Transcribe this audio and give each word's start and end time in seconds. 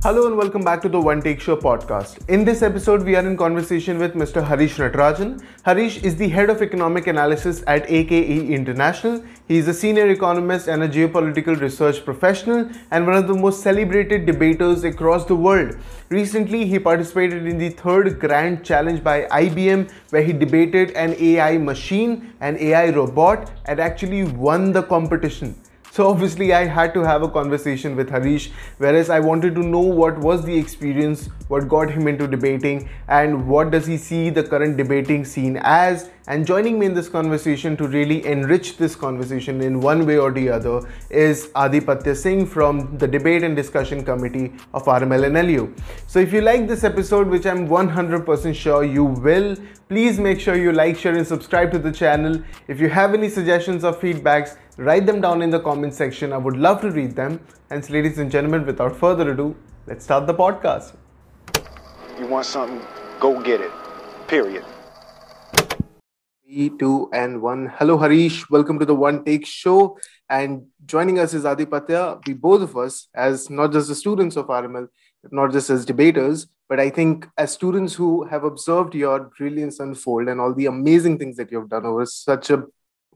Hello 0.00 0.28
and 0.28 0.36
welcome 0.36 0.62
back 0.62 0.80
to 0.82 0.88
the 0.88 1.00
One 1.00 1.20
Take 1.20 1.40
Show 1.40 1.56
podcast. 1.56 2.18
In 2.28 2.44
this 2.44 2.62
episode, 2.62 3.02
we 3.02 3.16
are 3.16 3.26
in 3.26 3.36
conversation 3.36 3.98
with 3.98 4.14
Mr. 4.14 4.46
Harish 4.46 4.76
Natarajan. 4.76 5.42
Harish 5.64 6.04
is 6.04 6.14
the 6.14 6.28
head 6.28 6.50
of 6.50 6.62
economic 6.62 7.08
analysis 7.08 7.64
at 7.66 7.84
AKE 7.90 8.12
International. 8.48 9.20
He 9.48 9.56
is 9.58 9.66
a 9.66 9.74
senior 9.74 10.08
economist 10.08 10.68
and 10.68 10.84
a 10.84 10.88
geopolitical 10.88 11.60
research 11.60 12.04
professional 12.04 12.70
and 12.92 13.08
one 13.08 13.16
of 13.16 13.26
the 13.26 13.34
most 13.34 13.60
celebrated 13.64 14.24
debaters 14.24 14.84
across 14.84 15.24
the 15.24 15.34
world. 15.34 15.76
Recently, 16.10 16.64
he 16.64 16.78
participated 16.78 17.48
in 17.48 17.58
the 17.58 17.70
third 17.70 18.20
Grand 18.20 18.64
Challenge 18.64 19.02
by 19.02 19.22
IBM, 19.22 19.90
where 20.10 20.22
he 20.22 20.32
debated 20.32 20.92
an 20.92 21.16
AI 21.18 21.58
machine, 21.58 22.32
an 22.40 22.56
AI 22.60 22.90
robot, 22.90 23.50
and 23.64 23.80
actually 23.80 24.22
won 24.22 24.70
the 24.70 24.84
competition. 24.84 25.56
So 25.98 26.08
obviously 26.08 26.52
I 26.54 26.64
had 26.64 26.94
to 26.94 27.00
have 27.00 27.24
a 27.24 27.28
conversation 27.28 27.96
with 27.96 28.08
Harish 28.08 28.52
whereas 28.76 29.10
I 29.10 29.18
wanted 29.18 29.56
to 29.56 29.64
know 29.64 29.80
what 29.80 30.16
was 30.16 30.44
the 30.44 30.56
experience, 30.56 31.28
what 31.48 31.66
got 31.66 31.90
him 31.90 32.06
into 32.06 32.28
debating 32.28 32.88
and 33.08 33.48
what 33.48 33.72
does 33.72 33.84
he 33.84 33.96
see 33.96 34.30
the 34.30 34.44
current 34.44 34.76
debating 34.76 35.24
scene 35.24 35.58
as 35.60 36.08
and 36.28 36.46
joining 36.46 36.78
me 36.78 36.86
in 36.86 36.94
this 36.94 37.08
conversation 37.08 37.76
to 37.78 37.88
really 37.88 38.24
enrich 38.26 38.76
this 38.76 38.94
conversation 38.94 39.60
in 39.60 39.80
one 39.80 40.06
way 40.06 40.18
or 40.18 40.30
the 40.30 40.48
other 40.48 40.82
is 41.10 41.48
Adhipatya 41.56 42.14
Singh 42.14 42.46
from 42.46 42.96
the 42.98 43.08
Debate 43.08 43.42
and 43.42 43.56
Discussion 43.56 44.04
Committee 44.04 44.52
of 44.74 44.84
RMLNLU. 44.84 45.76
So 46.06 46.20
if 46.20 46.32
you 46.32 46.42
like 46.42 46.68
this 46.68 46.84
episode 46.84 47.26
which 47.26 47.44
I'm 47.44 47.66
100% 47.66 48.54
sure 48.54 48.84
you 48.84 49.04
will, 49.04 49.56
please 49.88 50.20
make 50.20 50.38
sure 50.38 50.54
you 50.54 50.70
like, 50.70 50.98
share 50.98 51.16
and 51.16 51.26
subscribe 51.26 51.72
to 51.72 51.78
the 51.78 51.90
channel. 51.90 52.40
If 52.68 52.78
you 52.78 52.90
have 52.90 53.14
any 53.14 53.30
suggestions 53.30 53.82
or 53.82 53.94
feedbacks, 53.94 54.58
write 54.78 55.06
them 55.06 55.20
down 55.20 55.42
in 55.42 55.50
the 55.50 55.58
comment 55.58 55.92
section. 55.92 56.32
I 56.32 56.36
would 56.36 56.56
love 56.56 56.80
to 56.82 56.90
read 56.92 57.16
them. 57.16 57.40
And 57.70 57.88
ladies 57.90 58.18
and 58.18 58.30
gentlemen, 58.30 58.64
without 58.64 58.94
further 58.94 59.32
ado, 59.32 59.56
let's 59.88 60.04
start 60.04 60.28
the 60.28 60.34
podcast. 60.34 60.94
You 62.16 62.28
want 62.28 62.46
something, 62.46 62.80
go 63.18 63.42
get 63.42 63.60
it. 63.60 63.72
Period. 64.28 64.64
Three, 66.44 66.70
two, 66.78 67.10
and 67.12 67.42
one. 67.42 67.72
Hello, 67.76 67.98
Harish. 67.98 68.48
Welcome 68.50 68.78
to 68.78 68.84
the 68.84 68.94
One 68.94 69.24
Take 69.24 69.46
Show. 69.46 69.98
And 70.30 70.66
joining 70.86 71.18
us 71.18 71.34
is 71.34 71.42
Adhipatya. 71.42 72.24
We 72.24 72.34
both 72.34 72.62
of 72.62 72.76
us, 72.76 73.08
as 73.16 73.50
not 73.50 73.72
just 73.72 73.88
the 73.88 73.96
students 73.96 74.36
of 74.36 74.46
RML, 74.46 74.86
not 75.32 75.50
just 75.50 75.70
as 75.70 75.84
debaters, 75.84 76.46
but 76.68 76.78
I 76.78 76.90
think 76.90 77.26
as 77.36 77.50
students 77.50 77.94
who 77.94 78.24
have 78.26 78.44
observed 78.44 78.94
your 78.94 79.30
brilliance 79.36 79.80
unfold 79.80 80.28
and 80.28 80.40
all 80.40 80.54
the 80.54 80.66
amazing 80.66 81.18
things 81.18 81.36
that 81.36 81.50
you've 81.50 81.68
done 81.68 81.84
over 81.84 82.06
such 82.06 82.50
a 82.50 82.62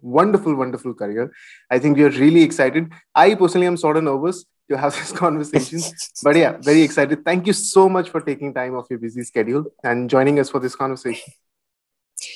wonderful, 0.02 0.54
wonderful 0.54 0.94
career. 0.94 1.32
I 1.70 1.78
think 1.78 1.96
we 1.96 2.04
are 2.04 2.10
really 2.10 2.42
excited. 2.42 2.92
I 3.14 3.34
personally 3.34 3.66
am 3.66 3.76
sort 3.76 3.96
of 3.96 4.04
nervous 4.04 4.44
to 4.70 4.76
have 4.76 4.94
this 4.98 5.12
conversation, 5.12 5.80
but 6.22 6.36
yeah, 6.36 6.56
very 6.60 6.82
excited. 6.82 7.24
Thank 7.24 7.46
you 7.46 7.52
so 7.52 7.88
much 7.88 8.10
for 8.10 8.20
taking 8.20 8.52
time 8.52 8.74
off 8.74 8.86
your 8.90 8.98
busy 8.98 9.22
schedule 9.22 9.64
and 9.82 10.10
joining 10.10 10.38
us 10.38 10.50
for 10.50 10.60
this 10.60 10.74
conversation. 10.74 11.32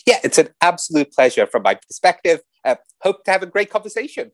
Yeah, 0.07 0.19
it's 0.25 0.39
an 0.39 0.49
absolute 0.61 1.13
pleasure 1.13 1.47
from 1.47 1.63
my 1.63 1.75
perspective. 1.75 2.41
Uh, 2.65 2.77
hope 3.03 3.25
to 3.25 3.31
have 3.31 3.43
a 3.43 3.47
great 3.47 3.71
conversation. 3.71 4.33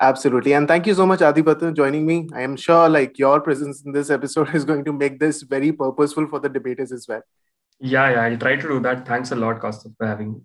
Absolutely. 0.00 0.52
And 0.52 0.68
thank 0.68 0.86
you 0.86 0.94
so 0.94 1.06
much, 1.06 1.20
Adhipatya, 1.20 1.74
joining 1.74 2.06
me. 2.06 2.28
I 2.32 2.42
am 2.42 2.56
sure 2.56 2.88
like 2.88 3.18
your 3.18 3.40
presence 3.40 3.82
in 3.84 3.90
this 3.90 4.10
episode 4.10 4.54
is 4.54 4.64
going 4.64 4.84
to 4.84 4.92
make 4.92 5.18
this 5.18 5.42
very 5.42 5.72
purposeful 5.72 6.28
for 6.28 6.38
the 6.38 6.48
debaters 6.48 6.92
as 6.92 7.08
well. 7.08 7.22
Yeah, 7.80 8.10
yeah, 8.10 8.22
I'll 8.22 8.38
try 8.38 8.56
to 8.56 8.68
do 8.68 8.80
that. 8.80 9.06
Thanks 9.06 9.32
a 9.32 9.36
lot, 9.36 9.60
Kaustubh, 9.60 9.96
for 9.96 10.06
having 10.06 10.34
me. 10.34 10.40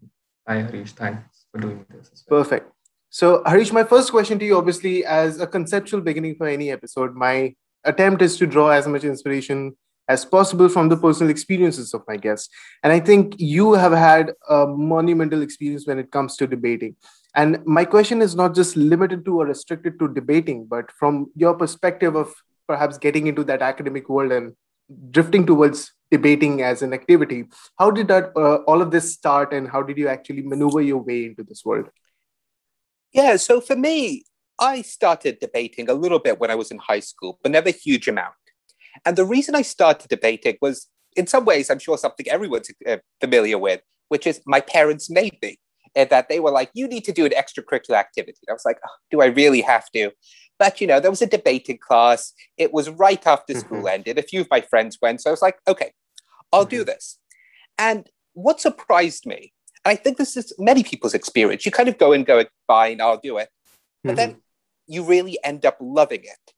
Hi, 0.47 0.61
Harish. 0.61 0.94
Thanks 0.94 1.42
for 1.54 1.62
doing 1.62 1.86
this. 1.90 2.26
Well. 2.30 2.44
Perfect. 2.44 2.72
So, 3.09 3.44
Harish, 3.46 3.72
my 3.72 3.84
first 3.84 4.12
question 4.12 4.40
to 4.40 4.46
you, 4.46 4.58
obviously, 4.58 5.06
as 5.06 5.40
a 5.40 5.46
conceptual 5.46 6.02
beginning 6.02 6.36
for 6.36 6.47
any 6.47 6.72
episode, 6.72 7.16
my 7.16 7.53
attempt 7.84 8.22
is 8.22 8.38
to 8.38 8.47
draw 8.47 8.69
as 8.69 8.88
much 8.88 9.03
inspiration 9.03 9.78
as 10.09 10.25
possible 10.25 10.68
from 10.68 10.90
the 10.90 10.97
personal 10.97 11.30
experiences 11.30 11.94
of 11.94 12.02
my 12.08 12.18
guests. 12.18 12.50
And 12.81 12.92
I 12.92 13.00
think 13.00 13.36
you 13.38 13.74
have 13.74 13.92
had 13.92 14.34
a 14.50 14.66
monumental 14.68 15.42
experience 15.42 15.88
when 15.88 16.00
it 16.00 16.12
comes 16.12 16.36
to 16.38 16.47
debating. 16.47 16.96
And 17.36 17.66
my 17.66 17.86
question 17.86 18.22
is 18.22 18.36
not 18.36 18.53
just 18.53 18.75
limited 18.75 19.24
to 19.25 19.42
or 19.42 19.46
restricted 19.46 20.00
to 20.00 20.08
debating, 20.08 20.66
but 20.66 20.92
from 20.92 21.28
your 21.36 21.53
perspective 21.53 22.16
of 22.16 22.34
perhaps 22.68 22.97
getting 22.97 23.28
into 23.28 23.44
that 23.46 23.62
academic 23.62 24.09
world 24.09 24.31
and 24.31 24.53
drifting 25.12 25.46
towards 25.46 25.94
debating 26.13 26.62
as 26.62 26.81
an 26.85 26.94
activity. 27.00 27.40
How 27.79 27.90
did 27.97 28.07
that 28.13 28.25
uh, 28.44 28.57
all 28.69 28.81
of 28.85 28.91
this 28.96 29.07
start, 29.18 29.53
and 29.57 29.68
how 29.74 29.81
did 29.88 29.97
you 29.97 30.07
actually 30.16 30.44
maneuver 30.53 30.81
your 30.91 31.01
way 31.09 31.25
into 31.29 31.44
this 31.44 31.63
world? 31.66 31.90
Yeah, 33.19 33.35
so 33.47 33.62
for 33.69 33.75
me, 33.75 33.97
I 34.59 34.75
started 34.84 35.40
debating 35.40 35.90
a 35.90 36.00
little 36.03 36.19
bit 36.28 36.40
when 36.40 36.51
I 36.51 36.56
was 36.62 36.72
in 36.72 36.79
high 36.91 37.06
school, 37.12 37.40
but 37.41 37.51
never 37.51 37.69
a 37.69 37.79
huge 37.88 38.07
amount. 38.07 38.44
And 39.06 39.16
the 39.16 39.25
reason 39.35 39.56
I 39.56 39.63
started 39.63 40.07
debating 40.09 40.57
was, 40.62 40.88
in 41.16 41.28
some 41.28 41.46
ways, 41.46 41.69
I'm 41.69 41.79
sure 41.79 41.97
something 41.97 42.28
everyone's 42.30 42.69
uh, 42.88 42.97
familiar 43.19 43.57
with, 43.57 43.81
which 44.09 44.25
is 44.28 44.41
my 44.45 44.62
parents 44.62 45.09
made 45.09 45.38
me 45.41 45.57
and 45.95 46.09
that 46.09 46.30
they 46.30 46.40
were 46.40 46.51
like, 46.51 46.69
you 46.74 46.88
need 46.88 47.06
to 47.06 47.12
do 47.12 47.25
an 47.25 47.31
extracurricular 47.31 47.97
activity. 48.06 48.40
And 48.44 48.53
I 48.53 48.57
was 48.59 48.66
like, 48.66 48.80
oh, 48.85 48.95
do 49.12 49.22
I 49.22 49.28
really 49.41 49.62
have 49.62 49.90
to? 49.95 50.12
But, 50.59 50.81
you 50.81 50.88
know, 50.88 51.00
there 51.00 51.12
was 51.16 51.22
a 51.22 51.28
debating 51.28 51.80
class. 51.88 52.34
It 52.57 52.74
was 52.74 52.90
right 52.90 53.25
after 53.25 53.53
school 53.53 53.80
mm-hmm. 53.80 53.95
ended. 53.95 54.18
A 54.18 54.24
few 54.24 54.41
of 54.41 54.47
my 54.50 54.62
friends 54.62 54.97
went. 55.01 55.22
So 55.22 55.30
I 55.30 55.34
was 55.34 55.41
like, 55.41 55.57
okay, 55.68 55.91
I'll 56.53 56.66
do 56.66 56.84
this. 56.84 57.18
And 57.78 58.08
what 58.34 58.62
surprised 58.62 59.25
me, 59.25 59.52
and 59.84 59.91
I 59.91 59.96
think 59.96 60.18
this 60.18 60.38
is 60.38 60.53
many 60.58 60.84
people's 60.84 61.14
experience, 61.14 61.66
you 61.66 61.72
kind 61.72 61.90
of 61.90 61.97
go 61.97 62.14
and 62.14 62.25
go, 62.25 62.46
fine, 62.68 63.02
I'll 63.02 63.19
do 63.19 63.38
it. 63.38 63.50
But 64.03 64.12
mm-hmm. 64.12 64.16
then 64.16 64.41
you 64.88 65.03
really 65.03 65.38
end 65.44 65.66
up 65.66 65.78
loving 65.81 66.24
it. 66.24 66.53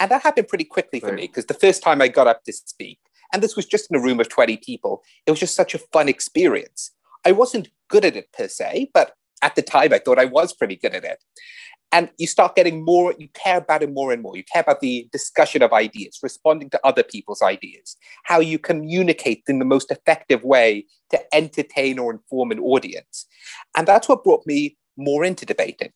And 0.00 0.10
that 0.10 0.22
happened 0.22 0.48
pretty 0.48 0.64
quickly 0.64 1.00
for 1.00 1.08
right. 1.08 1.16
me 1.16 1.22
because 1.22 1.46
the 1.46 1.54
first 1.54 1.82
time 1.82 2.02
I 2.02 2.08
got 2.08 2.26
up 2.26 2.42
to 2.44 2.52
speak, 2.52 2.98
and 3.32 3.42
this 3.42 3.56
was 3.56 3.66
just 3.66 3.90
in 3.90 3.96
a 3.96 4.00
room 4.00 4.20
of 4.20 4.28
20 4.28 4.56
people, 4.58 5.02
it 5.26 5.30
was 5.30 5.40
just 5.40 5.54
such 5.54 5.74
a 5.74 5.78
fun 5.78 6.08
experience. 6.08 6.90
I 7.24 7.32
wasn't 7.32 7.68
good 7.88 8.04
at 8.04 8.16
it 8.16 8.32
per 8.32 8.48
se, 8.48 8.90
but 8.92 9.12
at 9.42 9.54
the 9.54 9.62
time 9.62 9.92
I 9.92 9.98
thought 9.98 10.18
I 10.18 10.24
was 10.24 10.52
pretty 10.52 10.76
good 10.76 10.94
at 10.94 11.04
it. 11.04 11.22
And 11.94 12.10
you 12.18 12.26
start 12.26 12.56
getting 12.56 12.84
more, 12.84 13.14
you 13.20 13.28
care 13.34 13.58
about 13.58 13.84
it 13.84 13.92
more 13.92 14.12
and 14.12 14.20
more. 14.20 14.36
You 14.36 14.42
care 14.42 14.62
about 14.62 14.80
the 14.80 15.08
discussion 15.12 15.62
of 15.62 15.72
ideas, 15.72 16.18
responding 16.24 16.68
to 16.70 16.80
other 16.82 17.04
people's 17.04 17.40
ideas, 17.40 17.96
how 18.24 18.40
you 18.40 18.58
communicate 18.58 19.44
in 19.46 19.60
the 19.60 19.64
most 19.64 19.92
effective 19.92 20.42
way 20.42 20.86
to 21.10 21.20
entertain 21.32 22.00
or 22.00 22.12
inform 22.12 22.50
an 22.50 22.58
audience. 22.58 23.26
And 23.76 23.86
that's 23.86 24.08
what 24.08 24.24
brought 24.24 24.44
me 24.44 24.76
more 24.96 25.24
into 25.24 25.46
debating. 25.46 25.92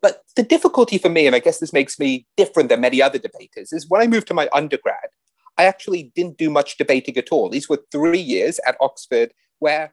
But 0.00 0.22
the 0.34 0.42
difficulty 0.42 0.96
for 0.96 1.10
me, 1.10 1.26
and 1.26 1.36
I 1.36 1.40
guess 1.40 1.58
this 1.58 1.74
makes 1.74 1.98
me 1.98 2.26
different 2.38 2.70
than 2.70 2.80
many 2.80 3.02
other 3.02 3.18
debaters, 3.18 3.70
is 3.70 3.84
when 3.86 4.00
I 4.00 4.06
moved 4.06 4.28
to 4.28 4.34
my 4.34 4.48
undergrad, 4.54 5.10
I 5.58 5.64
actually 5.64 6.10
didn't 6.14 6.38
do 6.38 6.48
much 6.48 6.78
debating 6.78 7.18
at 7.18 7.32
all. 7.32 7.50
These 7.50 7.68
were 7.68 7.84
three 7.92 8.18
years 8.18 8.60
at 8.66 8.78
Oxford 8.80 9.34
where 9.58 9.92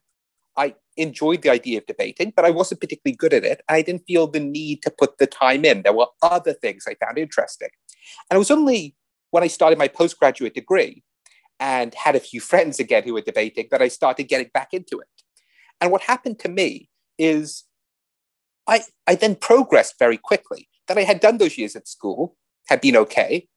enjoyed 0.98 1.42
the 1.42 1.50
idea 1.50 1.78
of 1.78 1.86
debating, 1.86 2.32
but 2.36 2.46
I 2.46 2.50
wasn't 2.50 2.82
particularly 2.82 3.16
good 3.16 3.34
at 3.34 3.44
it. 3.44 3.62
I 3.68 3.82
didn't 3.82 4.06
feel 4.08 4.28
the 4.28 4.40
need 4.40 4.82
to 4.84 4.92
put 4.92 5.18
the 5.18 5.28
time 5.28 5.66
in. 5.66 5.82
There 5.82 5.94
were 5.94 6.08
other 6.22 6.54
things 6.54 6.86
I 6.88 6.96
found 6.96 7.18
interesting. 7.18 7.70
And 8.30 8.36
it 8.36 8.40
was 8.40 8.52
only 8.52 8.96
when 9.32 9.44
I 9.44 9.48
started 9.48 9.78
my 9.78 9.88
postgraduate 9.88 10.54
degree 10.54 11.04
and 11.60 11.94
had 11.94 12.16
a 12.16 12.20
few 12.20 12.40
friends 12.40 12.80
again 12.80 13.04
who 13.04 13.14
were 13.14 13.22
debating 13.22 13.68
that 13.72 13.82
I 13.82 13.88
started 13.88 14.24
getting 14.24 14.50
back 14.54 14.74
into 14.74 15.00
it. 15.00 15.08
And 15.82 15.92
what 15.92 16.02
happened 16.02 16.40
to 16.40 16.50
me 16.50 16.90
is 17.18 17.64
I, 18.68 18.82
I 19.08 19.16
then 19.16 19.36
progressed 19.36 19.96
very 20.00 20.18
quickly. 20.18 20.70
That 20.88 20.98
I 20.98 21.04
had 21.04 21.20
done 21.20 21.40
those 21.40 21.58
years 21.58 21.76
at 21.76 21.88
school, 21.88 22.38
had 22.68 22.80
been 22.80 22.96
okay, 22.96 23.48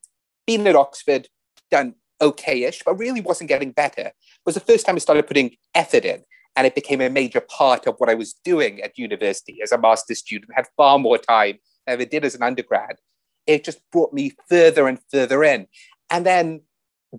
been 0.47 0.65
at 0.65 0.75
Oxford, 0.75 1.27
done 1.69 1.93
okay-ish, 2.21 2.81
but 2.83 2.95
really 2.95 3.21
wasn't 3.21 3.49
getting 3.49 3.71
better. 3.71 4.01
It 4.01 4.13
was 4.45 4.55
the 4.55 4.61
first 4.61 4.85
time 4.85 4.95
I 4.95 4.99
started 4.99 5.27
putting 5.27 5.55
effort 5.75 6.05
in 6.05 6.23
and 6.59 6.67
it 6.67 6.75
became 6.75 6.99
a 6.99 7.09
major 7.09 7.39
part 7.39 7.87
of 7.87 7.95
what 7.99 8.09
I 8.09 8.15
was 8.15 8.33
doing 8.43 8.81
at 8.81 8.97
university 8.97 9.59
as 9.63 9.71
a 9.71 9.77
master's 9.77 10.19
student. 10.19 10.51
I 10.51 10.59
had 10.59 10.67
far 10.75 10.99
more 10.99 11.17
time 11.17 11.57
than 11.87 12.01
I 12.01 12.03
did 12.03 12.25
as 12.25 12.35
an 12.35 12.43
undergrad. 12.43 12.97
It 13.47 13.63
just 13.63 13.79
brought 13.93 14.11
me 14.11 14.33
further 14.49 14.85
and 14.85 14.99
further 15.09 15.41
in. 15.41 15.67
And 16.09 16.25
then 16.25 16.63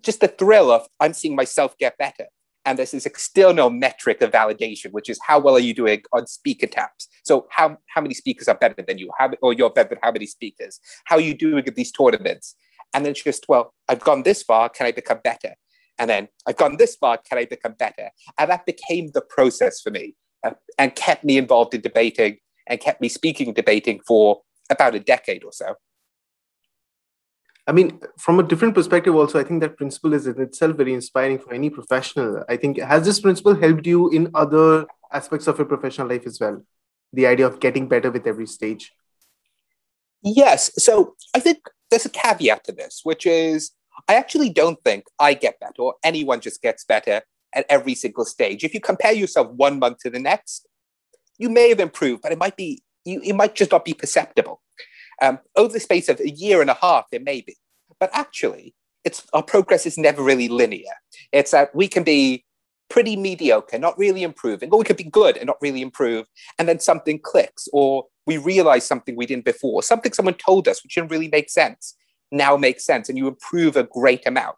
just 0.02 0.20
the 0.20 0.28
thrill 0.28 0.70
of 0.70 0.86
I'm 1.00 1.14
seeing 1.14 1.34
myself 1.34 1.74
get 1.78 1.96
better. 1.96 2.26
And 2.66 2.78
there's 2.78 2.90
this 2.90 3.06
external 3.06 3.70
metric 3.70 4.20
of 4.20 4.30
validation, 4.30 4.92
which 4.92 5.08
is 5.08 5.18
how 5.26 5.38
well 5.38 5.56
are 5.56 5.58
you 5.58 5.72
doing 5.72 6.02
on 6.12 6.26
speaker 6.26 6.66
tabs? 6.66 7.08
So 7.24 7.46
how, 7.48 7.78
how 7.94 8.02
many 8.02 8.12
speakers 8.12 8.46
are 8.46 8.58
better 8.58 8.84
than 8.86 8.98
you? 8.98 9.10
How, 9.18 9.30
or 9.40 9.54
you're 9.54 9.70
better 9.70 9.88
than 9.88 10.00
how 10.02 10.12
many 10.12 10.26
speakers? 10.26 10.80
How 11.06 11.16
are 11.16 11.22
you 11.22 11.32
doing 11.32 11.66
at 11.66 11.76
these 11.76 11.92
tournaments? 11.92 12.56
And 12.92 13.06
then 13.06 13.12
it's 13.12 13.24
just, 13.24 13.46
well, 13.48 13.72
I've 13.88 14.00
gone 14.00 14.22
this 14.22 14.42
far. 14.42 14.68
Can 14.68 14.84
I 14.84 14.92
become 14.92 15.20
better? 15.24 15.54
And 16.00 16.08
then 16.08 16.28
I've 16.46 16.56
gone 16.56 16.78
this 16.78 16.96
far, 16.96 17.18
can 17.18 17.38
I 17.38 17.44
become 17.44 17.74
better? 17.74 18.08
And 18.38 18.50
that 18.50 18.64
became 18.64 19.10
the 19.12 19.20
process 19.20 19.82
for 19.82 19.90
me 19.90 20.14
uh, 20.42 20.52
and 20.78 20.94
kept 20.96 21.24
me 21.24 21.36
involved 21.36 21.74
in 21.74 21.82
debating 21.82 22.38
and 22.66 22.80
kept 22.80 23.02
me 23.02 23.08
speaking 23.08 23.52
debating 23.52 24.00
for 24.06 24.40
about 24.70 24.94
a 24.94 25.00
decade 25.00 25.44
or 25.44 25.52
so. 25.52 25.74
I 27.66 27.72
mean, 27.72 28.00
from 28.18 28.40
a 28.40 28.42
different 28.42 28.74
perspective, 28.74 29.14
also, 29.14 29.38
I 29.38 29.44
think 29.44 29.60
that 29.60 29.76
principle 29.76 30.14
is 30.14 30.26
in 30.26 30.40
itself 30.40 30.76
very 30.76 30.94
inspiring 30.94 31.38
for 31.38 31.52
any 31.52 31.68
professional. 31.68 32.42
I 32.48 32.56
think, 32.56 32.78
has 32.78 33.04
this 33.04 33.20
principle 33.20 33.54
helped 33.54 33.86
you 33.86 34.08
in 34.10 34.30
other 34.34 34.86
aspects 35.12 35.46
of 35.46 35.58
your 35.58 35.66
professional 35.66 36.08
life 36.08 36.26
as 36.26 36.40
well? 36.40 36.64
The 37.12 37.26
idea 37.26 37.46
of 37.46 37.60
getting 37.60 37.88
better 37.88 38.10
with 38.10 38.26
every 38.26 38.46
stage? 38.46 38.92
Yes. 40.22 40.70
So 40.82 41.16
I 41.34 41.40
think 41.40 41.58
there's 41.90 42.06
a 42.06 42.10
caveat 42.10 42.64
to 42.64 42.72
this, 42.72 43.00
which 43.04 43.26
is 43.26 43.72
I 44.08 44.14
actually 44.14 44.50
don't 44.50 44.82
think 44.84 45.04
I 45.18 45.34
get 45.34 45.60
better 45.60 45.80
or 45.80 45.94
anyone 46.04 46.40
just 46.40 46.62
gets 46.62 46.84
better 46.84 47.22
at 47.54 47.66
every 47.68 47.94
single 47.94 48.24
stage. 48.24 48.64
If 48.64 48.74
you 48.74 48.80
compare 48.80 49.12
yourself 49.12 49.50
one 49.50 49.78
month 49.78 49.98
to 50.00 50.10
the 50.10 50.18
next, 50.18 50.66
you 51.38 51.48
may 51.48 51.68
have 51.68 51.80
improved, 51.80 52.22
but 52.22 52.32
it 52.32 52.38
might 52.38 52.56
be 52.56 52.82
you, 53.04 53.20
it 53.24 53.34
might 53.34 53.54
just 53.54 53.72
not 53.72 53.84
be 53.84 53.94
perceptible. 53.94 54.62
Um, 55.22 55.38
over 55.56 55.72
the 55.72 55.80
space 55.80 56.08
of 56.08 56.20
a 56.20 56.30
year 56.30 56.60
and 56.60 56.70
a 56.70 56.78
half, 56.80 57.06
it 57.12 57.22
may 57.22 57.40
be, 57.40 57.56
but 57.98 58.10
actually, 58.12 58.74
it's 59.04 59.26
our 59.32 59.42
progress 59.42 59.86
is 59.86 59.98
never 59.98 60.22
really 60.22 60.48
linear. 60.48 60.92
It's 61.32 61.50
that 61.52 61.74
we 61.74 61.88
can 61.88 62.02
be 62.02 62.44
pretty 62.88 63.16
mediocre, 63.16 63.78
not 63.78 63.98
really 63.98 64.22
improving, 64.22 64.70
or 64.70 64.78
we 64.78 64.84
could 64.84 64.96
be 64.96 65.04
good 65.04 65.36
and 65.36 65.46
not 65.46 65.56
really 65.60 65.80
improve, 65.80 66.26
and 66.58 66.68
then 66.68 66.80
something 66.80 67.18
clicks, 67.22 67.68
or 67.72 68.06
we 68.26 68.36
realize 68.36 68.84
something 68.84 69.16
we 69.16 69.26
didn't 69.26 69.44
before, 69.44 69.82
something 69.82 70.12
someone 70.12 70.34
told 70.34 70.68
us 70.68 70.82
which 70.82 70.94
didn't 70.94 71.10
really 71.10 71.28
make 71.28 71.48
sense, 71.48 71.96
now 72.30 72.56
makes 72.56 72.84
sense, 72.84 73.08
and 73.08 73.18
you 73.18 73.28
improve 73.28 73.76
a 73.76 73.84
great 73.84 74.26
amount. 74.26 74.56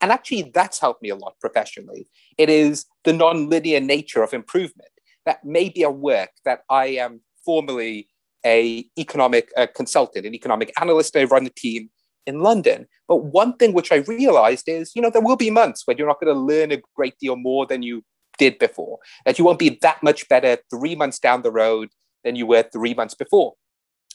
And 0.00 0.10
actually, 0.10 0.50
that's 0.54 0.80
helped 0.80 1.02
me 1.02 1.10
a 1.10 1.16
lot 1.16 1.34
professionally. 1.40 2.08
It 2.36 2.50
is 2.50 2.86
the 3.04 3.12
non-linear 3.12 3.80
nature 3.80 4.22
of 4.22 4.34
improvement 4.34 4.90
that 5.26 5.44
may 5.44 5.68
be 5.68 5.82
a 5.82 5.90
work 5.90 6.30
that 6.44 6.60
I 6.68 6.86
am 6.86 7.20
formerly 7.44 8.08
a 8.44 8.84
economic 8.98 9.50
consultant, 9.74 10.26
an 10.26 10.34
economic 10.34 10.72
analyst. 10.80 11.16
I 11.16 11.24
run 11.24 11.46
a 11.46 11.50
team 11.50 11.90
in 12.26 12.40
London. 12.40 12.86
But 13.08 13.24
one 13.24 13.56
thing 13.56 13.72
which 13.72 13.92
I 13.92 13.96
realized 13.96 14.68
is, 14.68 14.92
you 14.94 15.02
know, 15.02 15.10
there 15.10 15.22
will 15.22 15.36
be 15.36 15.50
months 15.50 15.82
when 15.84 15.96
you're 15.96 16.06
not 16.06 16.20
going 16.20 16.34
to 16.34 16.40
learn 16.40 16.72
a 16.72 16.82
great 16.96 17.18
deal 17.18 17.36
more 17.36 17.66
than 17.66 17.82
you 17.82 18.02
did 18.38 18.58
before, 18.58 18.98
that 19.24 19.38
you 19.38 19.44
won't 19.44 19.58
be 19.58 19.78
that 19.80 20.02
much 20.02 20.28
better 20.28 20.58
three 20.70 20.96
months 20.96 21.18
down 21.18 21.42
the 21.42 21.52
road 21.52 21.90
than 22.24 22.34
you 22.34 22.46
were 22.46 22.64
three 22.72 22.94
months 22.94 23.14
before. 23.14 23.54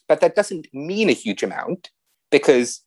But 0.07 0.21
that 0.21 0.35
doesn't 0.35 0.67
mean 0.73 1.09
a 1.09 1.13
huge 1.13 1.43
amount 1.43 1.89
because 2.31 2.81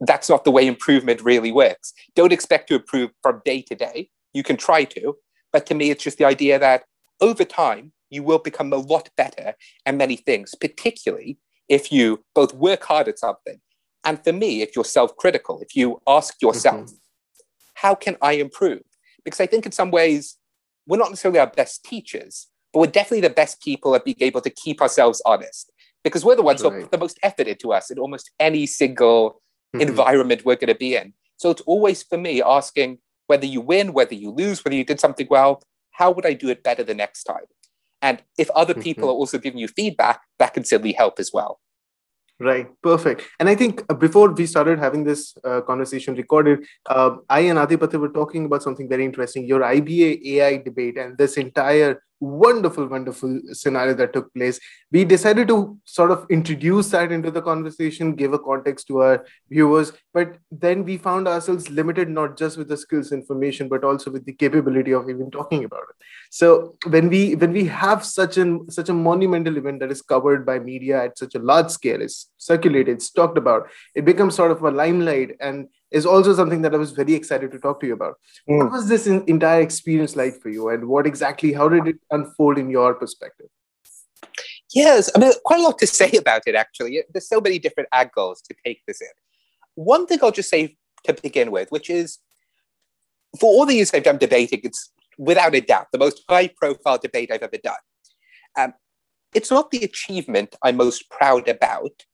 that's 0.00 0.28
not 0.28 0.44
the 0.44 0.50
way 0.50 0.66
improvement 0.66 1.22
really 1.22 1.52
works. 1.52 1.92
Don't 2.14 2.32
expect 2.32 2.68
to 2.68 2.76
improve 2.76 3.10
from 3.22 3.42
day 3.44 3.62
to 3.62 3.74
day. 3.74 4.10
You 4.32 4.42
can 4.42 4.56
try 4.56 4.84
to, 4.84 5.16
but 5.52 5.66
to 5.66 5.74
me, 5.74 5.90
it's 5.90 6.04
just 6.04 6.18
the 6.18 6.24
idea 6.24 6.58
that 6.58 6.84
over 7.20 7.44
time, 7.44 7.92
you 8.10 8.22
will 8.22 8.38
become 8.38 8.72
a 8.72 8.76
lot 8.76 9.10
better 9.16 9.54
at 9.84 9.94
many 9.94 10.16
things, 10.16 10.54
particularly 10.54 11.38
if 11.68 11.92
you 11.92 12.24
both 12.34 12.54
work 12.54 12.84
hard 12.84 13.08
at 13.08 13.18
something. 13.18 13.60
And 14.04 14.22
for 14.22 14.32
me, 14.32 14.62
if 14.62 14.74
you're 14.74 14.84
self 14.84 15.16
critical, 15.16 15.60
if 15.60 15.76
you 15.76 16.00
ask 16.06 16.40
yourself, 16.40 16.86
mm-hmm. 16.86 16.94
how 17.74 17.94
can 17.94 18.16
I 18.22 18.32
improve? 18.32 18.82
Because 19.24 19.40
I 19.40 19.46
think 19.46 19.66
in 19.66 19.72
some 19.72 19.90
ways, 19.90 20.36
we're 20.86 20.96
not 20.96 21.10
necessarily 21.10 21.40
our 21.40 21.48
best 21.48 21.84
teachers, 21.84 22.46
but 22.72 22.80
we're 22.80 22.86
definitely 22.86 23.20
the 23.20 23.34
best 23.34 23.60
people 23.60 23.94
at 23.94 24.04
being 24.04 24.16
able 24.20 24.40
to 24.40 24.50
keep 24.50 24.80
ourselves 24.80 25.20
honest 25.26 25.70
because 26.04 26.24
we're 26.24 26.36
the 26.36 26.42
ones 26.42 26.62
right. 26.62 26.72
who 26.72 26.80
put 26.82 26.90
the 26.90 26.98
most 26.98 27.18
effort 27.22 27.46
into 27.48 27.72
us 27.72 27.90
in 27.90 27.98
almost 27.98 28.30
any 28.38 28.66
single 28.66 29.42
mm-hmm. 29.74 29.80
environment 29.80 30.44
we're 30.44 30.56
going 30.56 30.68
to 30.68 30.74
be 30.74 30.94
in. 30.96 31.12
So 31.36 31.50
it's 31.50 31.62
always 31.62 32.02
for 32.02 32.18
me 32.18 32.42
asking 32.42 32.98
whether 33.26 33.46
you 33.46 33.60
win, 33.60 33.92
whether 33.92 34.14
you 34.14 34.30
lose, 34.30 34.64
whether 34.64 34.76
you 34.76 34.84
did 34.84 35.00
something 35.00 35.26
well, 35.30 35.62
how 35.92 36.10
would 36.10 36.26
I 36.26 36.32
do 36.32 36.48
it 36.48 36.62
better 36.62 36.82
the 36.82 36.94
next 36.94 37.24
time? 37.24 37.44
And 38.00 38.22
if 38.38 38.48
other 38.50 38.74
mm-hmm. 38.74 38.82
people 38.82 39.08
are 39.08 39.12
also 39.12 39.38
giving 39.38 39.58
you 39.58 39.68
feedback, 39.68 40.20
that 40.38 40.54
can 40.54 40.64
certainly 40.64 40.92
help 40.92 41.18
as 41.18 41.30
well. 41.32 41.60
Right, 42.40 42.68
perfect. 42.82 43.22
And 43.40 43.48
I 43.48 43.56
think 43.56 43.82
uh, 43.88 43.94
before 43.94 44.30
we 44.30 44.46
started 44.46 44.78
having 44.78 45.02
this 45.02 45.34
uh, 45.44 45.60
conversation 45.62 46.14
recorded, 46.14 46.64
uh, 46.88 47.16
I 47.28 47.40
and 47.40 47.58
Adipati 47.58 47.98
were 47.98 48.10
talking 48.10 48.44
about 48.44 48.62
something 48.62 48.88
very 48.88 49.04
interesting 49.04 49.44
your 49.44 49.60
IBM 49.60 50.24
AI 50.24 50.58
debate 50.58 50.96
and 50.98 51.18
this 51.18 51.36
entire 51.36 52.00
wonderful, 52.20 52.86
wonderful 52.86 53.40
scenario 53.52 53.94
that 53.94 54.12
took 54.12 54.32
place. 54.34 54.58
We 54.90 55.04
decided 55.04 55.48
to 55.48 55.78
sort 55.84 56.10
of 56.10 56.26
introduce 56.30 56.90
that 56.90 57.12
into 57.12 57.30
the 57.30 57.42
conversation, 57.42 58.14
give 58.14 58.32
a 58.32 58.38
context 58.38 58.88
to 58.88 59.02
our 59.02 59.24
viewers, 59.48 59.92
but 60.12 60.36
then 60.50 60.84
we 60.84 60.96
found 60.96 61.28
ourselves 61.28 61.70
limited 61.70 62.08
not 62.08 62.36
just 62.36 62.56
with 62.56 62.68
the 62.68 62.76
skills 62.76 63.12
information, 63.12 63.68
but 63.68 63.84
also 63.84 64.10
with 64.10 64.24
the 64.24 64.32
capability 64.32 64.92
of 64.92 65.08
even 65.08 65.30
talking 65.30 65.64
about 65.64 65.82
it. 65.90 65.96
So 66.30 66.76
when 66.86 67.08
we 67.08 67.34
when 67.36 67.52
we 67.52 67.64
have 67.66 68.04
such 68.04 68.36
an 68.36 68.70
such 68.70 68.88
a 68.88 68.94
monumental 68.94 69.56
event 69.56 69.80
that 69.80 69.90
is 69.90 70.02
covered 70.02 70.44
by 70.44 70.58
media 70.58 71.04
at 71.04 71.18
such 71.18 71.34
a 71.34 71.38
large 71.38 71.70
scale, 71.70 72.02
it's 72.02 72.30
circulated, 72.38 72.96
it's 72.96 73.10
talked 73.10 73.38
about, 73.38 73.68
it 73.94 74.04
becomes 74.04 74.34
sort 74.34 74.50
of 74.50 74.62
a 74.62 74.70
limelight 74.70 75.36
and 75.40 75.68
is 75.90 76.04
also 76.04 76.34
something 76.34 76.62
that 76.62 76.74
I 76.74 76.78
was 76.78 76.92
very 76.92 77.14
excited 77.14 77.50
to 77.52 77.58
talk 77.58 77.80
to 77.80 77.86
you 77.86 77.94
about. 77.94 78.16
Mm. 78.48 78.58
What 78.58 78.72
was 78.72 78.88
this 78.88 79.06
in, 79.06 79.24
entire 79.26 79.60
experience 79.60 80.16
like 80.16 80.40
for 80.40 80.50
you, 80.50 80.68
and 80.68 80.86
what 80.88 81.06
exactly, 81.06 81.52
how 81.52 81.68
did 81.68 81.86
it 81.86 81.96
unfold 82.10 82.58
in 82.58 82.70
your 82.70 82.94
perspective? 82.94 83.48
Yes, 84.74 85.10
I 85.14 85.18
mean, 85.18 85.32
quite 85.44 85.60
a 85.60 85.62
lot 85.62 85.78
to 85.78 85.86
say 86.00 86.12
about 86.12 86.42
it, 86.46 86.54
actually. 86.54 87.02
There's 87.12 87.28
so 87.28 87.40
many 87.40 87.58
different 87.58 87.88
angles 87.92 88.42
to 88.42 88.54
take 88.64 88.82
this 88.86 89.00
in. 89.00 89.08
One 89.74 90.06
thing 90.06 90.18
I'll 90.22 90.30
just 90.30 90.50
say 90.50 90.76
to 91.04 91.14
begin 91.14 91.50
with, 91.50 91.70
which 91.70 91.88
is 91.88 92.18
for 93.38 93.46
all 93.46 93.66
the 93.66 93.74
years 93.74 93.92
I've 93.94 94.02
done 94.02 94.18
debating, 94.18 94.60
it's 94.64 94.90
without 95.16 95.54
a 95.54 95.60
doubt 95.60 95.88
the 95.92 95.98
most 95.98 96.22
high 96.28 96.48
profile 96.48 96.98
debate 96.98 97.30
I've 97.30 97.42
ever 97.42 97.58
done. 97.62 97.74
Um, 98.56 98.74
it's 99.34 99.50
not 99.50 99.70
the 99.70 99.84
achievement 99.84 100.56
I'm 100.62 100.76
most 100.76 101.10
proud 101.10 101.48
about, 101.48 102.04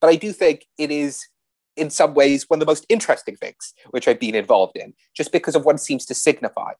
but 0.00 0.08
I 0.08 0.16
do 0.16 0.32
think 0.32 0.66
it 0.78 0.90
is 0.90 1.26
in 1.76 1.90
some 1.90 2.14
ways 2.14 2.44
one 2.48 2.58
of 2.58 2.60
the 2.60 2.70
most 2.70 2.86
interesting 2.88 3.36
things 3.36 3.74
which 3.90 4.06
I've 4.06 4.20
been 4.20 4.34
involved 4.34 4.76
in, 4.76 4.94
just 5.16 5.32
because 5.32 5.54
of 5.54 5.64
what 5.64 5.76
it 5.76 5.80
seems 5.80 6.04
to 6.06 6.14
signify. 6.14 6.72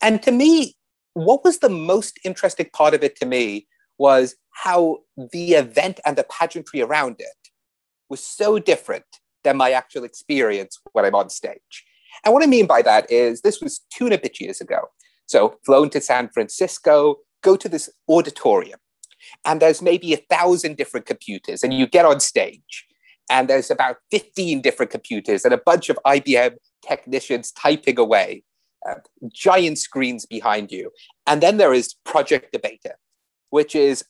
And 0.00 0.22
to 0.22 0.32
me, 0.32 0.76
what 1.14 1.44
was 1.44 1.58
the 1.58 1.68
most 1.68 2.18
interesting 2.24 2.70
part 2.72 2.94
of 2.94 3.02
it 3.02 3.16
to 3.16 3.26
me 3.26 3.66
was 3.98 4.36
how 4.50 4.98
the 5.32 5.54
event 5.54 6.00
and 6.04 6.16
the 6.16 6.24
pageantry 6.24 6.80
around 6.80 7.16
it 7.18 7.50
was 8.08 8.22
so 8.22 8.58
different 8.58 9.04
than 9.44 9.56
my 9.56 9.72
actual 9.72 10.04
experience 10.04 10.78
when 10.92 11.04
I'm 11.04 11.14
on 11.14 11.30
stage. 11.30 11.84
And 12.24 12.34
what 12.34 12.42
I 12.42 12.46
mean 12.46 12.66
by 12.66 12.82
that 12.82 13.10
is 13.10 13.40
this 13.40 13.60
was 13.60 13.80
two 13.92 14.06
and 14.06 14.14
a 14.14 14.18
bit 14.18 14.40
years 14.40 14.60
ago. 14.60 14.80
So 15.26 15.58
flown 15.64 15.90
to 15.90 16.00
San 16.00 16.28
Francisco, 16.30 17.16
go 17.42 17.56
to 17.56 17.68
this 17.68 17.90
auditorium, 18.08 18.80
and 19.44 19.60
there's 19.60 19.82
maybe 19.82 20.12
a 20.12 20.24
thousand 20.30 20.76
different 20.76 21.06
computers, 21.06 21.62
and 21.62 21.74
you 21.74 21.86
get 21.86 22.06
on 22.06 22.18
stage 22.20 22.86
and 23.30 23.48
there's 23.48 23.70
about 23.70 23.96
15 24.10 24.60
different 24.60 24.90
computers 24.90 25.44
and 25.44 25.52
a 25.52 25.58
bunch 25.58 25.88
of 25.88 25.98
IBM 26.06 26.56
technicians 26.86 27.52
typing 27.52 27.98
away, 27.98 28.42
uh, 28.88 28.94
giant 29.32 29.78
screens 29.78 30.24
behind 30.26 30.70
you. 30.70 30.90
And 31.26 31.42
then 31.42 31.56
there 31.56 31.74
is 31.74 31.94
Project 32.04 32.52
Debater, 32.52 32.96
which 33.50 33.74
is 33.74 34.04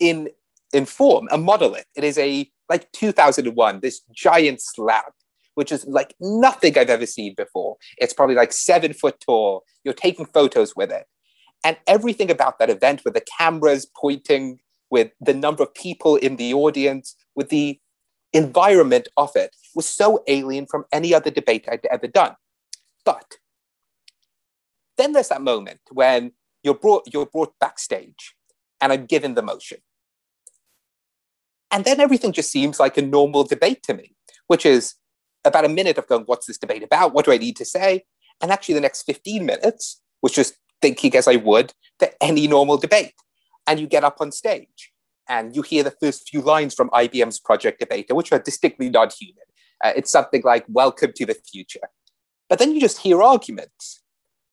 in, 0.00 0.30
in 0.72 0.86
form 0.86 1.28
a 1.30 1.38
monolith. 1.38 1.86
It 1.94 2.04
is 2.04 2.18
a 2.18 2.50
like 2.68 2.90
2001, 2.92 3.80
this 3.80 4.02
giant 4.12 4.60
slab, 4.60 5.12
which 5.54 5.72
is 5.72 5.86
like 5.86 6.14
nothing 6.20 6.78
I've 6.78 6.90
ever 6.90 7.06
seen 7.06 7.34
before. 7.36 7.76
It's 7.96 8.12
probably 8.12 8.34
like 8.34 8.52
seven 8.52 8.92
foot 8.92 9.20
tall. 9.20 9.64
You're 9.84 9.94
taking 9.94 10.26
photos 10.26 10.76
with 10.76 10.90
it. 10.90 11.06
And 11.64 11.76
everything 11.86 12.30
about 12.30 12.58
that 12.58 12.70
event, 12.70 13.02
with 13.04 13.14
the 13.14 13.24
cameras 13.38 13.86
pointing, 13.96 14.60
with 14.90 15.10
the 15.20 15.34
number 15.34 15.62
of 15.62 15.74
people 15.74 16.16
in 16.16 16.36
the 16.36 16.54
audience, 16.54 17.16
with 17.34 17.48
the 17.48 17.80
environment 18.32 19.08
of 19.16 19.34
it 19.34 19.54
was 19.74 19.86
so 19.86 20.22
alien 20.26 20.66
from 20.66 20.84
any 20.92 21.14
other 21.14 21.30
debate 21.30 21.66
I'd 21.70 21.86
ever 21.90 22.06
done. 22.06 22.34
But 23.04 23.38
then 24.96 25.12
there's 25.12 25.28
that 25.28 25.42
moment 25.42 25.80
when 25.90 26.32
you're 26.62 26.74
brought, 26.74 27.08
you're 27.12 27.26
brought 27.26 27.54
backstage 27.60 28.34
and 28.80 28.92
I'm 28.92 29.06
given 29.06 29.34
the 29.34 29.42
motion. 29.42 29.78
And 31.70 31.84
then 31.84 32.00
everything 32.00 32.32
just 32.32 32.50
seems 32.50 32.80
like 32.80 32.96
a 32.96 33.02
normal 33.02 33.44
debate 33.44 33.82
to 33.84 33.94
me, 33.94 34.14
which 34.46 34.64
is 34.64 34.94
about 35.44 35.64
a 35.64 35.68
minute 35.68 35.98
of 35.98 36.06
going, 36.06 36.24
what's 36.24 36.46
this 36.46 36.58
debate 36.58 36.82
about? 36.82 37.14
What 37.14 37.24
do 37.24 37.32
I 37.32 37.38
need 37.38 37.56
to 37.56 37.64
say? 37.64 38.04
And 38.40 38.50
actually, 38.50 38.74
the 38.74 38.80
next 38.80 39.02
15 39.02 39.44
minutes 39.44 40.00
was 40.22 40.32
just 40.32 40.54
thinking 40.80 41.14
as 41.16 41.28
I 41.28 41.36
would 41.36 41.72
for 41.98 42.08
any 42.20 42.46
normal 42.46 42.76
debate. 42.76 43.14
And 43.66 43.78
you 43.78 43.86
get 43.86 44.04
up 44.04 44.18
on 44.20 44.32
stage 44.32 44.92
and 45.28 45.54
you 45.54 45.62
hear 45.62 45.82
the 45.82 45.94
first 46.02 46.28
few 46.28 46.40
lines 46.40 46.74
from 46.74 46.90
IBM's 46.90 47.38
Project 47.38 47.80
Debater, 47.80 48.14
which 48.14 48.32
are 48.32 48.38
distinctly 48.38 48.88
not 48.88 49.12
human. 49.12 49.44
Uh, 49.82 49.92
it's 49.96 50.10
something 50.10 50.42
like, 50.44 50.64
Welcome 50.68 51.12
to 51.16 51.26
the 51.26 51.34
future. 51.34 51.88
But 52.48 52.58
then 52.58 52.72
you 52.72 52.80
just 52.80 52.98
hear 52.98 53.22
arguments. 53.22 54.02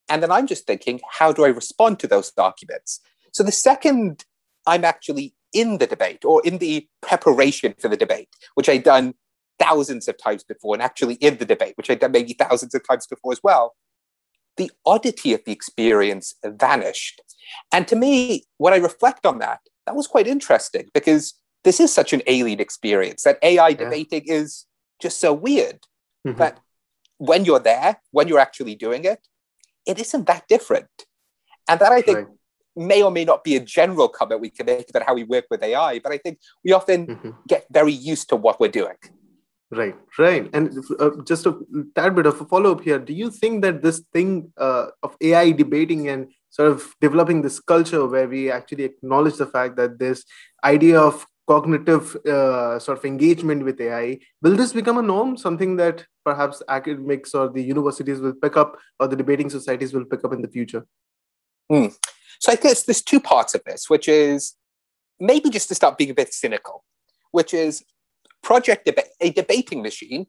And 0.09 0.21
then 0.21 0.31
I'm 0.31 0.45
just 0.45 0.67
thinking, 0.67 0.99
how 1.09 1.31
do 1.31 1.45
I 1.45 1.47
respond 1.47 1.99
to 1.99 2.07
those 2.07 2.31
arguments? 2.37 2.99
So 3.31 3.43
the 3.43 3.51
second 3.51 4.25
I'm 4.67 4.83
actually 4.83 5.33
in 5.53 5.77
the 5.77 5.87
debate 5.87 6.25
or 6.25 6.41
in 6.45 6.57
the 6.57 6.87
preparation 7.01 7.75
for 7.79 7.87
the 7.87 7.97
debate, 7.97 8.29
which 8.55 8.69
I've 8.69 8.83
done 8.83 9.13
thousands 9.57 10.07
of 10.07 10.17
times 10.17 10.43
before, 10.43 10.75
and 10.75 10.83
actually 10.83 11.15
in 11.15 11.37
the 11.37 11.45
debate, 11.45 11.73
which 11.77 11.89
I've 11.89 11.99
done 11.99 12.11
maybe 12.11 12.33
thousands 12.33 12.75
of 12.75 12.85
times 12.87 13.07
before 13.07 13.31
as 13.31 13.39
well, 13.43 13.73
the 14.57 14.71
oddity 14.85 15.33
of 15.33 15.43
the 15.45 15.51
experience 15.51 16.35
vanished. 16.43 17.21
And 17.71 17.87
to 17.87 17.95
me, 17.95 18.43
when 18.57 18.73
I 18.73 18.77
reflect 18.77 19.25
on 19.25 19.39
that, 19.39 19.59
that 19.85 19.95
was 19.95 20.07
quite 20.07 20.27
interesting 20.27 20.89
because 20.93 21.35
this 21.63 21.79
is 21.79 21.93
such 21.93 22.13
an 22.13 22.21
alien 22.27 22.59
experience 22.59 23.23
that 23.23 23.39
AI 23.41 23.69
yeah. 23.69 23.75
debating 23.75 24.23
is 24.25 24.65
just 25.01 25.19
so 25.19 25.33
weird 25.33 25.79
mm-hmm. 26.25 26.37
that 26.37 26.59
when 27.17 27.45
you're 27.45 27.59
there, 27.59 27.97
when 28.11 28.27
you're 28.27 28.39
actually 28.39 28.75
doing 28.75 29.05
it, 29.05 29.19
it 29.85 29.99
isn't 29.99 30.27
that 30.27 30.47
different. 30.47 30.87
And 31.67 31.79
that 31.79 31.91
I 31.91 32.01
think 32.01 32.17
right. 32.17 32.27
may 32.75 33.01
or 33.01 33.11
may 33.11 33.25
not 33.25 33.43
be 33.43 33.55
a 33.55 33.59
general 33.59 34.07
comment 34.07 34.41
we 34.41 34.49
can 34.49 34.65
make 34.65 34.89
about 34.89 35.03
how 35.03 35.15
we 35.15 35.23
work 35.23 35.45
with 35.49 35.63
AI, 35.63 35.99
but 35.99 36.11
I 36.11 36.17
think 36.17 36.39
we 36.63 36.71
often 36.71 37.07
mm-hmm. 37.07 37.31
get 37.47 37.65
very 37.71 37.91
used 37.91 38.29
to 38.29 38.35
what 38.35 38.59
we're 38.59 38.67
doing. 38.69 38.95
Right, 39.75 39.95
right. 40.17 40.49
And 40.53 40.77
uh, 40.99 41.09
just 41.25 41.45
a 41.45 41.57
tad 41.95 42.15
bit 42.15 42.25
of 42.25 42.39
a 42.39 42.45
follow 42.45 42.71
up 42.71 42.81
here. 42.81 42.97
Do 42.97 43.13
you 43.13 43.29
think 43.29 43.61
that 43.63 43.81
this 43.81 44.03
thing 44.13 44.53
uh, 44.57 44.87
of 45.03 45.17
AI 45.19 45.51
debating 45.51 46.07
and 46.07 46.31
sort 46.49 46.71
of 46.71 46.95
developing 47.01 47.41
this 47.41 47.59
culture 47.59 48.05
where 48.05 48.27
we 48.27 48.49
actually 48.49 48.85
acknowledge 48.85 49.35
the 49.35 49.45
fact 49.45 49.75
that 49.75 49.99
this 49.99 50.23
idea 50.63 50.99
of 50.99 51.25
cognitive 51.47 52.15
uh, 52.25 52.79
sort 52.79 52.97
of 52.97 53.05
engagement 53.05 53.65
with 53.65 53.81
AI, 53.81 54.19
will 54.41 54.55
this 54.55 54.71
become 54.71 54.97
a 54.97 55.01
norm? 55.01 55.35
Something 55.35 55.75
that 55.75 56.05
perhaps 56.23 56.63
academics 56.69 57.33
or 57.33 57.49
the 57.49 57.61
universities 57.61 58.19
will 58.19 58.33
pick 58.33 58.55
up 58.55 58.77
or 58.99 59.07
the 59.07 59.15
debating 59.15 59.49
societies 59.49 59.93
will 59.93 60.05
pick 60.05 60.23
up 60.23 60.31
in 60.31 60.41
the 60.41 60.47
future? 60.47 60.85
Mm. 61.69 61.93
So 62.39 62.51
I 62.51 62.55
guess 62.55 62.83
there's 62.83 63.01
two 63.01 63.19
parts 63.19 63.55
of 63.55 63.63
this, 63.65 63.89
which 63.89 64.07
is 64.07 64.55
maybe 65.19 65.49
just 65.49 65.67
to 65.67 65.75
start 65.75 65.97
being 65.97 66.11
a 66.11 66.15
bit 66.15 66.33
cynical, 66.33 66.85
which 67.31 67.53
is 67.53 67.83
project 68.45 68.87
deba- 68.87 69.09
a 69.19 69.31
debating 69.31 69.81
machine 69.81 70.27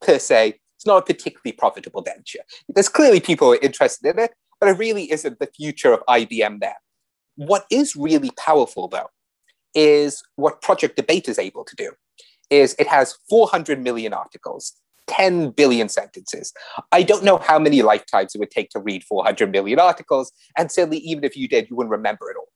per 0.00 0.18
se 0.18 0.58
it's 0.78 0.86
not 0.86 0.98
a 0.98 1.12
particularly 1.12 1.50
profitable 1.50 2.02
venture. 2.02 2.38
There's 2.68 2.88
clearly 2.88 3.18
people 3.18 3.56
interested 3.60 4.14
in 4.14 4.20
it, 4.20 4.30
but 4.60 4.68
it 4.68 4.78
really 4.78 5.10
isn't 5.10 5.40
the 5.40 5.48
future 5.48 5.92
of 5.92 6.04
IBM 6.08 6.60
there. 6.60 6.76
What 7.34 7.66
is 7.68 7.96
really 7.96 8.30
powerful 8.36 8.86
though 8.86 9.08
is 9.74 10.22
what 10.36 10.62
Project 10.62 10.94
Debate 10.94 11.28
is 11.28 11.36
able 11.36 11.64
to 11.64 11.74
do 11.74 11.90
is 12.48 12.76
it 12.78 12.86
has 12.86 13.16
400 13.28 13.82
million 13.82 14.12
articles 14.12 14.74
10 15.08 15.50
billion 15.50 15.88
sentences. 15.88 16.52
I 16.92 17.02
don't 17.02 17.24
know 17.24 17.38
how 17.38 17.58
many 17.58 17.82
lifetimes 17.82 18.34
it 18.34 18.38
would 18.38 18.50
take 18.50 18.68
to 18.70 18.78
read 18.78 19.02
400 19.04 19.50
million 19.50 19.80
articles. 19.80 20.30
And 20.56 20.70
certainly, 20.70 20.98
even 20.98 21.24
if 21.24 21.34
you 21.34 21.48
did, 21.48 21.68
you 21.70 21.76
wouldn't 21.76 21.90
remember 21.90 22.30
it 22.30 22.36
all. 22.36 22.48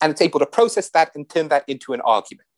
And 0.00 0.10
it's 0.10 0.20
able 0.20 0.40
to 0.40 0.46
process 0.46 0.90
that 0.90 1.12
and 1.14 1.30
turn 1.30 1.48
that 1.48 1.64
into 1.68 1.92
an 1.92 2.00
argument. 2.00 2.48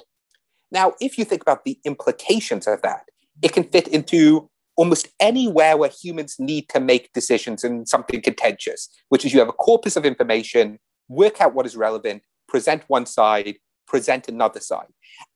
Now, 0.75 0.95
if 1.01 1.17
you 1.17 1.25
think 1.25 1.41
about 1.41 1.65
the 1.65 1.79
implications 1.85 2.67
of 2.67 2.83
that, 2.83 3.05
it 3.43 3.53
can 3.53 3.63
fit 3.63 3.87
into 3.87 4.51
almost 4.77 5.07
anywhere 5.21 5.77
where 5.77 5.89
humans 5.89 6.35
need 6.41 6.69
to 6.71 6.81
make 6.81 7.13
decisions 7.13 7.63
in 7.63 7.87
something 7.87 8.21
contentious, 8.21 8.89
which 9.09 9.25
is 9.25 9.33
you 9.33 9.39
have 9.39 9.49
a 9.49 9.53
corpus 9.53 9.95
of 9.95 10.05
information, 10.05 10.81
work 11.09 11.41
out 11.41 11.55
what 11.55 11.65
is 11.65 11.77
relevant, 11.77 12.25
present 12.49 12.83
one 12.89 13.07
side, 13.07 13.55
present 13.87 14.27
another 14.27 14.59
side. 14.59 14.89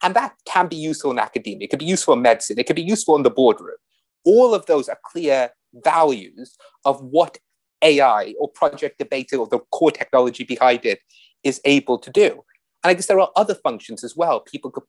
And 0.03 0.13
that 0.17 0.35
can 0.45 0.67
be 0.67 0.75
useful 0.75 1.13
in 1.13 1.21
academia, 1.21 1.67
it 1.67 1.71
could 1.71 1.79
be 1.79 1.85
useful 1.85 2.15
in 2.15 2.23
medicine, 2.23 2.59
it 2.59 2.67
could 2.67 2.75
be 2.75 2.83
useful 2.83 3.15
in 3.15 3.23
the 3.23 3.31
boardroom. 3.31 3.77
All 4.25 4.57
of 4.57 4.67
those 4.67 4.89
are 4.89 4.99
clear 5.05 5.51
values 5.73 6.57
of 6.85 7.01
what 7.01 7.39
AI 7.83 8.35
or 8.41 8.49
Project 8.49 8.99
Debate 8.99 9.33
or 9.35 9.47
the 9.47 9.61
core 9.71 9.93
technology 9.93 10.43
behind 10.43 10.85
it 10.85 10.99
is 11.45 11.61
able 11.65 11.99
to 11.99 12.11
do. 12.11 12.43
And 12.83 12.91
I 12.91 12.95
guess 12.95 13.07
there 13.07 13.21
are 13.21 13.31
other 13.37 13.55
functions 13.55 14.03
as 14.03 14.17
well. 14.17 14.41
People 14.41 14.73
could, 14.73 14.83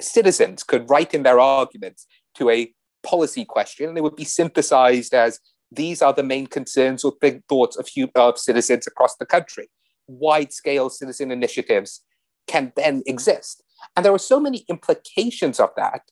citizens 0.00 0.62
could 0.62 0.88
write 0.88 1.14
in 1.14 1.22
their 1.22 1.40
arguments 1.40 2.06
to 2.36 2.50
a 2.50 2.72
policy 3.02 3.44
question, 3.44 3.88
and 3.88 3.98
it 3.98 4.02
would 4.02 4.16
be 4.16 4.24
synthesized 4.24 5.14
as 5.14 5.40
these 5.70 6.02
are 6.02 6.12
the 6.12 6.22
main 6.22 6.46
concerns 6.46 7.04
or 7.04 7.12
big 7.20 7.42
thoughts 7.48 7.76
of, 7.76 7.88
of 8.14 8.38
citizens 8.38 8.86
across 8.86 9.16
the 9.16 9.26
country. 9.26 9.68
Wide 10.06 10.52
scale 10.52 10.90
citizen 10.90 11.30
initiatives 11.30 12.02
can 12.46 12.72
then 12.76 13.02
exist. 13.06 13.62
And 13.96 14.04
there 14.04 14.12
are 14.12 14.18
so 14.18 14.38
many 14.38 14.64
implications 14.68 15.58
of 15.58 15.70
that 15.76 16.02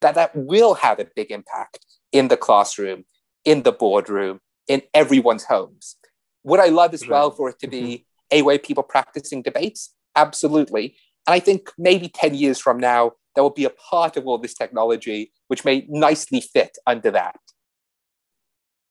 that 0.00 0.14
that 0.14 0.34
will 0.34 0.74
have 0.74 1.00
a 1.00 1.08
big 1.16 1.30
impact 1.30 1.84
in 2.12 2.28
the 2.28 2.36
classroom, 2.36 3.04
in 3.44 3.62
the 3.62 3.72
boardroom, 3.72 4.40
in 4.68 4.82
everyone's 4.94 5.44
homes. 5.44 5.96
Would 6.44 6.60
I 6.60 6.68
love 6.68 6.94
as 6.94 7.06
well 7.06 7.30
for 7.30 7.48
it 7.48 7.58
to 7.60 7.66
be 7.66 7.82
mm-hmm. 7.82 8.38
a 8.38 8.42
way 8.42 8.58
people 8.58 8.84
practicing 8.84 9.42
debates? 9.42 9.92
Absolutely. 10.14 10.96
And 11.26 11.34
I 11.34 11.40
think 11.40 11.70
maybe 11.76 12.08
10 12.08 12.34
years 12.34 12.58
from 12.58 12.78
now, 12.78 13.12
there 13.38 13.44
will 13.44 13.50
be 13.50 13.66
a 13.66 13.70
part 13.70 14.16
of 14.16 14.26
all 14.26 14.36
this 14.36 14.54
technology 14.54 15.30
which 15.46 15.64
may 15.64 15.86
nicely 15.88 16.40
fit 16.40 16.76
under 16.88 17.08
that. 17.12 17.38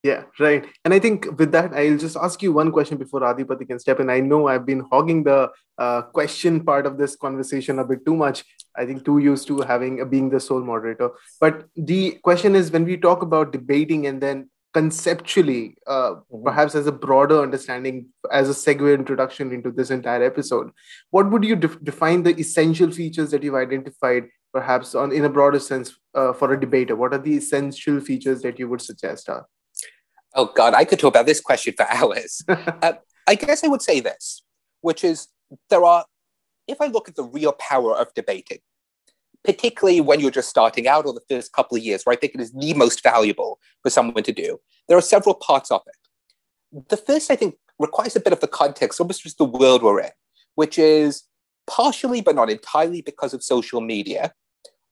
Yeah, 0.03 0.23
right. 0.39 0.65
And 0.85 0.93
I 0.93 0.99
think 0.99 1.37
with 1.37 1.51
that, 1.51 1.73
I'll 1.73 1.97
just 1.97 2.15
ask 2.15 2.41
you 2.41 2.53
one 2.53 2.71
question 2.71 2.97
before 2.97 3.19
Adipati 3.19 3.67
can 3.67 3.77
step 3.77 3.99
in. 3.99 4.09
I 4.09 4.21
know 4.21 4.47
I've 4.47 4.65
been 4.65 4.85
hogging 4.89 5.25
the 5.25 5.51
uh, 5.77 6.03
question 6.03 6.63
part 6.63 6.85
of 6.85 6.97
this 6.97 7.17
conversation 7.17 7.79
a 7.79 7.83
bit 7.83 8.05
too 8.05 8.15
much. 8.15 8.45
I 8.77 8.85
think 8.85 9.03
too 9.03 9.17
used 9.17 9.47
to 9.47 9.59
having 9.63 9.99
uh, 10.01 10.05
being 10.05 10.29
the 10.29 10.39
sole 10.39 10.63
moderator. 10.63 11.09
But 11.41 11.65
the 11.75 12.11
question 12.23 12.55
is 12.55 12.71
when 12.71 12.85
we 12.85 12.95
talk 12.95 13.21
about 13.21 13.51
debating 13.51 14.07
and 14.07 14.21
then 14.21 14.49
conceptually, 14.73 15.75
uh, 15.87 16.11
mm-hmm. 16.11 16.43
perhaps 16.43 16.75
as 16.75 16.87
a 16.87 16.91
broader 16.91 17.41
understanding, 17.41 18.05
as 18.31 18.49
a 18.49 18.53
segue 18.53 18.93
introduction 18.93 19.51
into 19.51 19.71
this 19.71 19.89
entire 19.89 20.23
episode, 20.23 20.69
what 21.09 21.31
would 21.31 21.43
you 21.43 21.55
def- 21.55 21.83
define 21.83 22.23
the 22.23 22.35
essential 22.39 22.91
features 22.91 23.31
that 23.31 23.43
you've 23.43 23.55
identified, 23.55 24.25
perhaps 24.53 24.95
on 24.95 25.11
in 25.11 25.25
a 25.25 25.29
broader 25.29 25.59
sense, 25.59 25.95
uh, 26.15 26.33
for 26.33 26.53
a 26.53 26.59
debater? 26.59 26.95
What 26.95 27.13
are 27.13 27.19
the 27.19 27.37
essential 27.37 27.99
features 27.99 28.41
that 28.41 28.59
you 28.59 28.67
would 28.69 28.81
suggest 28.81 29.29
are? 29.29 29.45
Oh 30.35 30.51
God, 30.55 30.73
I 30.73 30.85
could 30.85 30.99
talk 30.99 31.13
about 31.13 31.25
this 31.25 31.41
question 31.41 31.73
for 31.75 31.85
hours. 31.91 32.43
uh, 32.47 32.93
I 33.27 33.35
guess 33.35 33.63
I 33.63 33.67
would 33.67 33.81
say 33.81 33.99
this, 33.99 34.43
which 34.81 35.03
is 35.03 35.27
there 35.69 35.83
are, 35.83 36.05
if 36.67 36.81
I 36.81 36.87
look 36.87 37.09
at 37.09 37.15
the 37.15 37.23
real 37.23 37.53
power 37.53 37.95
of 37.95 38.13
debating, 38.13 38.59
particularly 39.43 40.01
when 40.01 40.19
you're 40.19 40.31
just 40.31 40.49
starting 40.49 40.87
out 40.87 41.05
or 41.05 41.13
the 41.13 41.21
first 41.29 41.53
couple 41.53 41.77
of 41.77 41.83
years, 41.83 42.03
where 42.03 42.13
I 42.13 42.17
think 42.17 42.35
it 42.35 42.41
is 42.41 42.51
the 42.51 42.73
most 42.73 43.01
valuable 43.03 43.59
for 43.81 43.89
someone 43.89 44.23
to 44.23 44.33
do, 44.33 44.59
there 44.87 44.97
are 44.97 45.01
several 45.01 45.35
parts 45.35 45.71
of 45.71 45.81
it. 45.87 46.87
The 46.89 46.97
first, 46.97 47.31
I 47.31 47.35
think, 47.35 47.55
requires 47.79 48.15
a 48.15 48.19
bit 48.19 48.33
of 48.33 48.39
the 48.39 48.47
context, 48.47 48.99
almost 48.99 49.23
just 49.23 49.37
the 49.37 49.45
world 49.45 49.83
we're 49.83 50.01
in, 50.01 50.11
which 50.55 50.77
is 50.77 51.23
partially 51.67 52.21
but 52.21 52.35
not 52.35 52.49
entirely 52.49 53.01
because 53.01 53.33
of 53.33 53.43
social 53.43 53.81
media. 53.81 54.33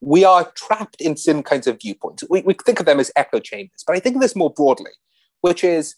We 0.00 0.24
are 0.24 0.52
trapped 0.54 1.00
in 1.00 1.16
certain 1.16 1.42
kinds 1.42 1.66
of 1.66 1.80
viewpoints. 1.80 2.22
We, 2.28 2.42
we 2.42 2.54
think 2.54 2.80
of 2.80 2.86
them 2.86 3.00
as 3.00 3.10
echo 3.16 3.40
chambers, 3.40 3.82
but 3.86 3.96
I 3.96 4.00
think 4.00 4.16
of 4.16 4.22
this 4.22 4.36
more 4.36 4.52
broadly 4.52 4.92
which 5.40 5.62
is 5.62 5.94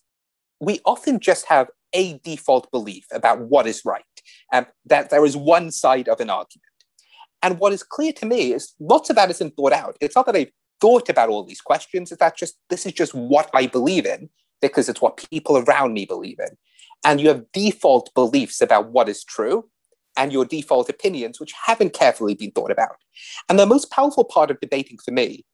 we 0.61 0.81
often 0.85 1.21
just 1.21 1.47
have 1.47 1.69
a 1.95 2.19
default 2.19 2.71
belief 2.71 3.07
about 3.13 3.41
what 3.41 3.67
is 3.67 3.83
right, 3.85 4.03
and 4.53 4.67
that 4.85 5.09
there 5.09 5.25
is 5.25 5.37
one 5.37 5.71
side 5.71 6.09
of 6.09 6.21
an 6.21 6.29
argument. 6.29 6.65
And 7.43 7.59
what 7.59 7.73
is 7.73 7.83
clear 7.83 8.13
to 8.15 8.27
me 8.27 8.53
is 8.53 8.75
lots 8.79 9.09
of 9.09 9.17
that 9.17 9.31
isn't 9.31 9.57
thought 9.57 9.73
out. 9.73 9.97
It's 10.01 10.17
not 10.17 10.27
that 10.27 10.37
I've 10.37 10.51
thought 10.81 11.09
about 11.09 11.31
all 11.31 11.45
these 11.45 11.61
questions, 11.61 12.13
it's 12.13 12.19
that 12.19 12.37
just 12.37 12.57
this 12.69 12.85
is 12.85 12.93
just 12.93 13.15
what 13.15 13.49
I 13.55 13.67
believe 13.67 14.05
in 14.05 14.29
because 14.61 14.89
it's 14.89 15.01
what 15.01 15.25
people 15.31 15.57
around 15.57 15.95
me 15.95 16.05
believe 16.05 16.39
in. 16.41 16.57
And 17.05 17.21
you 17.21 17.29
have 17.29 17.51
default 17.53 18.13
beliefs 18.15 18.61
about 18.61 18.91
what 18.91 19.09
is 19.09 19.25
true 19.25 19.71
and 20.19 20.33
your 20.33 20.45
default 20.45 20.91
opinions, 20.91 21.41
which 21.41 21.55
haven't 21.65 21.95
carefully 21.95 22.35
been 22.35 22.51
thought 22.51 22.71
about. 22.71 22.97
And 23.49 23.59
the 23.59 23.65
most 23.65 23.91
powerful 23.91 24.25
part 24.25 24.51
of 24.51 24.61
debating 24.61 24.99
for 24.99 25.13
me 25.13 25.47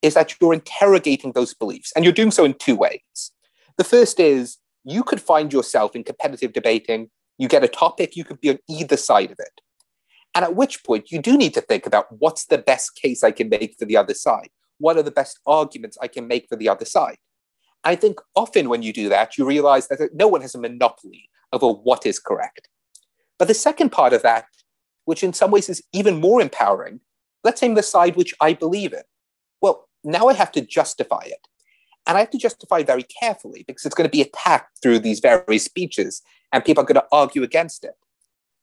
is 0.00 0.14
that 0.14 0.34
you're 0.40 0.54
interrogating 0.54 1.32
those 1.32 1.52
beliefs, 1.52 1.92
and 1.94 2.04
you're 2.04 2.14
doing 2.14 2.30
so 2.30 2.44
in 2.44 2.54
two 2.54 2.76
ways. 2.76 3.32
The 3.76 3.84
first 3.84 4.18
is 4.18 4.58
you 4.84 5.02
could 5.02 5.20
find 5.20 5.52
yourself 5.52 5.94
in 5.94 6.04
competitive 6.04 6.52
debating, 6.52 7.10
you 7.38 7.48
get 7.48 7.64
a 7.64 7.68
topic, 7.68 8.16
you 8.16 8.24
could 8.24 8.40
be 8.40 8.50
on 8.50 8.58
either 8.68 8.96
side 8.96 9.30
of 9.30 9.38
it. 9.38 9.60
And 10.34 10.44
at 10.44 10.56
which 10.56 10.82
point 10.84 11.10
you 11.10 11.20
do 11.20 11.36
need 11.36 11.54
to 11.54 11.60
think 11.60 11.84
about 11.84 12.06
what's 12.18 12.46
the 12.46 12.58
best 12.58 12.96
case 12.96 13.22
I 13.22 13.32
can 13.32 13.48
make 13.48 13.76
for 13.78 13.84
the 13.84 13.96
other 13.96 14.14
side? 14.14 14.48
What 14.78 14.96
are 14.96 15.02
the 15.02 15.10
best 15.10 15.40
arguments 15.46 15.98
I 16.00 16.08
can 16.08 16.26
make 16.26 16.46
for 16.48 16.56
the 16.56 16.68
other 16.68 16.84
side? 16.84 17.18
I 17.84 17.96
think 17.96 18.20
often 18.34 18.68
when 18.68 18.82
you 18.82 18.92
do 18.92 19.08
that, 19.08 19.36
you 19.36 19.44
realize 19.44 19.88
that 19.88 20.14
no 20.14 20.28
one 20.28 20.40
has 20.40 20.54
a 20.54 20.60
monopoly 20.60 21.28
over 21.52 21.68
what 21.68 22.06
is 22.06 22.18
correct. 22.18 22.68
But 23.42 23.48
the 23.48 23.54
second 23.54 23.90
part 23.90 24.12
of 24.12 24.22
that, 24.22 24.44
which 25.04 25.24
in 25.24 25.32
some 25.32 25.50
ways 25.50 25.68
is 25.68 25.82
even 25.92 26.20
more 26.20 26.40
empowering, 26.40 27.00
let's 27.42 27.58
say 27.58 27.74
the 27.74 27.82
side 27.82 28.14
which 28.14 28.32
I 28.40 28.52
believe 28.52 28.92
in. 28.92 29.02
Well, 29.60 29.88
now 30.04 30.28
I 30.28 30.34
have 30.34 30.52
to 30.52 30.60
justify 30.60 31.22
it. 31.24 31.48
And 32.06 32.16
I 32.16 32.20
have 32.20 32.30
to 32.30 32.38
justify 32.38 32.84
very 32.84 33.02
carefully 33.02 33.64
because 33.66 33.84
it's 33.84 33.96
going 33.96 34.08
to 34.08 34.16
be 34.16 34.22
attacked 34.22 34.78
through 34.80 35.00
these 35.00 35.18
various 35.18 35.64
speeches 35.64 36.22
and 36.52 36.64
people 36.64 36.84
are 36.84 36.86
going 36.86 37.00
to 37.00 37.06
argue 37.10 37.42
against 37.42 37.82
it. 37.82 37.96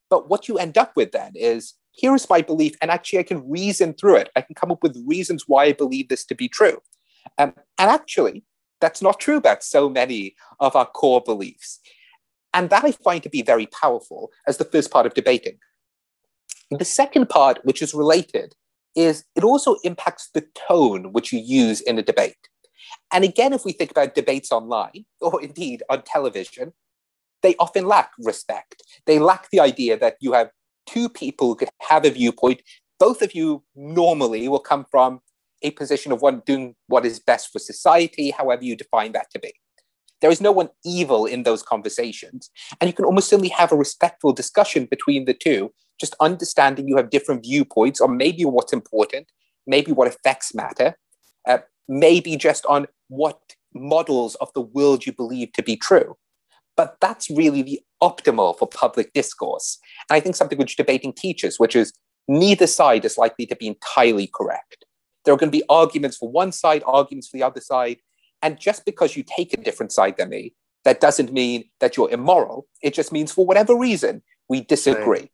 But 0.10 0.30
what 0.30 0.48
you 0.48 0.58
end 0.58 0.78
up 0.78 0.94
with 0.96 1.12
then 1.12 1.34
is 1.36 1.74
here 1.92 2.16
is 2.16 2.30
my 2.30 2.42
belief, 2.42 2.76
and 2.82 2.90
actually 2.90 3.20
I 3.20 3.24
can 3.24 3.50
reason 3.50 3.94
through 3.96 4.16
it. 4.16 4.30
I 4.38 4.42
can 4.44 4.56
come 4.56 4.72
up 4.72 4.82
with 4.82 5.04
reasons 5.06 5.44
why 5.46 5.66
I 5.66 5.74
believe 5.74 6.08
this 6.08 6.24
to 6.28 6.36
be 6.36 6.48
true. 6.48 6.80
Um, 7.38 7.54
and 7.78 7.92
actually, 7.92 8.46
that's 8.80 9.02
not 9.02 9.20
true 9.20 9.36
about 9.36 9.62
so 9.62 9.90
many 9.90 10.38
of 10.62 10.78
our 10.78 10.86
core 10.86 11.22
beliefs. 11.22 11.82
And 12.54 12.70
that 12.70 12.84
I 12.84 12.92
find 12.92 13.22
to 13.24 13.30
be 13.30 13.42
very 13.42 13.68
powerful 13.68 14.32
as 14.48 14.58
the 14.58 14.66
first 14.66 14.92
part 14.92 15.06
of 15.06 15.14
debating. 15.14 15.58
The 16.72 16.86
second 16.86 17.30
part, 17.30 17.60
which 17.64 17.82
is 17.82 17.94
related, 17.94 18.56
is 18.96 19.24
it 19.36 19.44
also 19.44 19.76
impacts 19.84 20.30
the 20.34 20.46
tone 20.68 21.14
which 21.14 21.32
you 21.32 21.40
use 21.40 21.82
in 21.82 21.98
a 21.98 22.04
debate. 22.04 22.50
And 23.12 23.24
again, 23.24 23.54
if 23.54 23.66
we 23.66 23.72
think 23.72 23.92
about 23.92 24.16
debates 24.16 24.52
online 24.52 25.06
or 25.22 25.42
indeed 25.42 25.84
on 25.90 26.04
television, 26.04 26.74
they 27.42 27.56
often 27.58 27.86
lack 27.86 28.12
respect. 28.20 28.84
They 29.06 29.20
lack 29.20 29.50
the 29.50 29.60
idea 29.60 29.98
that 29.98 30.18
you 30.20 30.34
have 30.34 30.50
two 30.86 31.10
people 31.10 31.48
who 31.48 31.56
could 31.56 31.70
have 31.82 32.06
a 32.06 32.10
viewpoint. 32.10 32.62
Both 33.00 33.22
of 33.22 33.34
you 33.34 33.64
normally 33.76 34.48
will 34.48 34.60
come 34.60 34.86
from 34.90 35.22
a 35.62 35.72
position 35.72 36.12
of 36.12 36.22
one 36.22 36.42
doing 36.46 36.76
what 36.88 37.06
is 37.06 37.20
best 37.20 37.52
for 37.52 37.60
society, 37.60 38.32
however 38.32 38.64
you 38.64 38.76
define 38.76 39.12
that 39.14 39.30
to 39.32 39.40
be. 39.40 39.54
There 40.22 40.32
is 40.32 40.42
no 40.42 40.52
one 40.52 40.70
evil 40.84 41.26
in 41.26 41.44
those 41.44 41.64
conversations. 41.64 42.50
And 42.80 42.88
you 42.88 42.94
can 42.94 43.06
almost 43.06 43.30
certainly 43.30 43.50
have 43.50 43.72
a 43.72 43.78
respectful 43.78 44.34
discussion 44.34 44.86
between 44.86 45.26
the 45.26 45.34
two, 45.34 45.72
just 46.00 46.16
understanding 46.20 46.88
you 46.88 46.98
have 46.98 47.10
different 47.10 47.44
viewpoints, 47.44 48.02
or 48.02 48.08
maybe 48.08 48.46
what's 48.46 48.74
important, 48.74 49.28
maybe 49.66 49.92
what 49.92 50.08
effects 50.08 50.54
matter, 50.54 50.98
uh, 51.48 51.60
maybe 51.88 52.36
just 52.36 52.66
on 52.66 52.88
what 53.08 53.40
models 53.74 54.36
of 54.36 54.52
the 54.54 54.62
world 54.62 55.06
you 55.06 55.14
believe 55.14 55.52
to 55.54 55.64
be 55.64 55.76
true. 55.76 56.18
But 56.76 56.98
that's 57.02 57.30
really 57.30 57.62
the 57.62 57.82
optimal 58.02 58.58
for 58.58 58.68
public 58.68 59.14
discourse. 59.14 59.80
And 60.10 60.16
I 60.16 60.20
think 60.20 60.36
something 60.36 60.58
which 60.58 60.78
debating 60.78 61.14
teaches, 61.14 61.60
which 61.60 61.76
is 61.76 61.94
neither 62.28 62.68
side 62.68 63.06
is 63.06 63.18
likely 63.18 63.46
to 63.48 63.56
be 63.56 63.68
entirely 63.68 64.30
correct. 64.34 64.86
There 65.26 65.34
are 65.34 65.38
going 65.38 65.52
to 65.52 65.58
be 65.58 65.66
arguments 65.70 66.18
for 66.18 66.30
one 66.30 66.52
side, 66.52 66.84
arguments 66.86 67.28
for 67.28 67.38
the 67.38 67.44
other 67.44 67.60
side. 67.60 67.98
And 68.42 68.60
just 68.60 68.86
because 68.86 69.16
you 69.16 69.24
take 69.24 69.54
a 69.54 69.58
different 69.58 69.92
side 69.92 70.18
than 70.18 70.30
me, 70.30 70.54
that 70.86 71.02
doesn't 71.02 71.34
mean 71.34 71.66
that 71.80 71.98
you're 71.98 72.10
immoral. 72.10 72.68
It 72.82 72.94
just 72.94 73.12
means 73.12 73.32
for 73.32 73.46
whatever 73.46 73.76
reason, 73.76 74.22
we 74.48 74.62
disagree. 74.62 75.20
Right. 75.20 75.32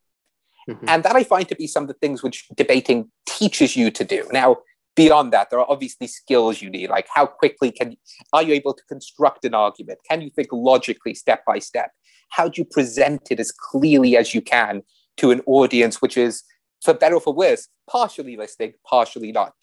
Mm-hmm. 0.70 0.90
And 0.90 1.04
that 1.04 1.16
I 1.16 1.24
find 1.24 1.48
to 1.50 1.56
be 1.56 1.68
some 1.68 1.84
of 1.84 1.88
the 1.88 1.94
things 1.96 2.24
which 2.24 2.48
debating 2.56 3.12
teaches 3.28 3.76
you 3.76 3.92
to 3.92 4.04
do. 4.04 4.28
Now, 4.32 4.58
beyond 4.96 5.32
that, 5.34 5.50
there 5.50 5.60
are 5.60 5.70
obviously 5.70 6.08
skills 6.08 6.62
you 6.62 6.70
need, 6.70 6.90
like 6.90 7.08
how 7.14 7.28
quickly 7.28 7.72
can 7.72 7.96
are 8.34 8.42
you 8.42 8.54
able 8.54 8.74
to 8.74 8.84
construct 8.90 9.46
an 9.46 9.54
argument? 9.54 10.00
Can 10.10 10.22
you 10.22 10.32
think 10.32 10.48
logically 10.52 11.14
step 11.14 11.44
by 11.46 11.60
step? 11.60 11.92
How 12.30 12.48
do 12.48 12.62
you 12.62 12.66
present 12.66 13.28
it 13.30 13.40
as 13.40 13.52
clearly 13.52 14.18
as 14.18 14.34
you 14.34 14.42
can 14.42 14.82
to 15.18 15.30
an 15.30 15.42
audience 15.46 16.02
which 16.02 16.18
is, 16.18 16.44
for 16.84 16.94
better 16.94 17.16
or 17.16 17.22
for 17.22 17.34
worse, 17.34 17.68
partially 17.88 18.36
listening, 18.36 18.74
partially 18.90 19.32
not? 19.32 19.54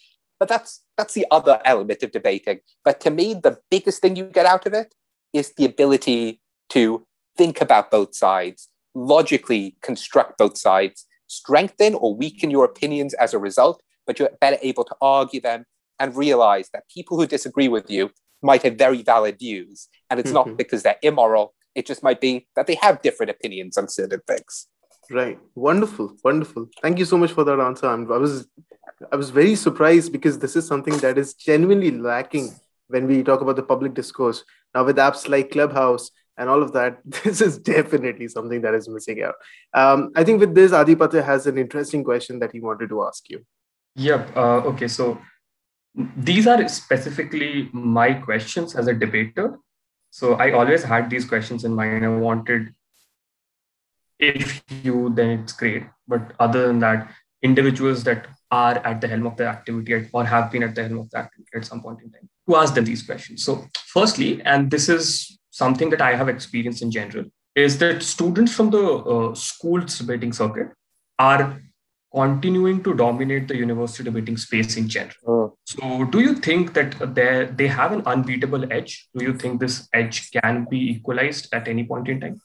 But 0.42 0.48
that's 0.48 0.82
that's 0.96 1.14
the 1.14 1.24
other 1.30 1.60
element 1.64 2.02
of 2.02 2.10
debating. 2.10 2.58
But 2.84 2.98
to 3.02 3.12
me, 3.12 3.32
the 3.32 3.58
biggest 3.70 4.02
thing 4.02 4.16
you 4.16 4.24
get 4.24 4.44
out 4.44 4.66
of 4.66 4.72
it 4.72 4.92
is 5.32 5.52
the 5.54 5.64
ability 5.64 6.40
to 6.70 7.06
think 7.38 7.60
about 7.60 7.92
both 7.92 8.16
sides, 8.16 8.68
logically 8.92 9.76
construct 9.82 10.38
both 10.38 10.58
sides, 10.58 11.06
strengthen 11.28 11.94
or 11.94 12.16
weaken 12.16 12.50
your 12.50 12.64
opinions 12.64 13.14
as 13.14 13.32
a 13.32 13.38
result, 13.38 13.84
but 14.04 14.18
you're 14.18 14.30
better 14.40 14.58
able 14.62 14.82
to 14.82 14.96
argue 15.00 15.40
them 15.40 15.64
and 16.00 16.16
realize 16.16 16.70
that 16.72 16.88
people 16.92 17.16
who 17.16 17.26
disagree 17.28 17.68
with 17.68 17.88
you 17.88 18.10
might 18.42 18.64
have 18.64 18.74
very 18.74 19.02
valid 19.02 19.38
views. 19.38 19.88
And 20.10 20.18
it's 20.18 20.32
mm-hmm. 20.32 20.50
not 20.50 20.58
because 20.58 20.82
they're 20.82 20.98
immoral, 21.02 21.54
it 21.76 21.86
just 21.86 22.02
might 22.02 22.20
be 22.20 22.48
that 22.56 22.66
they 22.66 22.74
have 22.82 23.00
different 23.00 23.30
opinions 23.30 23.78
on 23.78 23.86
certain 23.88 24.22
things. 24.26 24.66
Right. 25.08 25.38
Wonderful. 25.54 26.16
Wonderful. 26.24 26.66
Thank 26.80 26.98
you 26.98 27.04
so 27.04 27.16
much 27.16 27.30
for 27.30 27.44
that 27.44 27.60
answer. 27.60 27.86
I 27.86 28.18
was 28.18 28.48
I 29.10 29.16
was 29.16 29.30
very 29.30 29.54
surprised 29.54 30.12
because 30.12 30.38
this 30.38 30.56
is 30.56 30.66
something 30.66 30.96
that 30.98 31.18
is 31.18 31.34
genuinely 31.34 31.90
lacking 31.90 32.50
when 32.88 33.06
we 33.06 33.22
talk 33.22 33.40
about 33.40 33.56
the 33.56 33.62
public 33.62 33.94
discourse. 33.94 34.44
Now 34.74 34.84
with 34.84 34.96
apps 34.96 35.28
like 35.28 35.50
Clubhouse 35.50 36.10
and 36.36 36.48
all 36.48 36.62
of 36.62 36.72
that, 36.72 36.98
this 37.04 37.40
is 37.40 37.58
definitely 37.58 38.28
something 38.28 38.60
that 38.62 38.74
is 38.74 38.88
missing 38.88 39.22
out. 39.22 39.34
Um, 39.74 40.12
I 40.14 40.24
think 40.24 40.40
with 40.40 40.54
this, 40.54 40.72
Adhipatya 40.72 41.24
has 41.24 41.46
an 41.46 41.58
interesting 41.58 42.04
question 42.04 42.38
that 42.40 42.52
he 42.52 42.60
wanted 42.60 42.88
to 42.90 43.02
ask 43.02 43.28
you. 43.30 43.44
Yep. 43.96 44.36
Uh, 44.36 44.60
okay. 44.72 44.88
So 44.88 45.20
these 46.16 46.46
are 46.46 46.66
specifically 46.68 47.68
my 47.72 48.14
questions 48.14 48.74
as 48.74 48.86
a 48.86 48.94
debater. 48.94 49.58
So 50.10 50.34
I 50.34 50.52
always 50.52 50.82
had 50.82 51.10
these 51.10 51.24
questions 51.24 51.64
in 51.64 51.74
mind. 51.74 52.04
I 52.04 52.08
wanted, 52.08 52.74
if 54.18 54.62
you, 54.82 55.10
then 55.14 55.40
it's 55.40 55.52
great. 55.52 55.84
But 56.06 56.32
other 56.38 56.66
than 56.66 56.78
that, 56.80 57.10
individuals 57.42 58.04
that 58.04 58.26
are 58.52 58.78
at 58.86 59.00
the 59.00 59.08
helm 59.08 59.26
of 59.26 59.36
the 59.36 59.46
activity 59.46 60.08
or 60.12 60.24
have 60.24 60.52
been 60.52 60.62
at 60.62 60.74
the 60.74 60.82
helm 60.82 60.98
of 60.98 61.10
the 61.10 61.18
activity 61.18 61.50
at 61.54 61.64
some 61.64 61.82
point 61.82 61.98
in 62.04 62.10
time 62.12 62.28
to 62.48 62.56
ask 62.56 62.74
them 62.74 62.84
these 62.84 63.02
questions. 63.02 63.44
So, 63.44 63.64
firstly, 63.86 64.42
and 64.44 64.70
this 64.70 64.88
is 64.88 65.38
something 65.50 65.90
that 65.90 66.02
I 66.02 66.14
have 66.14 66.28
experienced 66.28 66.82
in 66.82 66.90
general, 66.90 67.24
is 67.54 67.78
that 67.78 68.02
students 68.02 68.54
from 68.54 68.70
the 68.70 68.84
uh, 68.84 69.34
school's 69.34 69.98
debating 69.98 70.32
circuit 70.32 70.68
are 71.18 71.60
continuing 72.14 72.82
to 72.82 72.92
dominate 72.92 73.48
the 73.48 73.56
university 73.56 74.04
debating 74.04 74.36
space 74.36 74.76
in 74.76 74.86
general. 74.86 75.14
Oh. 75.26 75.56
So, 75.64 76.04
do 76.04 76.20
you 76.20 76.34
think 76.34 76.74
that 76.74 77.14
they 77.14 77.48
they 77.54 77.68
have 77.68 77.92
an 77.92 78.02
unbeatable 78.04 78.70
edge? 78.70 79.08
Do 79.16 79.24
you 79.24 79.34
think 79.38 79.60
this 79.60 79.88
edge 79.94 80.30
can 80.32 80.66
be 80.70 80.78
equalized 80.90 81.48
at 81.54 81.68
any 81.68 81.84
point 81.84 82.08
in 82.08 82.20
time? 82.20 82.40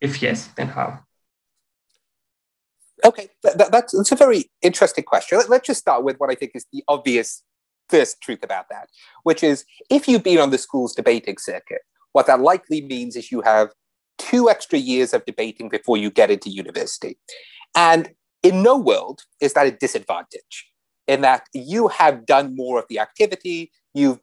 If 0.00 0.20
yes, 0.20 0.48
then 0.56 0.68
how? 0.68 1.00
Okay, 3.04 3.28
that, 3.42 3.70
that's, 3.72 3.96
that's 3.96 4.12
a 4.12 4.16
very 4.16 4.50
interesting 4.62 5.04
question. 5.04 5.38
Let, 5.38 5.50
let's 5.50 5.66
just 5.66 5.80
start 5.80 6.04
with 6.04 6.16
what 6.18 6.30
I 6.30 6.34
think 6.34 6.52
is 6.54 6.66
the 6.72 6.84
obvious 6.88 7.42
first 7.88 8.20
truth 8.20 8.42
about 8.42 8.66
that, 8.70 8.88
which 9.24 9.42
is 9.42 9.64
if 9.90 10.08
you've 10.08 10.22
been 10.22 10.38
on 10.38 10.50
the 10.50 10.58
school's 10.58 10.94
debating 10.94 11.36
circuit, 11.36 11.82
what 12.12 12.26
that 12.26 12.40
likely 12.40 12.80
means 12.80 13.16
is 13.16 13.32
you 13.32 13.40
have 13.42 13.70
two 14.18 14.48
extra 14.48 14.78
years 14.78 15.12
of 15.12 15.24
debating 15.24 15.68
before 15.68 15.96
you 15.96 16.10
get 16.10 16.30
into 16.30 16.50
university. 16.50 17.18
And 17.74 18.12
in 18.42 18.62
no 18.62 18.76
world 18.76 19.22
is 19.40 19.54
that 19.54 19.66
a 19.66 19.70
disadvantage, 19.72 20.68
in 21.08 21.22
that 21.22 21.46
you 21.52 21.88
have 21.88 22.26
done 22.26 22.54
more 22.54 22.78
of 22.78 22.84
the 22.88 22.98
activity, 22.98 23.72
you've 23.94 24.20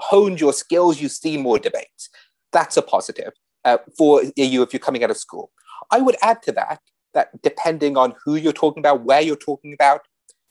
honed 0.00 0.40
your 0.40 0.52
skills, 0.52 1.00
you've 1.00 1.12
seen 1.12 1.42
more 1.42 1.58
debates. 1.58 2.08
That's 2.52 2.76
a 2.76 2.82
positive 2.82 3.32
uh, 3.64 3.78
for 3.96 4.22
you 4.36 4.62
if 4.62 4.72
you're 4.72 4.80
coming 4.80 5.02
out 5.02 5.10
of 5.10 5.16
school. 5.16 5.50
I 5.90 6.00
would 6.00 6.16
add 6.22 6.42
to 6.42 6.52
that 6.52 6.80
that 7.14 7.42
depending 7.42 7.96
on 7.96 8.14
who 8.24 8.36
you're 8.36 8.52
talking 8.52 8.80
about, 8.80 9.04
where 9.04 9.20
you're 9.20 9.36
talking 9.36 9.72
about, 9.72 10.02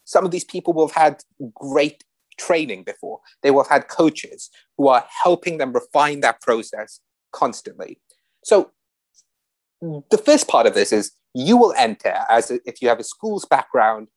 some 0.06 0.26
of 0.26 0.32
these 0.32 0.44
people 0.44 0.74
will 0.74 0.88
have 0.88 0.96
had 0.96 1.24
great 1.54 2.04
training 2.38 2.84
before. 2.84 3.20
They 3.44 3.52
will 3.52 3.64
have 3.64 3.72
had 3.72 3.88
coaches 3.88 4.50
who 4.78 4.88
are 4.88 5.06
helping 5.24 5.58
them 5.58 5.74
refine 5.74 6.22
that 6.22 6.42
process 6.42 7.00
constantly. 7.32 8.00
So 8.44 8.72
the 9.82 10.18
first 10.18 10.48
part 10.48 10.68
of 10.68 10.74
this 10.74 10.92
is 10.92 11.12
you 11.34 11.58
will 11.58 11.74
enter 11.78 12.16
as 12.30 12.52
a, 12.52 12.60
if 12.66 12.82
you 12.82 12.90
have 12.90 13.00
a 13.00 13.04
school's 13.04 13.46
background 13.46 14.08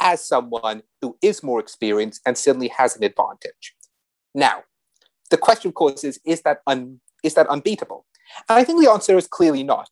as 0.00 0.26
someone 0.26 0.82
who 1.00 1.16
is 1.22 1.42
more 1.42 1.60
experienced 1.60 2.20
and 2.26 2.36
certainly 2.36 2.68
has 2.68 2.96
an 2.96 3.04
advantage. 3.04 3.74
Now, 4.34 4.64
the 5.30 5.36
question, 5.36 5.68
of 5.68 5.74
course, 5.74 6.04
is 6.04 6.20
is 6.24 6.42
that 6.42 6.60
un, 6.66 7.00
is 7.22 7.34
that 7.34 7.48
unbeatable? 7.48 8.06
And 8.48 8.58
I 8.58 8.64
think 8.64 8.82
the 8.82 8.90
answer 8.90 9.16
is 9.16 9.26
clearly 9.26 9.62
not. 9.62 9.90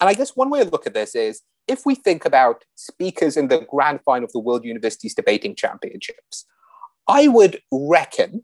And 0.00 0.08
I 0.08 0.14
guess 0.14 0.36
one 0.36 0.50
way 0.50 0.64
to 0.64 0.70
look 0.70 0.86
at 0.86 0.94
this 0.94 1.14
is 1.14 1.42
if 1.68 1.84
we 1.84 1.94
think 1.94 2.24
about 2.24 2.64
speakers 2.74 3.36
in 3.36 3.48
the 3.48 3.66
grand 3.70 4.00
final 4.04 4.24
of 4.24 4.32
the 4.32 4.40
World 4.40 4.64
Universities 4.64 5.14
Debating 5.14 5.54
Championships, 5.54 6.46
I 7.06 7.28
would 7.28 7.60
reckon 7.70 8.42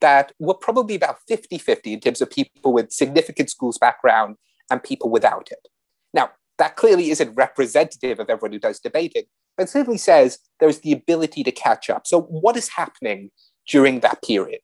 that 0.00 0.32
we're 0.38 0.54
probably 0.54 0.94
about 0.94 1.18
50 1.26 1.58
50 1.58 1.92
in 1.94 2.00
terms 2.00 2.20
of 2.20 2.30
people 2.30 2.72
with 2.72 2.92
significant 2.92 3.50
schools 3.50 3.78
background 3.78 4.36
and 4.70 4.82
people 4.82 5.10
without 5.10 5.48
it. 5.50 5.68
Now, 6.12 6.30
that 6.58 6.76
clearly 6.76 7.10
isn't 7.10 7.34
representative 7.34 8.20
of 8.20 8.30
everyone 8.30 8.52
who 8.52 8.58
does 8.58 8.80
debating, 8.80 9.24
but 9.56 9.68
simply 9.68 9.98
says 9.98 10.38
there's 10.60 10.80
the 10.80 10.92
ability 10.92 11.42
to 11.44 11.50
catch 11.50 11.90
up. 11.90 12.06
So, 12.06 12.22
what 12.22 12.56
is 12.56 12.68
happening 12.68 13.30
during 13.68 14.00
that 14.00 14.22
period? 14.22 14.60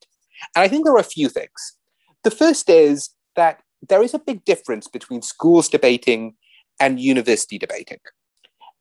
And 0.54 0.62
I 0.62 0.68
think 0.68 0.84
there 0.84 0.94
are 0.94 0.98
a 0.98 1.04
few 1.04 1.28
things. 1.28 1.76
The 2.22 2.30
first 2.30 2.68
is 2.68 3.10
that 3.36 3.62
there 3.88 4.02
is 4.02 4.14
a 4.14 4.18
big 4.18 4.44
difference 4.44 4.88
between 4.88 5.22
schools 5.22 5.68
debating 5.68 6.34
and 6.78 7.00
university 7.00 7.58
debating. 7.58 7.98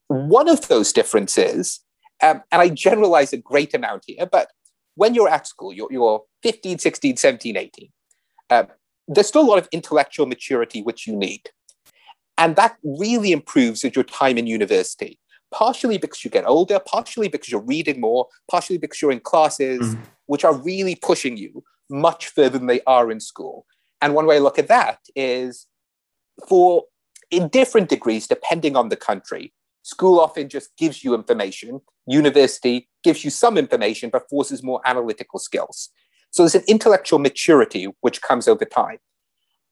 One 0.07 0.49
of 0.49 0.67
those 0.67 0.91
differences, 0.91 1.81
um, 2.23 2.41
and 2.51 2.61
I 2.61 2.69
generalize 2.69 3.33
a 3.33 3.37
great 3.37 3.73
amount 3.73 4.03
here, 4.07 4.25
but 4.25 4.49
when 4.95 5.13
you're 5.13 5.29
at 5.29 5.47
school, 5.47 5.71
you're, 5.71 5.87
you're 5.91 6.23
15, 6.43 6.79
16, 6.79 7.17
17, 7.17 7.57
18, 7.57 7.89
uh, 8.49 8.63
there's 9.07 9.27
still 9.27 9.41
a 9.41 9.49
lot 9.49 9.57
of 9.57 9.69
intellectual 9.71 10.25
maturity 10.25 10.81
which 10.81 11.07
you 11.07 11.15
need. 11.15 11.49
And 12.37 12.55
that 12.55 12.77
really 12.83 13.31
improves 13.31 13.83
with 13.83 13.95
your 13.95 14.05
time 14.05 14.37
in 14.37 14.47
university, 14.47 15.19
partially 15.51 15.97
because 15.97 16.23
you 16.23 16.31
get 16.31 16.45
older, 16.45 16.79
partially 16.79 17.27
because 17.27 17.49
you're 17.49 17.61
reading 17.61 17.99
more, 17.99 18.27
partially 18.49 18.77
because 18.77 19.01
you're 19.01 19.11
in 19.11 19.19
classes 19.19 19.95
mm. 19.95 20.01
which 20.27 20.45
are 20.45 20.55
really 20.55 20.95
pushing 20.95 21.37
you 21.37 21.63
much 21.89 22.27
further 22.27 22.57
than 22.57 22.67
they 22.67 22.81
are 22.87 23.11
in 23.11 23.19
school. 23.19 23.65
And 24.01 24.13
one 24.13 24.25
way 24.25 24.37
to 24.37 24.43
look 24.43 24.59
at 24.59 24.67
that 24.67 24.99
is 25.15 25.67
for 26.47 26.83
in 27.31 27.47
different 27.49 27.89
degrees, 27.89 28.27
depending 28.27 28.75
on 28.75 28.89
the 28.89 28.95
country, 28.95 29.53
school 29.83 30.19
often 30.19 30.49
just 30.49 30.75
gives 30.77 31.03
you 31.03 31.13
information. 31.13 31.81
University 32.07 32.89
gives 33.03 33.23
you 33.23 33.29
some 33.29 33.57
information, 33.57 34.09
but 34.09 34.29
forces 34.29 34.63
more 34.63 34.81
analytical 34.85 35.39
skills. 35.39 35.89
So 36.31 36.43
there's 36.43 36.55
an 36.55 36.63
intellectual 36.67 37.19
maturity 37.19 37.87
which 38.01 38.21
comes 38.21 38.47
over 38.47 38.65
time. 38.65 38.97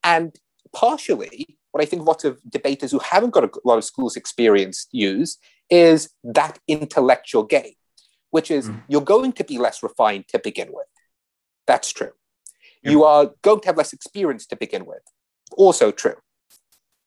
And 0.04 0.36
partially, 0.74 1.58
what 1.72 1.82
I 1.82 1.86
think 1.86 2.06
lots 2.06 2.24
of 2.24 2.40
debaters 2.50 2.92
who 2.92 3.00
haven't 3.00 3.32
got 3.32 3.44
a 3.44 3.52
lot 3.64 3.78
of 3.78 3.84
schools 3.84 4.16
experience 4.16 4.88
use 4.92 5.38
is 5.70 6.10
that 6.24 6.60
intellectual 6.68 7.44
gain, 7.44 7.74
which 8.32 8.50
is 8.50 8.70
mm. 8.70 8.82
you're 8.88 9.02
going 9.02 9.34
to 9.34 9.44
be 9.44 9.58
less 9.58 9.84
refined 9.84 10.28
to 10.30 10.40
begin 10.40 10.70
with. 10.72 10.88
That's 11.66 11.92
true. 11.92 12.12
You 12.92 13.04
are 13.04 13.32
going 13.42 13.62
to 13.62 13.68
have 13.68 13.78
less 13.78 13.94
experience 13.94 14.46
to 14.48 14.56
begin 14.56 14.86
with. 14.86 15.02
Also 15.58 15.92
true. 15.92 16.16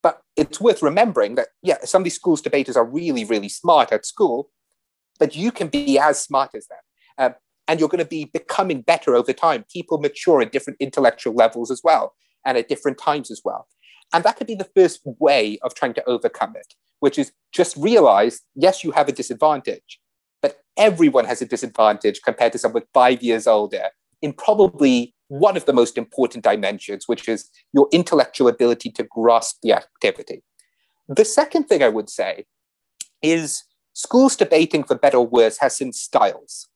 But 0.02 0.22
it's 0.36 0.60
worth 0.60 0.82
remembering 0.82 1.34
that, 1.34 1.48
yeah, 1.62 1.78
some 1.84 2.02
of 2.02 2.04
these 2.04 2.14
schools 2.14 2.40
debaters 2.40 2.76
are 2.76 2.84
really, 2.84 3.24
really 3.24 3.48
smart 3.48 3.92
at 3.92 4.06
school, 4.06 4.50
but 5.18 5.36
you 5.36 5.52
can 5.52 5.68
be 5.68 5.98
as 5.98 6.22
smart 6.22 6.50
as 6.54 6.66
them. 6.68 6.78
Uh, 7.18 7.30
and 7.68 7.78
you're 7.78 7.88
going 7.88 8.02
to 8.02 8.08
be 8.08 8.24
becoming 8.24 8.80
better 8.80 9.14
over 9.14 9.32
time. 9.32 9.64
People 9.72 9.98
mature 9.98 10.40
at 10.40 10.52
different 10.52 10.78
intellectual 10.80 11.34
levels 11.34 11.70
as 11.70 11.82
well, 11.84 12.14
and 12.44 12.56
at 12.56 12.68
different 12.68 12.98
times 12.98 13.30
as 13.30 13.42
well. 13.44 13.68
And 14.12 14.24
that 14.24 14.36
could 14.36 14.46
be 14.46 14.56
the 14.56 14.68
first 14.74 15.00
way 15.04 15.58
of 15.62 15.74
trying 15.74 15.94
to 15.94 16.08
overcome 16.08 16.54
it, 16.56 16.74
which 16.98 17.18
is 17.18 17.32
just 17.52 17.76
realize 17.76 18.40
yes, 18.54 18.82
you 18.82 18.90
have 18.92 19.08
a 19.08 19.12
disadvantage, 19.12 20.00
but 20.42 20.62
everyone 20.76 21.26
has 21.26 21.42
a 21.42 21.46
disadvantage 21.46 22.22
compared 22.22 22.52
to 22.52 22.58
someone 22.58 22.82
five 22.92 23.22
years 23.22 23.46
older 23.46 23.90
in 24.20 24.32
probably 24.32 25.14
one 25.30 25.56
of 25.56 25.64
the 25.64 25.72
most 25.72 25.96
important 25.96 26.42
dimensions, 26.42 27.06
which 27.06 27.28
is 27.28 27.48
your 27.72 27.88
intellectual 27.92 28.48
ability 28.48 28.90
to 28.90 29.04
grasp 29.04 29.58
the 29.62 29.72
activity. 29.72 30.42
The 31.08 31.24
second 31.24 31.64
thing 31.64 31.84
I 31.84 31.88
would 31.88 32.10
say 32.10 32.46
is 33.22 33.62
schools 33.92 34.34
debating, 34.34 34.82
for 34.82 34.96
better 34.96 35.18
or 35.18 35.26
worse, 35.26 35.58
has 35.58 35.76
some 35.76 35.92
styles, 35.92 36.66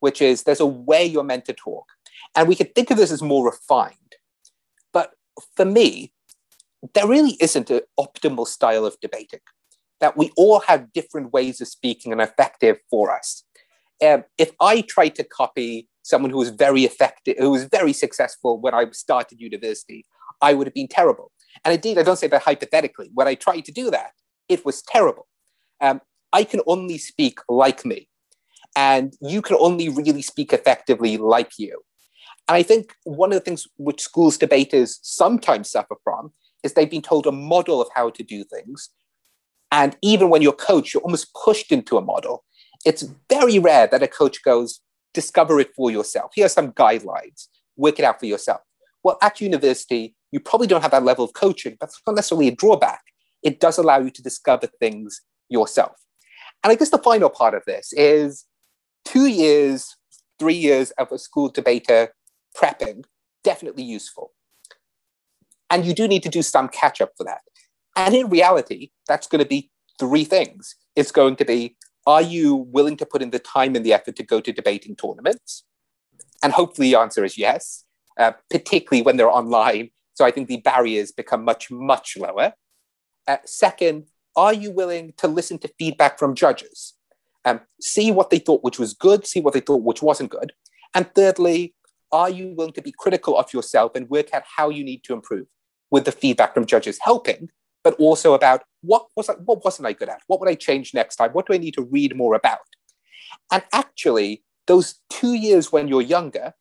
which 0.00 0.20
is 0.20 0.42
there's 0.42 0.60
a 0.60 0.66
way 0.66 1.02
you're 1.02 1.24
meant 1.24 1.46
to 1.46 1.54
talk. 1.54 1.86
And 2.36 2.46
we 2.46 2.56
could 2.56 2.74
think 2.74 2.90
of 2.90 2.98
this 2.98 3.10
as 3.10 3.22
more 3.22 3.46
refined. 3.46 4.16
But 4.92 5.12
for 5.56 5.64
me, 5.64 6.12
there 6.92 7.08
really 7.08 7.38
isn't 7.40 7.70
an 7.70 7.80
optimal 7.98 8.46
style 8.46 8.84
of 8.84 9.00
debating, 9.00 9.40
that 10.00 10.14
we 10.14 10.30
all 10.36 10.60
have 10.60 10.92
different 10.92 11.32
ways 11.32 11.62
of 11.62 11.68
speaking 11.68 12.12
and 12.12 12.20
effective 12.20 12.76
for 12.90 13.16
us. 13.16 13.44
Um, 14.04 14.24
if 14.36 14.50
I 14.60 14.82
try 14.82 15.08
to 15.08 15.24
copy 15.24 15.88
someone 16.04 16.30
who 16.30 16.38
was 16.38 16.50
very 16.50 16.84
effective, 16.84 17.36
who 17.38 17.50
was 17.50 17.64
very 17.64 17.92
successful 17.92 18.60
when 18.60 18.74
I 18.74 18.84
started 18.92 19.40
university, 19.40 20.06
I 20.40 20.54
would 20.54 20.66
have 20.66 20.74
been 20.74 20.86
terrible. 20.86 21.32
And 21.64 21.74
indeed, 21.74 21.98
I 21.98 22.02
don't 22.02 22.18
say 22.18 22.28
that 22.28 22.42
hypothetically. 22.42 23.10
When 23.14 23.26
I 23.26 23.34
tried 23.34 23.64
to 23.64 23.72
do 23.72 23.90
that, 23.90 24.12
it 24.48 24.64
was 24.64 24.82
terrible. 24.82 25.26
Um, 25.80 26.00
I 26.32 26.44
can 26.44 26.60
only 26.66 26.98
speak 26.98 27.38
like 27.48 27.84
me, 27.84 28.08
and 28.76 29.14
you 29.20 29.40
can 29.40 29.56
only 29.58 29.88
really 29.88 30.22
speak 30.22 30.52
effectively 30.52 31.16
like 31.16 31.52
you. 31.58 31.82
And 32.48 32.56
I 32.56 32.62
think 32.62 32.94
one 33.04 33.32
of 33.32 33.36
the 33.36 33.44
things 33.44 33.66
which 33.78 34.02
schools 34.02 34.36
debaters 34.36 35.00
sometimes 35.02 35.70
suffer 35.70 35.96
from 36.04 36.32
is 36.62 36.74
they've 36.74 36.90
been 36.90 37.02
told 37.02 37.26
a 37.26 37.32
model 37.32 37.80
of 37.80 37.88
how 37.94 38.10
to 38.10 38.22
do 38.22 38.44
things. 38.44 38.90
And 39.72 39.96
even 40.02 40.28
when 40.28 40.42
you're 40.42 40.52
coach, 40.52 40.92
you're 40.92 41.02
almost 41.02 41.32
pushed 41.32 41.72
into 41.72 41.96
a 41.96 42.02
model. 42.02 42.44
It's 42.84 43.04
very 43.30 43.58
rare 43.58 43.86
that 43.86 44.02
a 44.02 44.08
coach 44.08 44.42
goes, 44.42 44.80
discover 45.14 45.58
it 45.60 45.74
for 45.74 45.90
yourself. 45.90 46.32
Here 46.34 46.46
are 46.46 46.50
some 46.50 46.72
guidelines, 46.72 47.48
work 47.76 47.98
it 47.98 48.04
out 48.04 48.20
for 48.20 48.26
yourself. 48.26 48.60
Well, 49.02 49.16
at 49.22 49.40
university, 49.40 50.14
you 50.32 50.40
probably 50.40 50.66
don't 50.66 50.82
have 50.82 50.90
that 50.90 51.04
level 51.04 51.24
of 51.24 51.32
coaching, 51.32 51.76
but 51.78 51.88
it's 51.88 52.00
not 52.06 52.16
necessarily 52.16 52.48
a 52.48 52.54
drawback. 52.54 53.02
It 53.42 53.60
does 53.60 53.78
allow 53.78 53.98
you 53.98 54.10
to 54.10 54.22
discover 54.22 54.66
things 54.66 55.20
yourself. 55.48 55.92
And 56.62 56.72
I 56.72 56.74
guess 56.74 56.90
the 56.90 56.98
final 56.98 57.30
part 57.30 57.54
of 57.54 57.62
this 57.66 57.92
is 57.92 58.46
two 59.04 59.26
years, 59.26 59.96
three 60.38 60.54
years 60.54 60.90
of 60.92 61.12
a 61.12 61.18
school 61.18 61.48
debater 61.48 62.14
prepping, 62.56 63.04
definitely 63.42 63.84
useful. 63.84 64.32
And 65.70 65.84
you 65.84 65.94
do 65.94 66.08
need 66.08 66.22
to 66.22 66.28
do 66.28 66.42
some 66.42 66.68
catch 66.68 67.00
up 67.00 67.12
for 67.16 67.24
that. 67.24 67.40
And 67.96 68.14
in 68.14 68.28
reality, 68.28 68.90
that's 69.06 69.26
going 69.26 69.42
to 69.42 69.48
be 69.48 69.70
three 69.98 70.24
things. 70.24 70.74
It's 70.96 71.12
going 71.12 71.36
to 71.36 71.44
be 71.44 71.76
are 72.06 72.22
you 72.22 72.54
willing 72.54 72.96
to 72.98 73.06
put 73.06 73.22
in 73.22 73.30
the 73.30 73.38
time 73.38 73.74
and 73.74 73.84
the 73.84 73.92
effort 73.92 74.16
to 74.16 74.22
go 74.22 74.40
to 74.40 74.52
debating 74.52 74.94
tournaments? 74.96 75.64
And 76.42 76.52
hopefully 76.52 76.90
the 76.90 76.98
answer 76.98 77.24
is 77.24 77.38
yes, 77.38 77.84
uh, 78.18 78.32
particularly 78.50 79.02
when 79.02 79.16
they're 79.16 79.30
online. 79.30 79.90
So 80.14 80.24
I 80.24 80.30
think 80.30 80.48
the 80.48 80.58
barriers 80.58 81.12
become 81.12 81.44
much, 81.44 81.70
much 81.70 82.16
lower. 82.16 82.52
Uh, 83.26 83.38
second, 83.44 84.08
are 84.36 84.52
you 84.52 84.70
willing 84.70 85.14
to 85.16 85.28
listen 85.28 85.58
to 85.58 85.68
feedback 85.78 86.18
from 86.18 86.34
judges? 86.34 86.94
Um, 87.44 87.60
see 87.80 88.10
what 88.10 88.30
they 88.30 88.38
thought 88.38 88.64
which 88.64 88.78
was 88.78 88.94
good, 88.94 89.26
see 89.26 89.40
what 89.40 89.54
they 89.54 89.60
thought 89.60 89.82
which 89.82 90.02
wasn't 90.02 90.30
good. 90.30 90.52
And 90.94 91.12
thirdly, 91.14 91.74
are 92.12 92.30
you 92.30 92.54
willing 92.54 92.72
to 92.74 92.82
be 92.82 92.94
critical 92.96 93.36
of 93.38 93.52
yourself 93.52 93.92
and 93.94 94.08
work 94.08 94.32
out 94.32 94.44
how 94.56 94.68
you 94.68 94.84
need 94.84 95.02
to 95.04 95.14
improve 95.14 95.46
with 95.90 96.04
the 96.04 96.12
feedback 96.12 96.54
from 96.54 96.66
judges 96.66 96.98
helping, 97.02 97.48
but 97.82 97.94
also 97.94 98.34
about 98.34 98.62
what 98.84 99.06
was 99.16 99.28
I, 99.28 99.34
what 99.34 99.64
wasn't 99.64 99.86
I 99.86 99.92
good 99.92 100.08
at? 100.08 100.22
What 100.26 100.40
would 100.40 100.48
I 100.48 100.54
change 100.54 100.94
next 100.94 101.16
time? 101.16 101.30
What 101.32 101.46
do 101.46 101.54
I 101.54 101.58
need 101.58 101.74
to 101.74 101.82
read 101.82 102.16
more 102.16 102.34
about? 102.34 102.58
And 103.50 103.62
actually, 103.72 104.44
those 104.66 105.00
two 105.10 105.34
years 105.34 105.72
when 105.72 105.88
you're 105.88 106.02
younger 106.02 106.54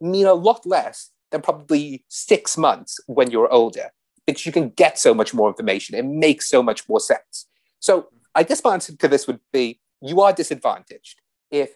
mean 0.00 0.26
a 0.26 0.34
lot 0.34 0.66
less 0.66 1.10
than 1.30 1.40
probably 1.40 2.04
six 2.08 2.56
months 2.56 3.00
when 3.06 3.30
you're 3.30 3.52
older, 3.52 3.90
because 4.26 4.46
you 4.46 4.52
can 4.52 4.70
get 4.70 4.98
so 4.98 5.14
much 5.14 5.34
more 5.34 5.48
information. 5.48 5.96
It 5.96 6.04
makes 6.04 6.48
so 6.48 6.62
much 6.62 6.88
more 6.88 7.00
sense. 7.00 7.46
So 7.80 8.08
I 8.34 8.42
guess 8.42 8.62
my 8.64 8.74
answer 8.74 8.96
to 8.96 9.08
this 9.08 9.26
would 9.26 9.40
be 9.52 9.80
you 10.00 10.20
are 10.20 10.32
disadvantaged 10.32 11.20
if 11.50 11.70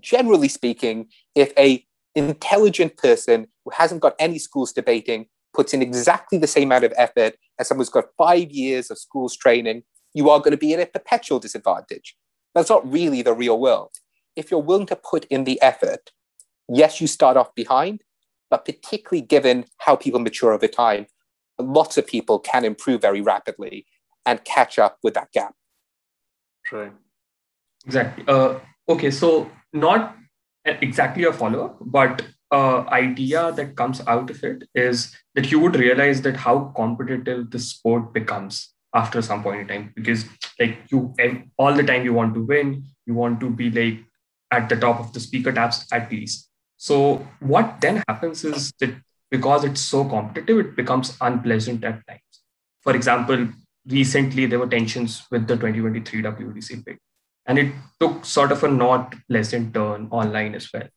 generally 0.00 0.48
speaking, 0.48 1.08
if 1.34 1.52
a 1.58 1.84
intelligent 2.14 2.96
person 2.96 3.48
who 3.64 3.70
hasn't 3.72 4.00
got 4.00 4.14
any 4.18 4.38
schools 4.38 4.72
debating 4.72 5.26
puts 5.54 5.74
in 5.74 5.82
exactly 5.82 6.38
the 6.38 6.46
same 6.46 6.68
amount 6.68 6.84
of 6.84 6.92
effort 6.96 7.36
as 7.58 7.68
someone 7.68 7.82
who's 7.82 7.90
got 7.90 8.06
five 8.16 8.50
years 8.50 8.90
of 8.90 8.98
schools 8.98 9.36
training, 9.36 9.82
you 10.14 10.30
are 10.30 10.38
going 10.38 10.52
to 10.52 10.56
be 10.56 10.74
at 10.74 10.80
a 10.80 10.86
perpetual 10.86 11.38
disadvantage. 11.38 12.16
That's 12.54 12.70
not 12.70 12.90
really 12.90 13.22
the 13.22 13.34
real 13.34 13.58
world. 13.58 13.90
If 14.36 14.50
you're 14.50 14.60
willing 14.60 14.86
to 14.86 14.96
put 14.96 15.24
in 15.26 15.44
the 15.44 15.60
effort, 15.60 16.10
yes, 16.68 17.00
you 17.00 17.06
start 17.06 17.36
off 17.36 17.54
behind, 17.54 18.02
but 18.50 18.64
particularly 18.64 19.26
given 19.26 19.64
how 19.78 19.96
people 19.96 20.20
mature 20.20 20.52
over 20.52 20.68
time, 20.68 21.06
lots 21.58 21.98
of 21.98 22.06
people 22.06 22.38
can 22.38 22.64
improve 22.64 23.00
very 23.00 23.20
rapidly 23.20 23.86
and 24.24 24.44
catch 24.44 24.78
up 24.78 24.98
with 25.02 25.14
that 25.14 25.32
gap. 25.32 25.54
Right. 26.70 26.92
Exactly. 27.86 28.24
Uh, 28.28 28.58
okay, 28.88 29.10
so 29.10 29.50
not 29.72 30.16
exactly 30.64 31.24
a 31.24 31.32
follow 31.32 31.64
up, 31.66 31.78
but 31.80 32.22
uh, 32.50 32.80
idea 32.88 33.52
that 33.52 33.76
comes 33.76 34.00
out 34.06 34.30
of 34.30 34.42
it 34.42 34.64
is 34.74 35.14
that 35.34 35.50
you 35.50 35.60
would 35.60 35.76
realize 35.76 36.22
that 36.22 36.36
how 36.36 36.72
competitive 36.76 37.50
the 37.50 37.58
sport 37.58 38.12
becomes 38.12 38.74
after 38.94 39.20
some 39.20 39.42
point 39.42 39.60
in 39.60 39.68
time. 39.68 39.92
Because 39.94 40.24
like 40.58 40.78
you 40.90 41.14
all 41.58 41.74
the 41.74 41.82
time 41.82 42.04
you 42.04 42.14
want 42.14 42.34
to 42.34 42.44
win 42.44 42.84
you 43.06 43.14
want 43.14 43.40
to 43.40 43.50
be 43.50 43.70
like 43.70 43.98
at 44.50 44.68
the 44.68 44.76
top 44.76 45.00
of 45.00 45.12
the 45.12 45.20
speaker 45.20 45.52
tabs 45.52 45.86
at 45.92 46.10
least. 46.10 46.48
So 46.76 47.26
what 47.40 47.80
then 47.80 48.02
happens 48.08 48.44
is 48.44 48.72
that 48.80 48.94
because 49.30 49.64
it's 49.64 49.80
so 49.80 50.04
competitive 50.04 50.58
it 50.58 50.76
becomes 50.76 51.16
unpleasant 51.20 51.84
at 51.84 52.06
times. 52.06 52.34
For 52.82 52.94
example 52.94 53.48
recently 53.86 54.46
there 54.46 54.58
were 54.58 54.68
tensions 54.68 55.22
with 55.30 55.46
the 55.48 55.56
2023 55.56 56.22
wdc 56.22 56.84
pick 56.84 56.98
and 57.46 57.58
it 57.58 57.72
took 57.98 58.24
sort 58.24 58.52
of 58.52 58.62
a 58.62 58.68
not 58.68 59.14
pleasant 59.28 59.72
turn 59.74 60.08
online 60.10 60.54
as 60.54 60.70
well. 60.72 60.88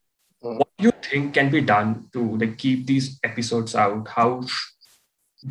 Mm. 0.44 0.58
What 0.58 0.70
do 0.78 0.84
you 0.86 0.92
think 1.04 1.34
can 1.34 1.50
be 1.50 1.62
done 1.62 2.08
to 2.14 2.38
like 2.38 2.58
keep 2.58 2.86
these 2.86 3.20
episodes 3.24 3.76
out? 3.76 4.08
How 4.08 4.44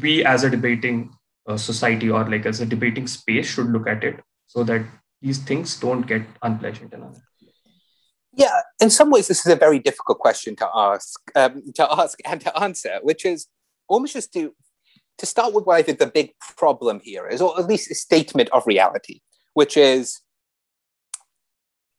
we 0.01 0.25
as 0.25 0.45
a 0.45 0.51
debating 0.51 1.13
uh, 1.49 1.57
society 1.57 2.11
or 2.11 2.29
like 2.29 2.47
as 2.47 2.61
a 2.61 2.67
debating 2.67 3.07
space 3.07 3.47
should 3.47 3.71
look 3.71 3.89
at 3.89 4.05
it 4.05 4.21
so 4.47 4.65
that 4.65 4.85
these 5.23 5.39
things 5.39 5.79
don't 5.79 6.03
get 6.03 6.23
unpleasant 6.43 6.93
enough? 6.93 7.19
Yeah, 8.33 8.61
in 8.81 8.91
some 8.91 9.11
ways, 9.11 9.29
this 9.29 9.45
is 9.45 9.53
a 9.53 9.57
very 9.57 9.79
difficult 9.79 10.19
question 10.19 10.55
to 10.57 10.69
ask, 10.75 11.21
um, 11.35 11.63
to 11.75 11.93
ask 11.93 12.19
and 12.25 12.41
to 12.41 12.59
answer, 12.59 12.99
which 13.03 13.25
is 13.25 13.47
almost 13.89 14.15
just 14.15 14.33
to 14.35 14.55
to 15.19 15.27
start 15.27 15.53
with 15.53 15.67
what 15.67 15.77
I 15.77 15.83
think 15.83 15.99
the 15.99 16.07
big 16.07 16.33
problem 16.57 16.99
here 17.05 17.29
is, 17.29 17.43
or 17.43 17.59
at 17.61 17.67
least 17.67 17.91
a 17.91 17.95
statement 17.95 18.49
of 18.53 18.67
reality, 18.67 19.21
which 19.53 19.77
is 19.77 20.23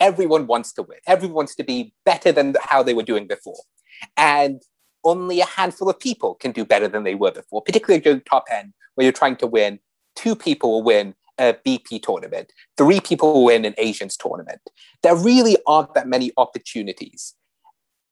everyone 0.02 0.48
wants 0.48 0.74
to 0.74 0.84
win. 0.84 0.98
Everyone 1.08 1.36
wants 1.36 1.56
to 1.56 1.64
be 1.64 1.94
better 2.04 2.34
than 2.34 2.56
how 2.62 2.84
they 2.84 2.94
were 2.94 3.04
doing 3.04 3.28
before. 3.28 3.62
And 4.18 4.62
only 5.06 5.40
a 5.40 5.46
handful 5.46 5.90
of 5.90 6.00
people 6.00 6.36
can 6.36 6.52
do 6.52 6.66
better 6.66 6.88
than 6.88 7.04
they 7.04 7.16
were 7.16 7.32
before, 7.32 7.62
particularly 7.62 8.02
the 8.02 8.20
top 8.20 8.46
end, 8.52 8.74
where 8.96 9.04
you're 9.06 9.14
trying 9.14 9.38
to 9.38 9.48
win. 9.48 9.80
Two 10.16 10.36
people 10.36 10.72
will 10.72 10.84
win 10.84 11.16
a 11.38 11.54
BP 11.66 12.04
tournament, 12.04 12.52
three 12.78 13.00
people 13.00 13.34
will 13.34 13.46
win 13.46 13.66
an 13.66 13.74
Asians 13.78 14.18
tournament. 14.18 14.62
There 15.02 15.16
really 15.16 15.58
aren't 15.66 15.94
that 15.94 16.08
many 16.08 16.32
opportunities. 16.38 17.34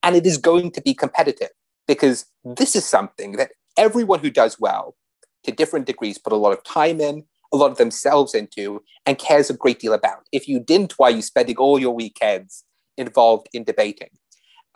And 0.02 0.16
it 0.16 0.26
is 0.26 0.38
going 0.38 0.72
to 0.72 0.82
be 0.82 0.94
competitive 0.94 1.50
because 1.88 2.26
this 2.44 2.76
is 2.76 2.86
something 2.86 3.34
that 3.34 3.52
everyone 3.78 4.20
who 4.20 4.30
does 4.30 4.60
well 4.60 4.96
to 5.44 5.52
different 5.52 5.86
degrees 5.86 6.18
put 6.18 6.34
a 6.34 6.38
lot 6.38 6.54
of 6.54 6.64
time 6.64 7.02
in, 7.02 7.26
a 7.52 7.58
lot 7.58 7.72
of 7.72 7.78
themselves 7.78 8.36
into 8.36 8.84
and 9.06 9.18
cares 9.18 9.50
a 9.50 9.54
great 9.54 9.80
deal 9.80 9.94
about. 9.94 10.28
If 10.32 10.48
you 10.48 10.60
didn't, 10.60 10.94
why 10.98 11.08
are 11.08 11.16
you 11.16 11.22
spending 11.22 11.58
all 11.58 11.80
your 11.80 11.96
weekends 11.96 12.64
involved 12.98 13.48
in 13.54 13.64
debating? 13.64 14.10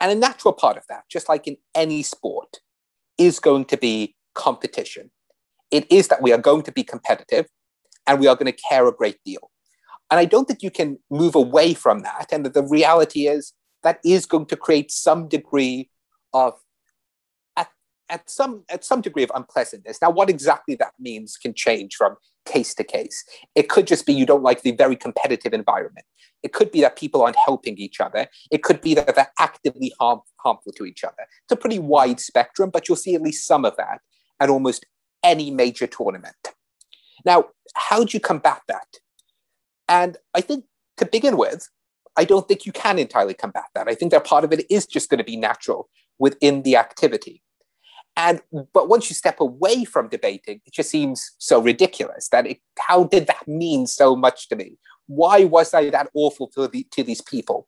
And 0.00 0.10
a 0.10 0.14
natural 0.14 0.52
part 0.52 0.76
of 0.76 0.84
that, 0.88 1.04
just 1.08 1.28
like 1.28 1.46
in 1.46 1.56
any 1.74 2.02
sport, 2.02 2.58
is 3.16 3.38
going 3.38 3.66
to 3.66 3.76
be 3.76 4.16
competition. 4.34 5.10
It 5.70 5.90
is 5.90 6.08
that 6.08 6.22
we 6.22 6.32
are 6.32 6.38
going 6.38 6.62
to 6.62 6.72
be 6.72 6.82
competitive 6.82 7.46
and 8.06 8.20
we 8.20 8.26
are 8.26 8.36
going 8.36 8.52
to 8.52 8.60
care 8.68 8.86
a 8.86 8.92
great 8.92 9.18
deal. 9.24 9.50
And 10.10 10.20
I 10.20 10.24
don't 10.24 10.46
think 10.46 10.62
you 10.62 10.70
can 10.70 10.98
move 11.10 11.34
away 11.34 11.74
from 11.74 12.00
that. 12.00 12.28
And 12.32 12.44
that 12.44 12.54
the 12.54 12.62
reality 12.62 13.26
is 13.26 13.52
that 13.82 13.98
is 14.04 14.26
going 14.26 14.46
to 14.46 14.56
create 14.56 14.90
some 14.90 15.28
degree 15.28 15.90
of 16.32 16.54
at, 18.08 18.28
some 18.28 18.64
at 18.68 18.84
some 18.84 19.00
degree 19.00 19.22
of 19.22 19.32
unpleasantness. 19.34 19.98
Now, 20.02 20.10
what 20.10 20.30
exactly 20.30 20.74
that 20.76 20.92
means 20.98 21.36
can 21.36 21.54
change 21.54 21.96
from 21.96 22.16
case 22.44 22.74
to 22.74 22.84
case. 22.84 23.24
It 23.54 23.68
could 23.68 23.86
just 23.86 24.06
be 24.06 24.12
you 24.12 24.26
don't 24.26 24.42
like 24.42 24.62
the 24.62 24.72
very 24.72 24.96
competitive 24.96 25.52
environment. 25.52 26.06
It 26.42 26.52
could 26.52 26.70
be 26.70 26.80
that 26.82 26.96
people 26.96 27.22
aren't 27.22 27.36
helping 27.36 27.78
each 27.78 28.00
other. 28.00 28.28
It 28.50 28.62
could 28.62 28.80
be 28.80 28.94
that 28.94 29.14
they're 29.14 29.32
actively 29.38 29.92
harm, 29.98 30.20
harmful 30.36 30.72
to 30.72 30.84
each 30.84 31.04
other. 31.04 31.26
It's 31.44 31.52
a 31.52 31.56
pretty 31.56 31.78
wide 31.78 32.20
spectrum, 32.20 32.70
but 32.70 32.88
you'll 32.88 32.96
see 32.96 33.14
at 33.14 33.22
least 33.22 33.46
some 33.46 33.64
of 33.64 33.76
that 33.76 34.00
at 34.40 34.50
almost 34.50 34.86
any 35.22 35.50
major 35.50 35.86
tournament. 35.86 36.36
Now, 37.24 37.46
how 37.74 38.04
do 38.04 38.10
you 38.12 38.20
combat 38.20 38.60
that? 38.68 38.98
And 39.88 40.18
I 40.34 40.40
think 40.40 40.64
to 40.98 41.06
begin 41.06 41.36
with, 41.36 41.68
I 42.16 42.24
don't 42.24 42.46
think 42.46 42.66
you 42.66 42.72
can 42.72 42.98
entirely 42.98 43.34
combat 43.34 43.64
that. 43.74 43.88
I 43.88 43.94
think 43.94 44.12
that 44.12 44.24
part 44.24 44.44
of 44.44 44.52
it 44.52 44.66
is 44.70 44.86
just 44.86 45.08
going 45.08 45.18
to 45.18 45.24
be 45.24 45.36
natural 45.36 45.88
within 46.18 46.62
the 46.62 46.76
activity. 46.76 47.42
And 48.16 48.40
but 48.72 48.88
once 48.88 49.10
you 49.10 49.14
step 49.14 49.40
away 49.40 49.84
from 49.84 50.08
debating, 50.08 50.60
it 50.64 50.72
just 50.72 50.90
seems 50.90 51.32
so 51.38 51.60
ridiculous 51.60 52.28
that 52.28 52.46
it, 52.46 52.58
how 52.78 53.04
did 53.04 53.26
that 53.26 53.46
mean 53.48 53.86
so 53.86 54.14
much 54.14 54.48
to 54.48 54.56
me? 54.56 54.78
Why 55.06 55.44
was 55.44 55.74
I 55.74 55.90
that 55.90 56.08
awful 56.14 56.48
to, 56.54 56.68
the, 56.68 56.86
to 56.92 57.02
these 57.02 57.20
people? 57.20 57.66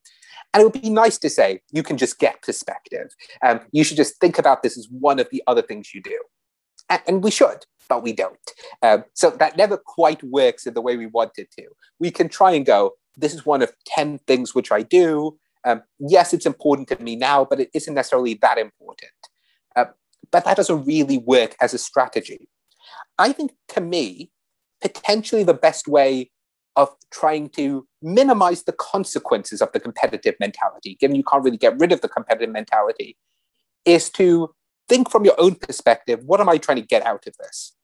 And 0.55 0.63
it 0.63 0.65
would 0.65 0.81
be 0.81 0.89
nice 0.89 1.19
to 1.19 1.29
say 1.29 1.61
you 1.73 1.83
can 1.83 1.97
just 1.97 2.19
get 2.19 2.43
perspective. 2.43 3.09
Um, 3.45 3.61
you 3.73 3.85
should 3.85 3.97
just 3.97 4.21
think 4.21 4.39
about 4.39 4.63
this 4.63 4.79
as 4.79 4.89
one 4.91 5.19
of 5.19 5.29
the 5.31 5.43
other 5.47 5.63
things 5.63 5.93
you 5.93 6.01
do, 6.01 6.19
and, 6.89 7.03
and 7.07 7.25
we 7.25 7.31
should, 7.31 7.67
but 7.89 8.03
we 8.03 8.13
don't. 8.13 8.39
Um, 8.83 9.05
so 9.15 9.31
that 9.31 9.57
never 9.57 9.77
quite 9.77 10.23
works 10.23 10.67
in 10.67 10.75
the 10.75 10.81
way 10.81 10.97
we 10.97 11.07
want 11.07 11.33
it 11.37 11.51
to. 11.59 11.67
We 11.99 12.11
can 12.11 12.29
try 12.29 12.53
and 12.53 12.65
go. 12.65 12.93
This 13.17 13.35
is 13.35 13.45
one 13.45 13.63
of 13.63 13.73
ten 13.85 14.19
things 14.27 14.55
which 14.55 14.71
I 14.71 14.83
do. 14.83 15.37
Um, 15.65 15.83
yes, 15.99 16.33
it's 16.33 16.47
important 16.47 16.89
to 16.89 17.03
me 17.03 17.17
now, 17.17 17.45
but 17.45 17.59
it 17.59 17.71
isn't 17.75 17.95
necessarily 17.95 18.35
that 18.35 18.57
important. 18.57 19.11
But 20.31 20.45
that 20.45 20.57
doesn't 20.57 20.85
really 20.85 21.19
work 21.19 21.57
as 21.61 21.75
a 21.75 21.79
strategy. 21.79 22.49
I 23.19 23.33
think 23.33 23.53
to 23.69 23.81
me, 23.81 24.31
potentially 24.81 25.45
the 25.45 25.55
best 25.55 25.89
way 25.89 26.31
of 26.77 26.91
trying 27.11 27.49
to 27.49 27.87
minimize 28.03 28.65
the 28.65 28.73
consequences 28.73 29.63
of 29.63 29.73
the 29.73 29.81
competitive 29.81 30.35
mentality, 30.39 30.97
given 31.01 31.17
you 31.17 31.25
can't 31.25 31.43
really 31.43 31.57
get 31.57 31.79
rid 31.79 31.91
of 31.93 32.03
the 32.03 32.09
competitive 32.09 32.51
mentality, 32.51 33.17
is 33.85 34.11
to 34.11 34.55
think 34.89 35.11
from 35.11 35.25
your 35.25 35.35
own 35.39 35.55
perspective 35.55 36.21
what 36.25 36.41
am 36.41 36.49
I 36.49 36.59
trying 36.59 36.77
to 36.77 36.87
get 36.87 37.05
out 37.07 37.27
of 37.27 37.35
this? 37.39 37.75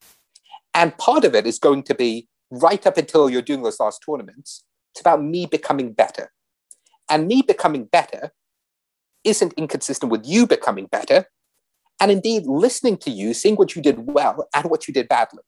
And 0.75 0.97
part 0.99 1.25
of 1.25 1.35
it 1.35 1.47
is 1.47 1.59
going 1.59 1.83
to 1.85 1.95
be 1.95 2.29
right 2.51 2.87
up 2.87 2.99
until 2.99 3.31
you're 3.31 3.43
doing 3.43 3.63
those 3.63 3.81
last 3.81 4.03
tournaments, 4.05 4.65
it's 4.93 5.01
about 5.01 5.23
me 5.23 5.47
becoming 5.47 5.93
better. 5.93 6.31
And 7.09 7.27
me 7.27 7.43
becoming 7.43 7.85
better 7.85 8.33
isn't 9.25 9.55
inconsistent 9.55 10.13
with 10.13 10.27
you 10.27 10.47
becoming 10.47 10.87
better. 10.87 11.27
And 12.03 12.11
indeed, 12.11 12.47
listening 12.47 12.97
to 12.99 13.13
you, 13.13 13.33
seeing 13.33 13.55
what 13.55 13.77
you 13.77 13.81
did 13.81 14.13
well 14.13 14.49
and 14.57 14.65
what 14.65 14.89
you 14.89 14.93
did 14.93 15.07
badly, 15.07 15.45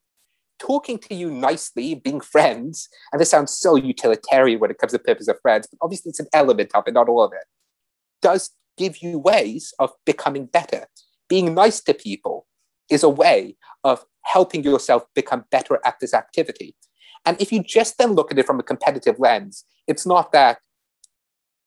talking 0.60 0.98
to 0.98 1.12
you 1.12 1.28
nicely, 1.28 1.96
being 1.96 2.20
friends. 2.20 2.88
And 3.10 3.20
this 3.20 3.30
sounds 3.30 3.50
so 3.50 3.74
utilitarian 3.74 4.60
when 4.60 4.70
it 4.70 4.78
comes 4.78 4.92
to 4.92 4.98
the 4.98 5.02
purpose 5.02 5.26
of 5.26 5.40
friends, 5.40 5.66
but 5.66 5.84
obviously 5.84 6.10
it's 6.10 6.20
an 6.20 6.28
element 6.32 6.70
of 6.76 6.84
it, 6.86 6.94
not 6.94 7.08
all 7.08 7.24
of 7.24 7.32
it, 7.32 7.42
does 8.22 8.50
give 8.78 8.98
you 8.98 9.18
ways 9.18 9.74
of 9.80 9.90
becoming 10.06 10.46
better. 10.46 10.86
Being 11.28 11.54
nice 11.54 11.80
to 11.82 11.92
people 11.92 12.46
is 12.88 13.02
a 13.02 13.08
way 13.08 13.56
of 13.82 14.04
helping 14.22 14.62
yourself 14.62 15.02
become 15.12 15.46
better 15.50 15.80
at 15.84 15.98
this 15.98 16.14
activity. 16.14 16.76
And 17.26 17.36
if 17.42 17.50
you 17.50 17.64
just 17.64 17.98
then 17.98 18.12
look 18.12 18.30
at 18.30 18.38
it 18.38 18.46
from 18.46 18.60
a 18.60 18.62
competitive 18.62 19.18
lens, 19.18 19.64
it's 19.88 20.06
not 20.06 20.30
that 20.30 20.58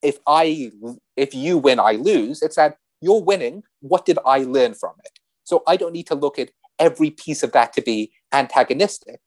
if 0.02 0.18
I 0.26 0.72
if 1.18 1.36
you 1.36 1.58
win, 1.58 1.78
I 1.78 1.94
lose. 1.94 2.42
It's 2.42 2.56
that 2.56 2.78
you're 3.02 3.22
winning. 3.22 3.64
What 3.82 4.06
did 4.06 4.18
I 4.26 4.40
learn 4.40 4.74
from 4.74 4.94
it? 5.04 5.20
So 5.44 5.64
I 5.68 5.78
don't 5.78 5.94
need 5.94 6.08
to 6.08 6.16
look 6.16 6.40
at 6.40 6.52
every 6.80 7.12
piece 7.12 7.44
of 7.44 7.52
that 7.54 7.74
to 7.74 7.82
be 7.82 8.12
antagonistic. 8.32 9.20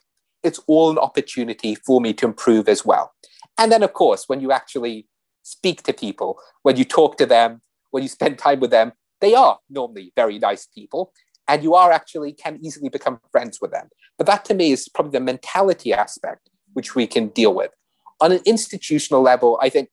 It's 0.42 0.60
all 0.66 0.90
an 0.90 0.98
opportunity 0.98 1.74
for 1.74 2.00
me 2.00 2.12
to 2.14 2.26
improve 2.26 2.68
as 2.68 2.84
well. 2.84 3.12
And 3.58 3.70
then, 3.70 3.82
of 3.82 3.92
course, 3.92 4.24
when 4.26 4.40
you 4.40 4.52
actually 4.52 5.06
speak 5.42 5.82
to 5.84 5.92
people, 5.92 6.38
when 6.62 6.76
you 6.76 6.84
talk 6.84 7.16
to 7.18 7.26
them, 7.26 7.60
when 7.90 8.02
you 8.02 8.08
spend 8.08 8.38
time 8.38 8.60
with 8.60 8.70
them, 8.70 8.92
they 9.20 9.34
are 9.34 9.58
normally 9.68 10.12
very 10.16 10.38
nice 10.38 10.66
people. 10.66 11.12
And 11.48 11.62
you 11.62 11.74
are 11.74 11.90
actually 11.90 12.32
can 12.32 12.58
easily 12.62 12.88
become 12.88 13.20
friends 13.32 13.58
with 13.60 13.72
them. 13.72 13.88
But 14.16 14.26
that 14.26 14.44
to 14.46 14.54
me 14.54 14.70
is 14.72 14.88
probably 14.88 15.18
the 15.18 15.24
mentality 15.24 15.92
aspect 15.92 16.48
which 16.72 16.94
we 16.94 17.06
can 17.06 17.28
deal 17.28 17.52
with. 17.52 17.72
On 18.20 18.32
an 18.32 18.40
institutional 18.44 19.22
level, 19.22 19.58
I 19.60 19.68
think 19.68 19.90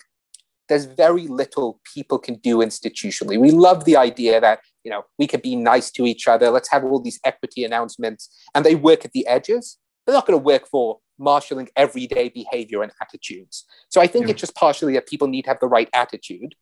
there's 0.70 0.86
very 0.86 1.28
little 1.28 1.80
people 1.94 2.20
can 2.20 2.36
do 2.36 2.58
institutionally. 2.58 3.40
We 3.40 3.52
love 3.52 3.86
the 3.86 3.96
idea 3.98 4.40
that, 4.42 4.60
you 4.84 4.92
know, 4.92 5.04
we 5.18 5.28
could 5.28 5.42
be 5.42 5.56
nice 5.56 5.92
to 5.92 6.06
each 6.06 6.28
other. 6.28 6.50
Let's 6.50 6.70
have 6.72 6.84
all 6.84 7.02
these 7.02 7.20
equity 7.24 7.64
announcements 7.64 8.30
and 8.54 8.66
they 8.66 8.76
work 8.76 9.06
at 9.06 9.12
the 9.14 9.26
edges. 9.28 9.78
They're 10.06 10.16
not 10.16 10.26
going 10.26 10.40
to 10.40 10.44
work 10.44 10.68
for 10.68 11.00
marshaling 11.20 11.70
everyday 11.76 12.30
behavior 12.30 12.84
and 12.84 12.92
attitudes. 13.02 13.66
So 13.90 14.02
I 14.02 14.08
think 14.08 14.26
yeah. 14.26 14.32
it's 14.32 14.42
just 14.42 14.56
partially 14.56 14.94
that 14.94 15.08
people 15.08 15.28
need 15.28 15.44
to 15.44 15.50
have 15.50 15.60
the 15.60 15.68
right 15.68 15.90
attitude. 15.94 16.56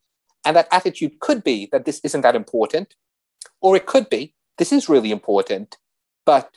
And 0.46 0.56
that 0.56 0.68
attitude 0.72 1.20
could 1.20 1.44
be 1.44 1.68
that 1.72 1.86
this 1.86 2.00
isn't 2.04 2.22
that 2.22 2.36
important, 2.36 2.96
or 3.62 3.76
it 3.76 3.86
could 3.88 4.10
be 4.10 4.36
this 4.58 4.72
is 4.72 4.88
really 4.88 5.12
important, 5.12 5.78
but 6.26 6.52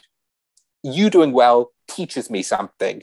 you 0.83 1.09
doing 1.09 1.33
well 1.33 1.71
teaches 1.87 2.29
me 2.29 2.41
something 2.43 3.01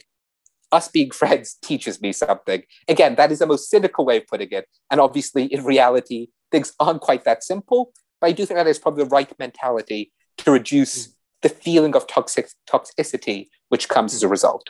us 0.77 0.89
being 0.89 1.11
friends 1.11 1.57
teaches 1.63 2.01
me 2.01 2.13
something. 2.13 2.63
Again, 2.89 3.15
that 3.17 3.33
is 3.33 3.41
the 3.41 3.47
most 3.47 3.71
cynical 3.71 4.05
way 4.05 4.19
of 4.19 4.27
putting 4.27 4.51
it. 4.51 4.69
And 4.91 5.01
obviously, 5.01 5.45
in 5.47 5.65
reality, 5.65 6.29
things 6.53 6.73
aren't 6.79 7.01
quite 7.01 7.25
that 7.25 7.43
simple. 7.43 7.93
But 8.21 8.29
I 8.29 8.33
do 8.33 8.47
think 8.47 8.57
that 8.59 8.67
is 8.67 8.79
probably 8.79 9.05
the 9.05 9.11
right 9.11 9.33
mentality 9.39 10.13
to 10.39 10.51
reduce 10.51 11.09
mm. 11.09 11.13
the 11.43 11.49
feeling 11.49 11.97
of 11.97 12.07
toxic 12.07 12.49
toxicity 12.69 13.49
which 13.69 13.89
comes 13.89 14.15
as 14.15 14.23
a 14.23 14.29
result. 14.29 14.69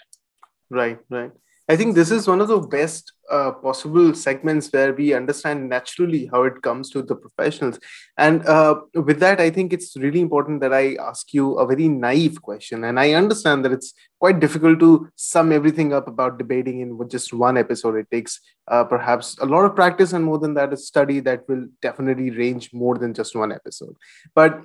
Right, 0.70 0.98
right. 1.10 1.32
I 1.68 1.74
think 1.74 1.96
this 1.96 2.12
is 2.12 2.29
one 2.29 2.40
of 2.40 2.46
the 2.46 2.61
best 2.61 3.12
uh, 3.29 3.50
possible 3.50 4.14
segments 4.14 4.72
where 4.72 4.94
we 4.94 5.12
understand 5.12 5.68
naturally 5.68 6.26
how 6.26 6.44
it 6.44 6.62
comes 6.62 6.90
to 6.90 7.02
the 7.02 7.16
professionals. 7.16 7.81
And 8.16 8.46
uh, 8.46 8.83
with 8.94 9.18
that, 9.18 9.40
I 9.40 9.50
think 9.50 9.72
it's 9.72 9.96
really 9.96 10.20
important 10.20 10.61
that 10.61 10.72
I 10.72 10.94
ask 10.94 11.35
you 11.35 11.55
a 11.55 11.66
very 11.66 11.88
naive 11.88 12.40
question. 12.40 12.85
And 12.85 13.00
I 13.00 13.14
understand 13.14 13.64
that 13.64 13.72
it's 13.72 13.94
quite 14.20 14.38
difficult 14.38 14.79
to 14.79 15.09
sum 15.16 15.50
everything 15.50 15.92
up 15.92 16.07
about 16.07 16.38
debating 16.38 16.81
in 16.81 17.09
just 17.09 17.33
one 17.33 17.57
episode. 17.57 17.96
It 17.96 18.11
takes 18.12 18.40
uh, 18.68 18.85
perhaps 18.85 19.37
a 19.40 19.46
lot 19.46 19.64
of 19.64 19.74
practice, 19.74 20.12
and 20.12 20.24
more 20.24 20.38
than 20.38 20.55
that, 20.55 20.72
a 20.72 20.76
study 20.76 21.18
that 21.20 21.48
will 21.48 21.66
definitely 21.83 22.31
range 22.31 22.72
more 22.72 22.96
than 22.96 23.12
just 23.12 23.35
one 23.35 23.50
episode. 23.50 23.96
But 24.37 24.61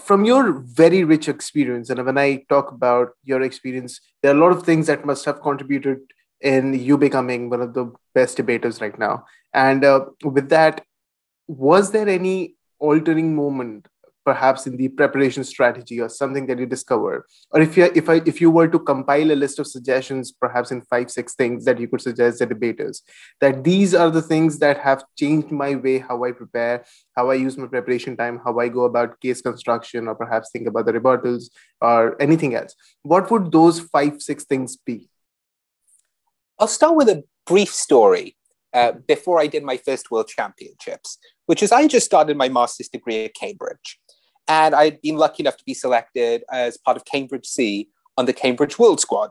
from 0.00 0.24
your 0.24 0.52
very 0.52 1.04
rich 1.04 1.28
experience, 1.28 1.88
and 1.88 2.04
when 2.04 2.18
I 2.18 2.44
talk 2.48 2.72
about 2.72 3.10
your 3.22 3.42
experience, 3.42 4.00
there 4.22 4.32
are 4.32 4.36
a 4.36 4.40
lot 4.40 4.50
of 4.50 4.64
things 4.64 4.88
that 4.88 5.06
must 5.06 5.24
have 5.24 5.40
contributed 5.40 6.00
in 6.42 6.74
you 6.74 6.98
becoming 6.98 7.48
one 7.48 7.62
of 7.62 7.72
the 7.72 7.92
best 8.14 8.36
debaters 8.36 8.80
right 8.80 8.98
now. 8.98 9.24
And 9.54 9.84
uh, 9.84 10.06
with 10.24 10.48
that, 10.50 10.84
was 11.46 11.90
there 11.92 12.08
any 12.08 12.56
altering 12.78 13.34
moment, 13.36 13.86
perhaps 14.24 14.66
in 14.66 14.76
the 14.76 14.88
preparation 14.88 15.44
strategy 15.44 16.00
or 16.00 16.08
something 16.08 16.46
that 16.46 16.58
you 16.58 16.66
discovered, 16.66 17.24
or 17.50 17.60
if 17.60 17.76
you 17.76 17.90
if 17.94 18.08
I 18.08 18.22
if 18.24 18.40
you 18.40 18.50
were 18.50 18.68
to 18.68 18.78
compile 18.78 19.30
a 19.30 19.34
list 19.34 19.58
of 19.58 19.66
suggestions, 19.66 20.32
perhaps 20.32 20.70
in 20.70 20.82
five 20.82 21.10
six 21.10 21.34
things 21.34 21.64
that 21.64 21.78
you 21.78 21.88
could 21.88 22.00
suggest 22.00 22.38
the 22.38 22.46
debaters, 22.46 23.02
that 23.40 23.62
these 23.64 23.94
are 23.94 24.10
the 24.10 24.22
things 24.22 24.58
that 24.60 24.78
have 24.78 25.04
changed 25.18 25.50
my 25.50 25.74
way 25.74 25.98
how 25.98 26.24
I 26.24 26.32
prepare, 26.32 26.84
how 27.16 27.30
I 27.30 27.34
use 27.34 27.58
my 27.58 27.66
preparation 27.66 28.16
time, 28.16 28.40
how 28.44 28.58
I 28.58 28.68
go 28.68 28.84
about 28.84 29.20
case 29.20 29.42
construction, 29.42 30.08
or 30.08 30.14
perhaps 30.14 30.50
think 30.50 30.66
about 30.66 30.86
the 30.86 30.92
rebuttals 30.92 31.50
or 31.80 32.20
anything 32.22 32.54
else. 32.54 32.74
What 33.02 33.30
would 33.30 33.52
those 33.52 33.80
five 33.80 34.22
six 34.22 34.44
things 34.44 34.76
be? 34.76 35.08
I'll 36.62 36.68
start 36.68 36.94
with 36.94 37.08
a 37.08 37.24
brief 37.44 37.70
story 37.70 38.36
uh, 38.72 38.92
before 39.08 39.40
I 39.40 39.48
did 39.48 39.64
my 39.64 39.76
first 39.78 40.12
World 40.12 40.28
Championships, 40.28 41.18
which 41.46 41.60
is 41.60 41.72
I 41.72 41.88
just 41.88 42.06
started 42.06 42.36
my 42.36 42.48
master's 42.48 42.86
degree 42.86 43.24
at 43.24 43.34
Cambridge. 43.34 43.98
And 44.46 44.72
I'd 44.72 45.02
been 45.02 45.16
lucky 45.16 45.42
enough 45.42 45.56
to 45.56 45.64
be 45.64 45.74
selected 45.74 46.44
as 46.52 46.78
part 46.78 46.96
of 46.96 47.04
Cambridge 47.04 47.46
C 47.46 47.88
on 48.16 48.26
the 48.26 48.32
Cambridge 48.32 48.78
World 48.78 49.00
Squad. 49.00 49.30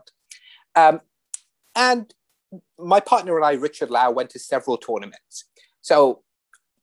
Um, 0.76 1.00
and 1.74 2.12
my 2.78 3.00
partner 3.00 3.34
and 3.36 3.46
I, 3.46 3.52
Richard 3.52 3.90
Lau, 3.90 4.10
went 4.10 4.28
to 4.28 4.38
several 4.38 4.76
tournaments. 4.76 5.46
So 5.80 6.20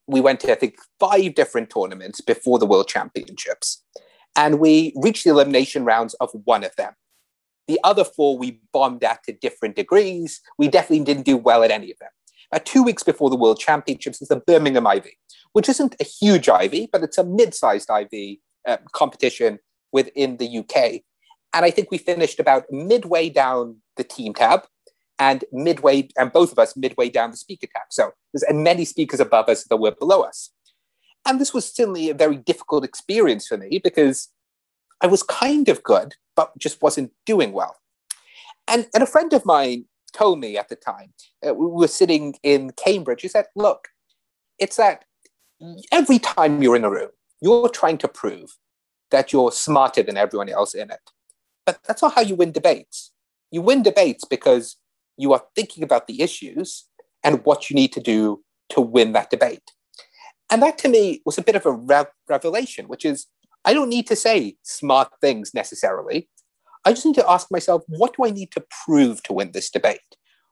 we 0.08 0.20
went 0.20 0.40
to, 0.40 0.52
I 0.52 0.56
think, 0.56 0.78
five 1.00 1.36
different 1.36 1.70
tournaments 1.70 2.22
before 2.22 2.58
the 2.58 2.66
World 2.66 2.88
Championships. 2.88 3.84
And 4.36 4.60
we 4.60 4.94
reached 4.96 5.26
the 5.26 5.30
elimination 5.30 5.86
rounds 5.86 6.16
of 6.16 6.32
one 6.46 6.64
of 6.64 6.76
them. 6.76 6.94
The 7.70 7.80
other 7.84 8.04
four 8.04 8.36
we 8.36 8.60
bombed 8.74 9.04
at 9.04 9.24
to 9.26 9.32
different 9.32 9.76
degrees. 9.76 10.42
We 10.58 10.68
definitely 10.68 11.06
didn't 11.06 11.28
do 11.28 11.38
well 11.38 11.64
at 11.64 11.70
any 11.70 11.92
of 11.92 12.00
them. 12.00 12.10
Now, 12.52 12.62
two 12.66 12.82
weeks 12.82 13.04
before 13.04 13.30
the 13.30 13.36
World 13.36 13.60
Championships 13.60 14.24
is 14.24 14.30
the 14.30 14.38
Birmingham 14.38 14.88
IV, 14.88 15.06
which 15.54 15.70
isn't 15.70 15.96
a 16.00 16.04
huge 16.04 16.48
IV, 16.48 16.90
but 16.92 17.04
it's 17.04 17.20
a 17.20 17.24
mid-sized 17.24 17.88
IV 17.88 18.38
uh, 18.68 18.78
competition 18.92 19.60
within 19.92 20.38
the 20.38 20.58
UK. 20.58 21.04
And 21.54 21.64
I 21.64 21.70
think 21.70 21.92
we 21.92 22.00
finished 22.00 22.40
about 22.40 22.64
midway 22.72 23.30
down 23.30 23.78
the 23.98 24.04
team 24.04 24.34
tab 24.34 24.64
and 25.20 25.46
midway, 25.52 26.10
and 26.18 26.34
both 26.34 26.52
of 26.52 26.58
us 26.58 26.76
midway 26.76 27.10
down 27.10 27.30
the 27.30 27.38
speaker 27.38 27.68
tab. 27.68 27.84
So 27.92 28.14
there's 28.34 28.52
many 28.52 28.84
speakers 28.84 29.20
above 29.20 29.48
us 29.48 29.66
there 29.66 29.78
were 29.78 29.92
below 29.92 30.22
us. 30.22 30.50
And 31.24 31.40
this 31.40 31.54
was 31.54 31.72
certainly 31.72 32.10
a 32.10 32.16
very 32.16 32.38
difficult 32.38 32.84
experience 32.84 33.46
for 33.46 33.58
me 33.58 33.80
because 33.84 34.30
I 35.02 35.08
was 35.08 35.24
kind 35.24 35.70
of 35.70 35.84
good, 35.84 36.16
but 36.36 36.58
just 36.58 36.82
wasn't 36.82 37.12
doing 37.26 37.52
well. 37.52 37.76
And, 38.68 38.88
and 38.94 39.04
a 39.04 39.08
friend 39.08 39.34
of 39.34 39.46
mine 39.46 39.86
told 40.14 40.40
me 40.40 40.58
at 40.58 40.70
the 40.70 40.76
time, 40.76 41.14
uh, 41.48 41.54
we 41.54 41.68
were 41.68 41.88
sitting 41.88 42.36
in 42.44 42.72
Cambridge, 42.72 43.22
he 43.22 43.28
said, 43.28 43.46
Look, 43.56 43.90
it's 44.58 44.78
that 44.78 45.06
every 45.92 46.20
time 46.20 46.62
you're 46.62 46.76
in 46.76 46.84
a 46.84 46.90
room, 46.90 47.10
you're 47.42 47.70
trying 47.70 47.98
to 48.00 48.08
prove 48.08 48.58
that 49.12 49.34
you're 49.34 49.52
smarter 49.52 50.04
than 50.04 50.18
everyone 50.18 50.50
else 50.50 50.74
in 50.74 50.92
it. 50.92 51.00
But 51.66 51.80
that's 51.88 52.02
not 52.02 52.16
how 52.16 52.22
you 52.22 52.36
win 52.36 52.52
debates. 52.52 53.12
You 53.52 53.62
win 53.62 53.84
debates 53.84 54.26
because 54.26 54.78
you 55.18 55.34
are 55.34 55.44
thinking 55.56 55.84
about 55.84 56.08
the 56.08 56.22
issues 56.22 56.86
and 57.24 57.44
what 57.46 57.70
you 57.70 57.76
need 57.76 57.92
to 57.94 58.00
do 58.00 58.44
to 58.70 58.82
win 58.82 59.14
that 59.14 59.30
debate. 59.30 59.72
And 60.52 60.62
that 60.64 60.78
to 60.80 60.90
me 60.90 61.22
was 61.26 61.38
a 61.38 61.44
bit 61.44 61.56
of 61.56 61.66
a 61.66 61.72
re- 61.72 62.06
revelation, 62.28 62.88
which 62.88 63.06
is 63.06 63.28
I 63.66 63.74
don't 63.74 63.90
need 63.90 64.08
to 64.08 64.16
say 64.16 64.56
smart 64.64 65.10
things 65.22 65.54
necessarily. 65.54 66.30
I 66.86 66.92
just 66.92 67.06
need 67.06 67.16
to 67.16 67.30
ask 67.30 67.52
myself, 67.52 67.84
what 67.88 68.16
do 68.16 68.26
I 68.26 68.32
need 68.32 68.52
to 68.52 68.64
prove 68.86 69.22
to 69.24 69.34
win 69.34 69.52
this 69.52 69.70
debate? 69.70 70.00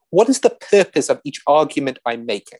What 0.09 0.29
is 0.29 0.41
the 0.41 0.49
purpose 0.49 1.09
of 1.09 1.21
each 1.23 1.41
argument 1.47 1.99
I'm 2.05 2.25
making? 2.25 2.59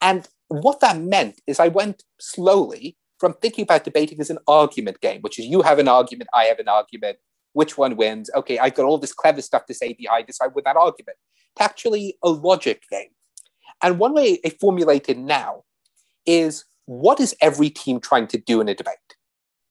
And 0.00 0.28
what 0.48 0.80
that 0.80 1.00
meant 1.00 1.40
is 1.46 1.60
I 1.60 1.68
went 1.68 2.04
slowly 2.18 2.96
from 3.18 3.34
thinking 3.34 3.62
about 3.62 3.84
debating 3.84 4.20
as 4.20 4.30
an 4.30 4.38
argument 4.48 5.00
game, 5.00 5.20
which 5.20 5.38
is 5.38 5.46
you 5.46 5.62
have 5.62 5.78
an 5.78 5.88
argument, 5.88 6.30
I 6.34 6.44
have 6.44 6.58
an 6.58 6.68
argument, 6.68 7.18
which 7.52 7.76
one 7.76 7.96
wins? 7.96 8.30
Okay, 8.34 8.58
I've 8.58 8.74
got 8.74 8.86
all 8.86 8.98
this 8.98 9.12
clever 9.12 9.42
stuff 9.42 9.66
to 9.66 9.74
say 9.74 9.92
behind 9.92 10.26
this, 10.26 10.40
I 10.40 10.46
win 10.46 10.62
that 10.64 10.76
argument, 10.76 11.18
to 11.56 11.62
actually 11.62 12.16
a 12.22 12.30
logic 12.30 12.82
game. 12.90 13.10
And 13.82 13.98
one 13.98 14.14
way 14.14 14.40
I 14.44 14.50
formulate 14.50 15.08
it 15.08 15.18
now 15.18 15.64
is 16.26 16.64
what 16.86 17.20
is 17.20 17.34
every 17.40 17.70
team 17.70 18.00
trying 18.00 18.26
to 18.28 18.38
do 18.38 18.60
in 18.60 18.68
a 18.68 18.74
debate? 18.74 18.94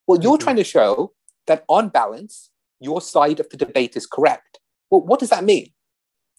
Well, 0.09 0.19
you're 0.19 0.37
mm-hmm. 0.37 0.43
trying 0.43 0.55
to 0.55 0.63
show 0.63 1.13
that 1.45 1.63
on 1.69 1.89
balance, 1.89 2.49
your 2.79 2.99
side 2.99 3.39
of 3.39 3.47
the 3.49 3.57
debate 3.57 3.95
is 3.95 4.07
correct. 4.07 4.59
Well, 4.89 5.01
what 5.01 5.19
does 5.19 5.29
that 5.29 5.43
mean? 5.43 5.67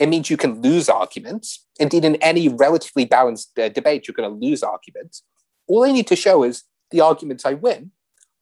It 0.01 0.09
means 0.09 0.29
you 0.29 0.37
can 0.37 0.61
lose 0.61 0.89
arguments. 0.89 1.65
Indeed, 1.79 2.05
in 2.05 2.17
any 2.17 2.49
relatively 2.49 3.05
balanced 3.05 3.57
uh, 3.57 3.69
debate, 3.69 4.09
you're 4.09 4.15
going 4.17 4.29
to 4.29 4.45
lose 4.45 4.65
arguments. 4.65 5.23
All 5.69 5.85
I 5.85 5.93
need 5.93 6.09
to 6.09 6.17
show 6.17 6.43
is 6.43 6.65
the 6.91 7.01
arguments 7.01 7.47
I 7.47 7.55
win 7.55 7.93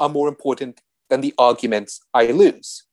are 0.00 0.08
more 0.08 0.28
important 0.28 0.80
than 1.10 1.20
the 1.20 1.34
arguments 1.36 2.00
I 2.14 2.28
lose. 2.28 2.84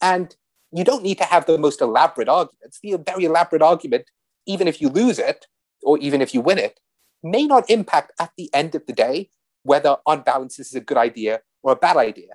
And 0.00 0.34
you 0.72 0.84
don't 0.84 1.02
need 1.02 1.18
to 1.18 1.24
have 1.24 1.44
the 1.44 1.58
most 1.58 1.82
elaborate 1.82 2.30
arguments. 2.30 2.78
The 2.82 2.96
very 2.96 3.24
elaborate 3.24 3.60
argument, 3.60 4.06
even 4.46 4.68
if 4.68 4.80
you 4.80 4.88
lose 4.88 5.18
it 5.18 5.44
or 5.82 5.98
even 5.98 6.22
if 6.22 6.32
you 6.32 6.40
win 6.40 6.56
it, 6.56 6.80
may 7.22 7.46
not 7.46 7.68
impact 7.68 8.12
at 8.18 8.30
the 8.38 8.48
end 8.54 8.74
of 8.74 8.86
the 8.86 8.94
day 8.94 9.28
whether 9.64 9.98
on 10.06 10.22
balance 10.22 10.56
this 10.56 10.68
is 10.68 10.74
a 10.74 10.80
good 10.80 10.96
idea 10.96 11.40
or 11.62 11.72
a 11.72 11.76
bad 11.76 11.96
idea. 11.96 12.32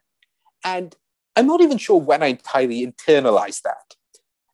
And 0.64 0.96
I'm 1.36 1.48
not 1.48 1.62
even 1.62 1.78
sure 1.78 2.00
when 2.00 2.24
I 2.24 2.28
entirely 2.28 2.86
internalized 2.86 3.62
that. 3.64 3.96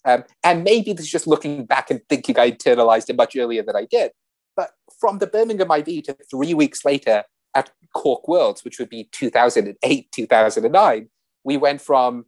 Um, 0.06 0.24
and 0.44 0.64
maybe 0.64 0.94
this 0.94 1.06
is 1.06 1.12
just 1.12 1.28
looking 1.28 1.66
back 1.66 1.92
and 1.92 2.02
thinking 2.08 2.40
I 2.40 2.52
internalized 2.52 3.10
it 3.10 3.16
much 3.16 3.36
earlier 3.36 3.64
than 3.64 3.76
I 3.76 3.86
did. 3.86 4.12
But 4.56 4.72
from 5.00 5.20
the 5.20 5.28
Birmingham 5.28 5.72
IV 5.72 6.04
to 6.04 6.18
three 6.30 6.54
weeks 6.54 6.86
later 6.86 7.24
at 7.56 7.72
Cork 7.94 8.28
Worlds, 8.28 8.64
which 8.64 8.80
would 8.80 8.90
be 8.90 9.10
2008, 9.12 10.12
2009, 10.12 11.10
we 11.44 11.58
went 11.58 11.82
from 11.82 12.26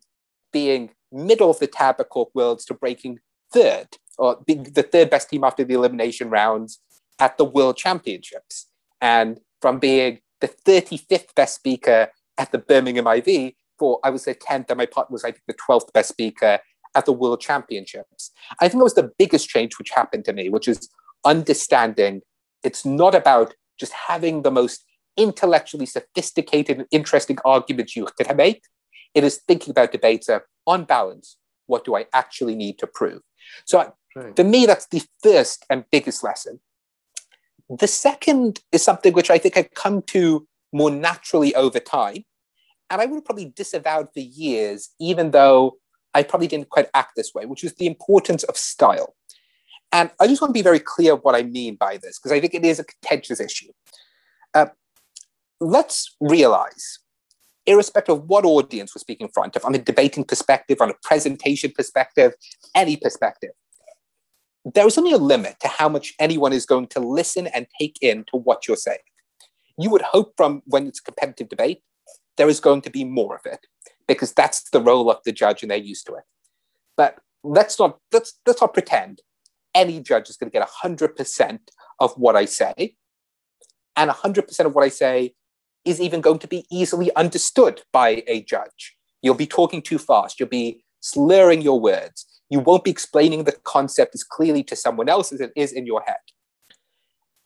being 0.51 0.91
middle 1.11 1.49
of 1.49 1.59
the 1.59 1.67
tab 1.67 1.95
at 1.99 2.09
Cork 2.09 2.29
Worlds 2.33 2.65
to 2.65 2.73
breaking 2.73 3.19
third, 3.53 3.87
or 4.17 4.41
being 4.45 4.63
the 4.63 4.83
third 4.83 5.09
best 5.09 5.29
team 5.29 5.43
after 5.43 5.63
the 5.63 5.73
elimination 5.73 6.29
rounds 6.29 6.79
at 7.19 7.37
the 7.37 7.45
World 7.45 7.77
Championships. 7.77 8.67
And 8.99 9.39
from 9.61 9.79
being 9.79 10.19
the 10.39 10.47
35th 10.47 11.35
best 11.35 11.55
speaker 11.55 12.09
at 12.37 12.51
the 12.51 12.57
Birmingham 12.57 13.07
IV 13.07 13.53
for, 13.77 13.99
I 14.03 14.09
would 14.09 14.21
say, 14.21 14.33
10th, 14.33 14.69
and 14.69 14.77
my 14.77 14.85
partner 14.85 15.13
was, 15.13 15.23
I 15.23 15.31
think, 15.31 15.43
the 15.47 15.55
12th 15.55 15.91
best 15.93 16.09
speaker 16.09 16.59
at 16.95 17.05
the 17.05 17.13
World 17.13 17.41
Championships. 17.41 18.31
I 18.59 18.67
think 18.67 18.81
it 18.81 18.83
was 18.83 18.95
the 18.95 19.11
biggest 19.17 19.49
change 19.49 19.77
which 19.79 19.91
happened 19.91 20.25
to 20.25 20.33
me, 20.33 20.49
which 20.49 20.67
is 20.67 20.89
understanding 21.25 22.21
it's 22.63 22.85
not 22.85 23.15
about 23.15 23.55
just 23.79 23.93
having 23.93 24.43
the 24.43 24.51
most 24.51 24.85
intellectually 25.17 25.85
sophisticated 25.85 26.77
and 26.77 26.87
interesting 26.91 27.37
arguments 27.43 27.95
you 27.95 28.07
can 28.19 28.37
make. 28.37 28.63
It 29.13 29.23
is 29.23 29.41
thinking 29.47 29.71
about 29.71 29.91
debates 29.91 30.29
of, 30.29 30.43
on 30.67 30.83
balance, 30.83 31.37
what 31.67 31.85
do 31.85 31.95
I 31.95 32.05
actually 32.13 32.55
need 32.55 32.77
to 32.79 32.87
prove? 32.87 33.21
So 33.65 33.93
right. 34.15 34.35
for 34.35 34.43
me, 34.43 34.65
that's 34.65 34.87
the 34.87 35.01
first 35.23 35.65
and 35.69 35.85
biggest 35.91 36.23
lesson. 36.23 36.59
The 37.69 37.87
second 37.87 38.59
is 38.71 38.83
something 38.83 39.13
which 39.13 39.31
I 39.31 39.37
think 39.37 39.57
I've 39.57 39.73
come 39.73 40.01
to 40.03 40.47
more 40.71 40.91
naturally 40.91 41.53
over 41.55 41.79
time. 41.79 42.25
And 42.89 43.01
I 43.01 43.05
would 43.05 43.15
have 43.15 43.25
probably 43.25 43.53
disavowed 43.55 44.07
for 44.13 44.19
years, 44.19 44.89
even 44.99 45.31
though 45.31 45.77
I 46.13 46.23
probably 46.23 46.47
didn't 46.47 46.69
quite 46.69 46.89
act 46.93 47.13
this 47.15 47.33
way, 47.33 47.45
which 47.45 47.63
is 47.63 47.73
the 47.75 47.87
importance 47.87 48.43
of 48.43 48.57
style. 48.57 49.15
And 49.93 50.09
I 50.19 50.27
just 50.27 50.41
want 50.41 50.49
to 50.49 50.57
be 50.57 50.61
very 50.61 50.79
clear 50.79 51.15
what 51.15 51.35
I 51.35 51.43
mean 51.43 51.75
by 51.75 51.97
this, 51.97 52.19
because 52.19 52.31
I 52.31 52.39
think 52.39 52.53
it 52.53 52.65
is 52.65 52.79
a 52.79 52.83
contentious 52.83 53.39
issue. 53.39 53.71
Uh, 54.53 54.67
let's 55.59 56.15
realize, 56.19 56.99
irrespective 57.65 58.17
of 58.17 58.23
what 58.23 58.45
audience 58.45 58.95
we're 58.95 58.99
speaking 58.99 59.27
in 59.27 59.33
front 59.33 59.55
of, 59.55 59.63
on 59.65 59.75
a 59.75 59.77
debating 59.77 60.23
perspective, 60.23 60.79
on 60.81 60.89
a 60.89 60.95
presentation 61.03 61.71
perspective, 61.71 62.33
any 62.75 62.97
perspective, 62.97 63.51
there 64.73 64.87
is 64.87 64.97
only 64.97 65.11
a 65.11 65.17
limit 65.17 65.59
to 65.59 65.67
how 65.67 65.89
much 65.89 66.13
anyone 66.19 66.53
is 66.53 66.65
going 66.65 66.87
to 66.87 66.99
listen 66.99 67.47
and 67.47 67.67
take 67.79 67.97
in 68.01 68.23
to 68.25 68.37
what 68.37 68.67
you're 68.67 68.77
saying. 68.77 68.99
You 69.77 69.89
would 69.89 70.01
hope 70.01 70.33
from 70.37 70.61
when 70.65 70.87
it's 70.87 70.99
a 70.99 71.03
competitive 71.03 71.49
debate, 71.49 71.81
there 72.37 72.49
is 72.49 72.59
going 72.59 72.81
to 72.81 72.89
be 72.89 73.03
more 73.03 73.35
of 73.35 73.41
it 73.45 73.65
because 74.07 74.33
that's 74.33 74.69
the 74.71 74.81
role 74.81 75.09
of 75.09 75.17
the 75.25 75.31
judge 75.31 75.61
and 75.61 75.71
they're 75.71 75.77
used 75.77 76.05
to 76.07 76.13
it. 76.13 76.23
But 76.97 77.19
let's 77.43 77.79
not 77.79 77.97
let's 78.11 78.39
let's 78.45 78.61
not 78.61 78.73
pretend 78.73 79.21
any 79.73 79.99
judge 79.99 80.29
is 80.29 80.37
going 80.37 80.51
to 80.51 80.59
get 80.59 80.67
100% 80.67 81.59
of 81.99 82.13
what 82.13 82.35
I 82.35 82.45
say. 82.45 82.95
And 83.95 84.09
100% 84.09 84.65
of 84.65 84.75
what 84.75 84.83
I 84.83 84.89
say 84.89 85.33
is 85.85 85.99
even 85.99 86.21
going 86.21 86.39
to 86.39 86.47
be 86.47 86.65
easily 86.71 87.13
understood 87.15 87.81
by 87.91 88.23
a 88.27 88.43
judge. 88.43 88.95
You'll 89.21 89.35
be 89.35 89.47
talking 89.47 89.81
too 89.81 89.97
fast. 89.97 90.39
You'll 90.39 90.49
be 90.49 90.83
slurring 90.99 91.61
your 91.61 91.79
words. 91.79 92.25
You 92.49 92.59
won't 92.59 92.83
be 92.83 92.91
explaining 92.91 93.43
the 93.43 93.53
concept 93.63 94.13
as 94.13 94.23
clearly 94.23 94.63
to 94.63 94.75
someone 94.75 95.09
else 95.09 95.31
as 95.31 95.39
it 95.41 95.51
is 95.55 95.71
in 95.71 95.85
your 95.85 96.03
head. 96.05 96.17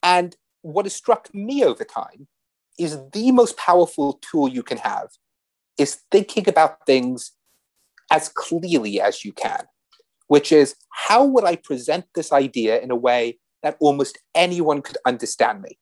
And 0.02 0.36
what 0.66 0.86
has 0.86 0.96
struck 0.96 1.34
me 1.34 1.64
over 1.64 1.84
time 1.84 2.28
is 2.80 2.98
the 3.14 3.32
most 3.32 3.56
powerful 3.56 4.14
tool 4.14 4.50
you 4.50 4.64
can 4.64 4.78
have 4.80 5.10
is 5.78 6.00
thinking 6.12 6.50
about 6.50 6.86
things 6.88 7.34
as 8.12 8.30
clearly 8.30 9.00
as 9.00 9.24
you 9.24 9.32
can, 9.32 9.66
which 10.28 10.52
is 10.52 10.76
how 10.92 11.24
would 11.24 11.44
I 11.44 11.56
present 11.56 12.06
this 12.16 12.32
idea 12.32 12.82
in 12.82 12.90
a 12.90 12.96
way 12.96 13.38
that 13.62 13.78
almost 13.80 14.18
anyone 14.34 14.82
could 14.82 14.98
understand 15.06 15.62
me? 15.62 15.78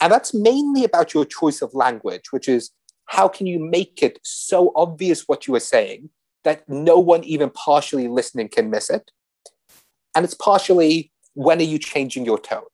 And 0.00 0.10
that's 0.10 0.32
mainly 0.32 0.84
about 0.84 1.12
your 1.12 1.26
choice 1.26 1.60
of 1.60 1.74
language, 1.74 2.32
which 2.32 2.48
is 2.48 2.70
how 3.06 3.28
can 3.28 3.46
you 3.46 3.58
make 3.58 4.02
it 4.02 4.18
so 4.22 4.72
obvious 4.74 5.28
what 5.28 5.46
you 5.46 5.54
are 5.54 5.60
saying 5.60 6.08
that 6.44 6.66
no 6.66 6.98
one 6.98 7.24
even 7.24 7.50
partially 7.50 8.08
listening 8.08 8.48
can 8.48 8.70
miss 8.70 8.88
it? 8.88 9.10
And 10.14 10.24
it's 10.24 10.34
partially 10.34 11.12
when 11.34 11.58
are 11.58 11.62
you 11.62 11.78
changing 11.78 12.24
your 12.24 12.38
tone? 12.38 12.64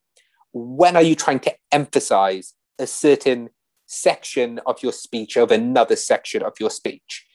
When 0.52 0.96
are 0.96 1.02
you 1.02 1.14
trying 1.14 1.40
to 1.40 1.54
emphasize 1.72 2.54
a 2.78 2.86
certain 2.86 3.50
section 3.90 4.60
of 4.66 4.82
your 4.82 4.92
speech 4.92 5.36
over 5.36 5.52
another 5.52 5.96
section 5.96 6.42
of 6.42 6.54
your 6.60 6.70
speech. 6.70 7.26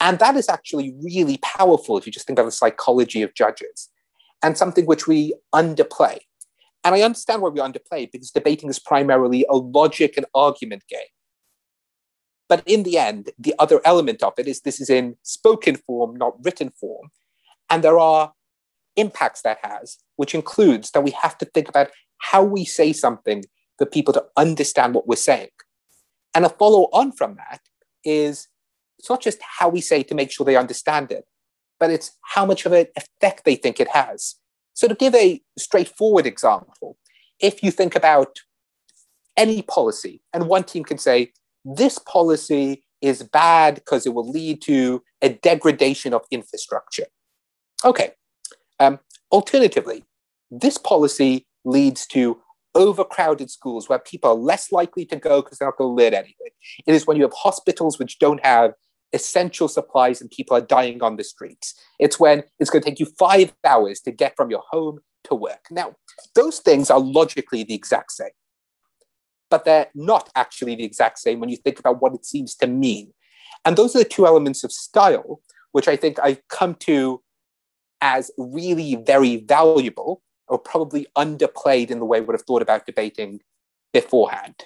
And 0.00 0.18
that 0.18 0.36
is 0.36 0.48
actually 0.48 0.94
really 1.00 1.38
powerful 1.38 1.96
if 1.96 2.06
you 2.06 2.12
just 2.12 2.26
think 2.26 2.38
about 2.38 2.46
the 2.46 2.52
psychology 2.52 3.22
of 3.22 3.34
judges 3.34 3.88
and 4.42 4.58
something 4.58 4.86
which 4.86 5.06
we 5.06 5.34
underplay. 5.54 6.18
And 6.82 6.94
I 6.94 7.02
understand 7.02 7.42
why 7.42 7.50
we 7.50 7.60
underplay 7.60 8.10
because 8.10 8.30
debating 8.30 8.68
is 8.68 8.78
primarily 8.78 9.46
a 9.48 9.56
logic 9.56 10.14
and 10.16 10.26
argument 10.34 10.84
game. 10.88 11.00
But 12.48 12.62
in 12.66 12.82
the 12.82 12.98
end, 12.98 13.30
the 13.38 13.54
other 13.58 13.80
element 13.84 14.22
of 14.22 14.32
it 14.38 14.48
is 14.48 14.62
this 14.62 14.80
is 14.80 14.90
in 14.90 15.16
spoken 15.22 15.76
form, 15.76 16.16
not 16.16 16.34
written 16.44 16.70
form. 16.70 17.10
And 17.68 17.84
there 17.84 17.98
are 17.98 18.32
impacts 18.96 19.42
that 19.42 19.58
has, 19.62 19.98
which 20.16 20.34
includes 20.34 20.90
that 20.90 21.04
we 21.04 21.12
have 21.12 21.38
to 21.38 21.44
think 21.44 21.68
about 21.68 21.90
how 22.20 22.42
we 22.42 22.64
say 22.64 22.92
something 22.92 23.44
for 23.78 23.86
people 23.86 24.14
to 24.14 24.24
understand 24.36 24.94
what 24.94 25.08
we're 25.08 25.16
saying. 25.16 25.48
And 26.34 26.44
a 26.44 26.48
follow 26.48 26.88
on 26.92 27.12
from 27.12 27.36
that 27.36 27.60
is 28.04 28.48
it's 28.98 29.10
not 29.10 29.22
just 29.22 29.38
how 29.42 29.68
we 29.68 29.80
say 29.80 30.02
to 30.04 30.14
make 30.14 30.30
sure 30.30 30.44
they 30.44 30.56
understand 30.56 31.10
it, 31.10 31.24
but 31.78 31.90
it's 31.90 32.12
how 32.22 32.44
much 32.46 32.66
of 32.66 32.72
an 32.72 32.86
effect 32.96 33.44
they 33.44 33.56
think 33.56 33.80
it 33.80 33.88
has. 33.88 34.36
So, 34.74 34.86
to 34.86 34.94
give 34.94 35.14
a 35.14 35.40
straightforward 35.58 36.26
example, 36.26 36.96
if 37.40 37.62
you 37.62 37.70
think 37.70 37.96
about 37.96 38.38
any 39.36 39.62
policy, 39.62 40.22
and 40.32 40.48
one 40.48 40.64
team 40.64 40.84
can 40.84 40.98
say, 40.98 41.32
this 41.64 41.98
policy 41.98 42.84
is 43.00 43.22
bad 43.22 43.76
because 43.76 44.06
it 44.06 44.14
will 44.14 44.28
lead 44.30 44.60
to 44.62 45.02
a 45.22 45.30
degradation 45.30 46.12
of 46.12 46.22
infrastructure. 46.30 47.06
Okay. 47.84 48.12
Um, 48.78 48.98
alternatively, 49.32 50.04
this 50.50 50.78
policy 50.78 51.46
leads 51.64 52.06
to 52.08 52.40
overcrowded 52.74 53.50
schools 53.50 53.88
where 53.88 53.98
people 53.98 54.30
are 54.30 54.36
less 54.36 54.70
likely 54.70 55.04
to 55.04 55.16
go 55.16 55.42
because 55.42 55.58
they're 55.58 55.68
not 55.68 55.76
going 55.76 55.96
to 55.96 56.02
learn 56.02 56.14
anything. 56.14 56.50
It 56.86 56.94
is 56.94 57.06
when 57.06 57.16
you 57.16 57.24
have 57.24 57.32
hospitals 57.32 57.98
which 57.98 58.18
don't 58.18 58.44
have 58.44 58.72
essential 59.12 59.68
supplies 59.68 60.20
and 60.20 60.30
people 60.30 60.56
are 60.56 60.60
dying 60.60 61.02
on 61.02 61.16
the 61.16 61.24
streets. 61.24 61.74
It's 61.98 62.20
when 62.20 62.44
it's 62.58 62.70
going 62.70 62.82
to 62.82 62.88
take 62.88 63.00
you 63.00 63.06
five 63.18 63.52
hours 63.64 64.00
to 64.02 64.12
get 64.12 64.36
from 64.36 64.50
your 64.50 64.62
home 64.70 65.00
to 65.24 65.34
work. 65.34 65.66
Now, 65.70 65.96
those 66.34 66.60
things 66.60 66.90
are 66.90 67.00
logically 67.00 67.64
the 67.64 67.74
exact 67.74 68.12
same, 68.12 68.30
but 69.50 69.64
they're 69.64 69.88
not 69.94 70.30
actually 70.36 70.76
the 70.76 70.84
exact 70.84 71.18
same 71.18 71.40
when 71.40 71.48
you 71.48 71.56
think 71.56 71.78
about 71.78 72.00
what 72.00 72.14
it 72.14 72.24
seems 72.24 72.54
to 72.56 72.66
mean. 72.66 73.12
And 73.64 73.76
those 73.76 73.94
are 73.94 73.98
the 74.00 74.04
two 74.04 74.26
elements 74.26 74.64
of 74.64 74.72
style, 74.72 75.40
which 75.72 75.88
I 75.88 75.96
think 75.96 76.18
I've 76.20 76.46
come 76.48 76.74
to 76.76 77.20
as 78.00 78.30
really 78.38 78.94
very 78.94 79.36
valuable 79.36 80.22
or 80.50 80.58
probably 80.58 81.06
underplayed 81.16 81.90
in 81.90 82.00
the 82.00 82.04
way 82.04 82.20
we 82.20 82.26
would 82.26 82.34
have 82.34 82.42
thought 82.42 82.60
about 82.60 82.84
debating 82.84 83.40
beforehand. 83.92 84.64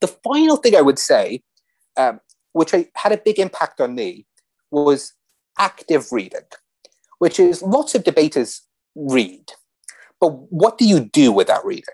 The 0.00 0.08
final 0.08 0.56
thing 0.56 0.74
I 0.76 0.82
would 0.82 0.98
say, 0.98 1.42
um, 1.96 2.20
which 2.52 2.74
I, 2.74 2.88
had 2.96 3.12
a 3.12 3.16
big 3.16 3.38
impact 3.38 3.80
on 3.80 3.94
me, 3.94 4.26
was 4.72 5.14
active 5.58 6.10
reading, 6.10 6.48
which 7.20 7.38
is 7.38 7.62
lots 7.62 7.94
of 7.94 8.02
debaters 8.02 8.62
read, 8.96 9.52
but 10.20 10.30
what 10.52 10.76
do 10.76 10.84
you 10.84 11.00
do 11.00 11.30
with 11.30 11.46
that 11.46 11.64
reading? 11.64 11.84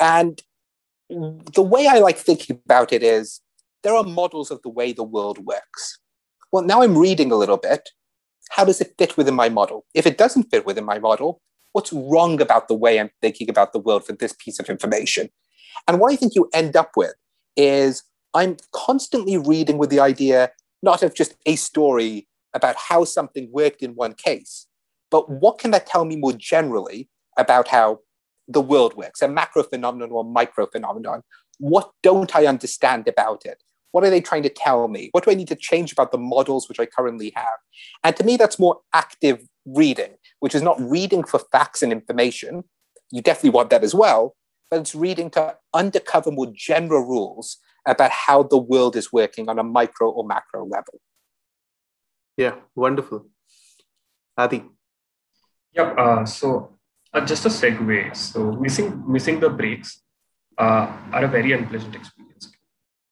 And 0.00 0.40
the 1.08 1.62
way 1.62 1.88
I 1.88 1.98
like 1.98 2.16
thinking 2.16 2.60
about 2.64 2.92
it 2.92 3.02
is 3.02 3.40
there 3.82 3.94
are 3.94 4.04
models 4.04 4.50
of 4.52 4.62
the 4.62 4.68
way 4.68 4.92
the 4.92 5.02
world 5.02 5.44
works. 5.44 5.98
Well, 6.52 6.64
now 6.64 6.82
I'm 6.82 6.96
reading 6.96 7.32
a 7.32 7.36
little 7.36 7.56
bit. 7.56 7.90
How 8.50 8.64
does 8.64 8.80
it 8.80 8.94
fit 8.98 9.16
within 9.16 9.34
my 9.34 9.48
model? 9.48 9.84
If 9.94 10.06
it 10.06 10.16
doesn't 10.16 10.50
fit 10.50 10.64
within 10.64 10.84
my 10.84 11.00
model, 11.00 11.40
what's 11.76 11.92
wrong 11.92 12.40
about 12.40 12.68
the 12.68 12.74
way 12.74 12.98
I'm 12.98 13.10
thinking 13.20 13.50
about 13.50 13.74
the 13.74 13.78
world 13.78 14.06
for 14.06 14.14
this 14.14 14.32
piece 14.32 14.58
of 14.58 14.70
information? 14.70 15.28
And 15.86 16.00
what 16.00 16.10
I 16.10 16.16
think 16.16 16.34
you 16.34 16.48
end 16.54 16.74
up 16.74 16.92
with 16.96 17.12
is 17.54 18.02
I'm 18.32 18.56
constantly 18.72 19.36
reading 19.36 19.76
with 19.76 19.90
the 19.90 20.00
idea 20.00 20.52
not 20.82 21.02
of 21.02 21.12
just 21.14 21.34
a 21.44 21.54
story 21.56 22.28
about 22.54 22.76
how 22.76 23.04
something 23.04 23.50
worked 23.52 23.82
in 23.82 23.94
one 23.94 24.14
case, 24.14 24.66
but 25.10 25.28
what 25.28 25.58
can 25.58 25.70
that 25.72 25.86
tell 25.86 26.06
me 26.06 26.16
more 26.16 26.32
generally 26.32 27.10
about 27.36 27.68
how 27.68 28.00
the 28.48 28.62
world 28.62 28.96
works, 28.96 29.20
a 29.20 29.28
macro 29.28 29.62
phenomenon 29.62 30.10
or 30.10 30.24
micro 30.24 30.64
phenomenon? 30.64 31.20
What 31.58 31.90
don't 32.02 32.34
I 32.34 32.46
understand 32.46 33.06
about 33.06 33.44
it? 33.44 33.62
What 33.92 34.02
are 34.02 34.10
they 34.10 34.22
trying 34.22 34.44
to 34.44 34.48
tell 34.48 34.88
me? 34.88 35.10
What 35.12 35.24
do 35.24 35.30
I 35.30 35.34
need 35.34 35.48
to 35.48 35.56
change 35.56 35.92
about 35.92 36.10
the 36.10 36.18
models 36.18 36.70
which 36.70 36.80
I 36.80 36.86
currently 36.86 37.34
have? 37.36 37.58
And 38.02 38.16
to 38.16 38.24
me, 38.24 38.38
that's 38.38 38.58
more 38.58 38.80
active 38.94 39.46
reading, 39.66 40.15
which 40.40 40.54
is 40.54 40.62
not 40.62 40.80
reading 40.80 41.24
for 41.24 41.40
facts 41.52 41.82
and 41.82 41.92
information. 41.92 42.64
You 43.10 43.22
definitely 43.22 43.50
want 43.50 43.70
that 43.70 43.84
as 43.84 43.94
well, 43.94 44.36
but 44.70 44.80
it's 44.80 44.94
reading 44.94 45.30
to 45.30 45.56
undercover 45.72 46.30
more 46.30 46.52
general 46.54 47.02
rules 47.02 47.58
about 47.86 48.10
how 48.10 48.42
the 48.42 48.58
world 48.58 48.96
is 48.96 49.12
working 49.12 49.48
on 49.48 49.58
a 49.58 49.62
micro 49.62 50.10
or 50.10 50.26
macro 50.26 50.66
level. 50.66 51.00
Yeah, 52.36 52.56
wonderful. 52.74 53.26
Adi. 54.36 54.64
Yep. 55.74 55.98
Uh, 55.98 56.24
so 56.24 56.76
uh, 57.12 57.24
just 57.24 57.46
a 57.46 57.48
segue. 57.48 58.16
So 58.16 58.52
missing 58.52 59.02
missing 59.06 59.40
the 59.40 59.48
breaks 59.48 60.02
uh, 60.58 60.92
are 61.12 61.24
a 61.24 61.28
very 61.28 61.52
unpleasant 61.52 61.94
experience. 61.94 62.52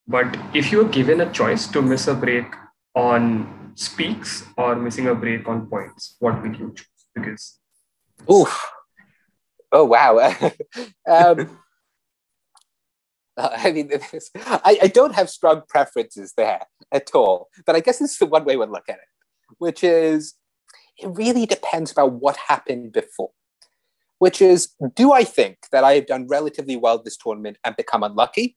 But 0.07 0.37
if 0.53 0.71
you're 0.71 0.89
given 0.89 1.21
a 1.21 1.33
choice 1.33 1.67
to 1.69 1.81
miss 1.81 2.09
a 2.09 2.15
break 2.15 2.47
on 2.95 3.73
speaks 3.75 4.45
or 4.57 4.77
missing 4.77 5.09
a 5.09 5.15
break 5.15 5.49
on 5.49 5.67
points, 5.67 6.17
what 6.19 6.43
would 6.43 6.57
you 6.59 6.73
choose? 6.77 6.94
Because. 7.15 7.59
Oh 9.73 9.85
wow. 9.85 10.19
um, 11.11 11.59
I 13.37 13.73
mean, 13.73 13.91
I, 14.37 14.79
I 14.83 14.87
don't 14.87 15.15
have 15.15 15.29
strong 15.29 15.63
preferences 15.69 16.35
there 16.37 16.61
at 16.93 17.11
all. 17.15 17.49
But 17.67 17.77
I 17.77 17.81
guess 17.81 17.99
this 17.99 18.13
is 18.13 18.19
the 18.19 18.27
one 18.27 18.45
way 18.45 18.57
we 18.57 18.67
look 18.67 18.89
at 18.89 18.97
it, 18.97 19.57
which 19.59 19.83
is 19.83 20.35
it 20.99 21.09
really 21.09 21.47
depends 21.47 21.91
about 21.91 22.13
what 22.13 22.37
happened 22.37 22.93
before. 22.93 23.31
Which 24.19 24.41
is, 24.41 24.69
do 24.95 25.13
I 25.13 25.25
think 25.25 25.59
that 25.73 25.83
I 25.83 25.95
have 25.95 26.07
done 26.07 26.29
relatively 26.29 26.77
well 26.77 27.03
this 27.03 27.17
tournament 27.17 27.59
and 27.65 27.77
become 27.77 28.05
unlucky? 28.05 28.57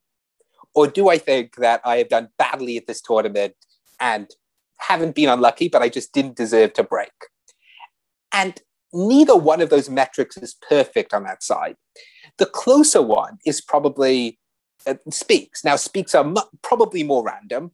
Or 0.76 0.86
do 0.88 1.10
I 1.10 1.18
think 1.18 1.56
that 1.56 1.82
I 1.84 1.98
have 1.98 2.10
done 2.10 2.30
badly 2.38 2.78
at 2.78 2.86
this 2.86 3.02
tournament 3.02 3.56
and 4.00 4.30
haven't 4.78 5.16
been 5.16 5.30
unlucky, 5.30 5.68
but 5.68 5.82
I 5.82 5.90
just 5.90 6.14
didn't 6.14 6.36
deserve 6.36 6.74
to 6.74 6.84
break? 6.84 7.12
And 8.38 8.62
neither 8.94 9.36
one 9.36 9.62
of 9.62 9.72
those 9.72 9.90
metrics 9.90 10.38
is 10.38 10.56
perfect 10.70 11.12
on 11.14 11.24
that 11.24 11.42
side. 11.42 11.76
The 12.38 12.46
closer 12.46 13.02
one 13.02 13.40
is 13.48 13.62
probably 13.62 14.38
uh, 14.86 14.96
speaks. 15.10 15.66
Now, 15.66 15.76
speaks 15.76 16.14
are 16.14 16.24
mu- 16.24 16.42
probably 16.62 17.04
more 17.04 17.24
random. 17.24 17.72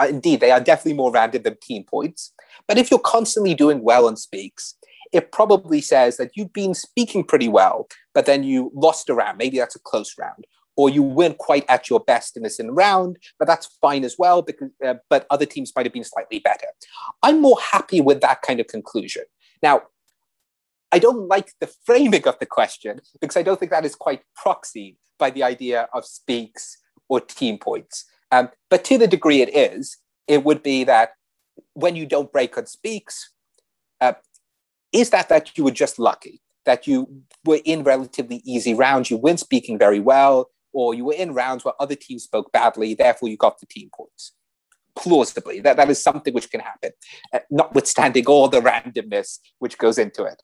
Uh, 0.00 0.06
indeed, 0.06 0.38
they 0.40 0.52
are 0.52 0.60
definitely 0.60 0.94
more 0.94 1.10
random 1.10 1.42
than 1.42 1.56
team 1.60 1.82
points. 1.84 2.32
But 2.68 2.78
if 2.78 2.90
you're 2.90 3.00
constantly 3.00 3.54
doing 3.54 3.82
well 3.82 4.06
on 4.06 4.16
speaks, 4.16 4.76
it 5.12 5.32
probably 5.32 5.80
says 5.80 6.16
that 6.16 6.30
you've 6.36 6.52
been 6.52 6.74
speaking 6.74 7.24
pretty 7.24 7.48
well, 7.48 7.88
but 8.14 8.26
then 8.26 8.44
you 8.44 8.70
lost 8.72 9.10
a 9.10 9.14
round. 9.14 9.36
Maybe 9.38 9.58
that's 9.58 9.76
a 9.76 9.80
close 9.80 10.14
round. 10.18 10.46
Or 10.76 10.88
you 10.90 11.02
weren't 11.02 11.38
quite 11.38 11.64
at 11.68 11.90
your 11.90 12.00
best 12.00 12.36
in 12.36 12.42
this 12.44 12.58
in 12.58 12.70
round, 12.70 13.18
but 13.38 13.46
that's 13.46 13.66
fine 13.80 14.04
as 14.04 14.16
well. 14.18 14.42
Because, 14.42 14.70
uh, 14.84 14.94
but 15.10 15.26
other 15.30 15.46
teams 15.46 15.72
might 15.74 15.86
have 15.86 15.92
been 15.92 16.04
slightly 16.04 16.38
better. 16.38 16.66
I'm 17.22 17.40
more 17.40 17.58
happy 17.72 18.00
with 18.00 18.20
that 18.22 18.42
kind 18.42 18.60
of 18.60 18.66
conclusion. 18.68 19.24
Now, 19.62 19.82
I 20.94 21.00
don't 21.00 21.26
like 21.26 21.50
the 21.60 21.66
framing 21.84 22.28
of 22.28 22.38
the 22.38 22.46
question 22.46 23.00
because 23.20 23.36
I 23.36 23.42
don't 23.42 23.58
think 23.58 23.72
that 23.72 23.84
is 23.84 23.96
quite 23.96 24.22
proxy 24.36 24.96
by 25.18 25.30
the 25.30 25.42
idea 25.42 25.88
of 25.92 26.04
speaks 26.04 26.78
or 27.08 27.20
team 27.20 27.58
points. 27.58 28.04
Um, 28.30 28.50
but 28.70 28.84
to 28.84 28.96
the 28.96 29.08
degree 29.08 29.42
it 29.42 29.52
is, 29.56 29.96
it 30.28 30.44
would 30.44 30.62
be 30.62 30.84
that 30.84 31.14
when 31.72 31.96
you 31.96 32.06
don't 32.06 32.32
break 32.32 32.56
on 32.56 32.66
speaks, 32.66 33.32
uh, 34.00 34.12
is 34.92 35.10
that 35.10 35.28
that 35.30 35.58
you 35.58 35.64
were 35.64 35.72
just 35.72 35.98
lucky, 35.98 36.40
that 36.64 36.86
you 36.86 37.22
were 37.44 37.58
in 37.64 37.82
relatively 37.82 38.40
easy 38.44 38.72
rounds, 38.72 39.10
you 39.10 39.16
weren't 39.16 39.40
speaking 39.40 39.76
very 39.76 39.98
well, 39.98 40.48
or 40.72 40.94
you 40.94 41.04
were 41.04 41.14
in 41.14 41.34
rounds 41.34 41.64
where 41.64 41.74
other 41.80 41.96
teams 41.96 42.22
spoke 42.22 42.52
badly, 42.52 42.94
therefore 42.94 43.28
you 43.28 43.36
got 43.36 43.58
the 43.58 43.66
team 43.66 43.90
points. 43.92 44.30
Plausibly, 44.94 45.58
that, 45.58 45.76
that 45.76 45.90
is 45.90 46.00
something 46.00 46.32
which 46.32 46.52
can 46.52 46.60
happen, 46.60 46.92
uh, 47.32 47.40
notwithstanding 47.50 48.26
all 48.26 48.46
the 48.46 48.60
randomness 48.60 49.40
which 49.58 49.76
goes 49.76 49.98
into 49.98 50.22
it. 50.22 50.40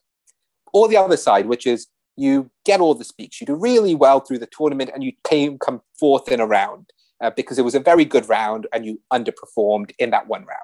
Or 0.73 0.89
the 0.89 0.97
other 0.97 1.17
side, 1.17 1.47
which 1.47 1.67
is 1.67 1.87
you 2.17 2.51
get 2.65 2.81
all 2.81 2.95
the 2.95 3.05
speaks, 3.05 3.41
you 3.41 3.47
do 3.47 3.55
really 3.55 3.95
well 3.95 4.21
through 4.21 4.39
the 4.39 4.49
tournament, 4.51 4.91
and 4.93 5.03
you 5.03 5.13
came 5.25 5.59
come 5.59 5.81
fourth 5.99 6.31
in 6.31 6.41
a 6.41 6.47
round 6.47 6.93
uh, 7.21 7.31
because 7.31 7.59
it 7.59 7.65
was 7.65 7.75
a 7.75 7.81
very 7.81 8.05
good 8.05 8.29
round 8.29 8.67
and 8.73 8.85
you 8.85 9.01
underperformed 9.13 9.93
in 9.99 10.11
that 10.11 10.27
one 10.27 10.41
round. 10.41 10.61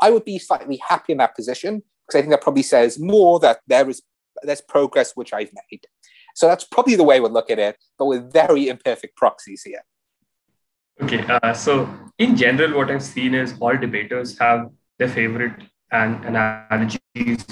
I 0.00 0.10
would 0.10 0.24
be 0.24 0.38
slightly 0.38 0.80
happy 0.88 1.12
in 1.12 1.18
that 1.18 1.34
position 1.34 1.82
because 2.06 2.18
I 2.18 2.22
think 2.22 2.30
that 2.30 2.42
probably 2.42 2.62
says 2.62 2.98
more 2.98 3.40
that 3.40 3.60
there 3.66 3.88
is 3.88 4.02
there's 4.42 4.60
progress 4.60 5.12
which 5.16 5.32
I've 5.32 5.52
made. 5.70 5.86
So 6.34 6.46
that's 6.46 6.64
probably 6.64 6.94
the 6.94 7.02
way 7.02 7.18
would 7.18 7.32
look 7.32 7.50
at 7.50 7.58
it, 7.58 7.76
but 7.98 8.06
with 8.06 8.32
very 8.32 8.68
imperfect 8.68 9.16
proxies 9.16 9.62
here. 9.62 9.82
Okay, 11.02 11.24
uh, 11.28 11.52
so 11.52 11.88
in 12.18 12.36
general, 12.36 12.76
what 12.76 12.90
I've 12.90 13.02
seen 13.02 13.34
is 13.34 13.54
all 13.60 13.76
debaters 13.76 14.38
have 14.38 14.70
their 14.98 15.08
favorite 15.08 15.54
and 15.90 16.24
analogies 16.24 17.44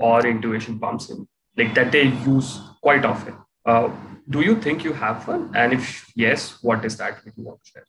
or 0.00 0.26
intuition 0.26 0.78
pumps 0.78 1.10
in, 1.10 1.26
like 1.56 1.74
that 1.74 1.92
they 1.92 2.04
use 2.04 2.60
quite 2.82 3.04
often. 3.04 3.36
Uh, 3.64 3.90
do 4.28 4.40
you 4.40 4.60
think 4.60 4.84
you 4.84 4.92
have 4.92 5.26
one? 5.28 5.50
And 5.54 5.72
if 5.72 6.10
yes, 6.16 6.58
what 6.62 6.84
is 6.84 6.96
that? 6.98 7.18
You 7.24 7.44
want 7.44 7.62
to 7.64 7.70
share? 7.70 7.86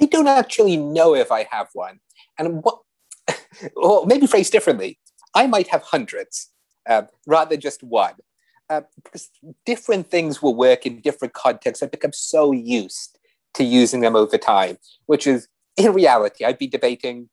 I 0.00 0.06
don't 0.06 0.26
actually 0.26 0.76
know 0.76 1.14
if 1.14 1.30
I 1.30 1.46
have 1.50 1.68
one. 1.74 2.00
And 2.38 2.62
what, 2.62 2.80
or 3.76 4.06
maybe 4.06 4.26
phrased 4.26 4.52
differently, 4.52 4.98
I 5.34 5.46
might 5.46 5.68
have 5.68 5.82
hundreds 5.82 6.50
uh, 6.88 7.02
rather 7.26 7.50
than 7.50 7.60
just 7.60 7.82
one. 7.82 8.14
Uh, 8.70 8.82
because 9.04 9.28
different 9.66 10.10
things 10.10 10.40
will 10.40 10.54
work 10.54 10.86
in 10.86 11.00
different 11.00 11.34
contexts. 11.34 11.82
I've 11.82 11.90
become 11.90 12.12
so 12.14 12.52
used 12.52 13.18
to 13.54 13.64
using 13.64 14.00
them 14.00 14.16
over 14.16 14.38
time, 14.38 14.78
which 15.06 15.26
is 15.26 15.48
in 15.76 15.92
reality, 15.92 16.44
I'd 16.44 16.58
be 16.58 16.66
debating 16.66 17.28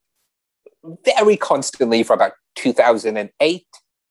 very 1.05 1.38
constantly 1.38 2.03
for 2.03 2.13
about 2.13 2.34
2008 2.55 3.65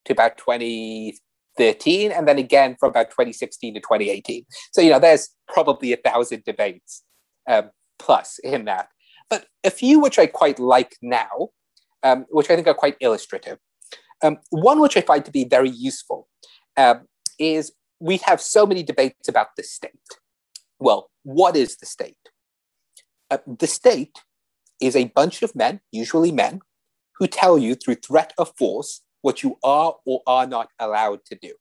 to 0.04 0.12
about 0.12 0.36
2013, 0.38 2.12
and 2.12 2.28
then 2.28 2.38
again 2.38 2.76
from 2.78 2.90
about 2.90 3.10
2016 3.10 3.74
to 3.74 3.80
2018. 3.80 4.44
So, 4.72 4.80
you 4.80 4.90
know, 4.90 4.98
there's 4.98 5.30
probably 5.48 5.92
a 5.92 5.96
thousand 5.96 6.44
debates 6.44 7.02
um, 7.48 7.70
plus 7.98 8.38
in 8.38 8.64
that. 8.66 8.88
But 9.30 9.46
a 9.64 9.70
few 9.70 10.00
which 10.00 10.18
I 10.18 10.26
quite 10.26 10.58
like 10.58 10.96
now, 11.02 11.48
um, 12.02 12.26
which 12.30 12.50
I 12.50 12.54
think 12.54 12.66
are 12.66 12.74
quite 12.74 12.96
illustrative. 13.00 13.58
Um, 14.22 14.38
one 14.50 14.80
which 14.80 14.96
I 14.96 15.00
find 15.00 15.24
to 15.24 15.30
be 15.30 15.44
very 15.44 15.70
useful 15.70 16.28
um, 16.76 17.06
is 17.38 17.72
we 18.00 18.18
have 18.18 18.40
so 18.40 18.66
many 18.66 18.82
debates 18.82 19.28
about 19.28 19.48
the 19.56 19.62
state. 19.62 19.92
Well, 20.78 21.10
what 21.22 21.56
is 21.56 21.76
the 21.76 21.86
state? 21.86 22.16
Uh, 23.30 23.38
the 23.46 23.66
state 23.66 24.22
is 24.80 24.96
a 24.96 25.04
bunch 25.04 25.42
of 25.42 25.54
men, 25.54 25.80
usually 25.92 26.32
men, 26.32 26.60
who 27.18 27.26
tell 27.26 27.58
you 27.58 27.74
through 27.74 27.96
threat 27.96 28.32
of 28.38 28.52
force 28.56 29.02
what 29.22 29.42
you 29.42 29.56
are 29.64 29.96
or 30.06 30.22
are 30.26 30.46
not 30.46 30.68
allowed 30.78 31.24
to 31.26 31.36
do. 31.40 31.52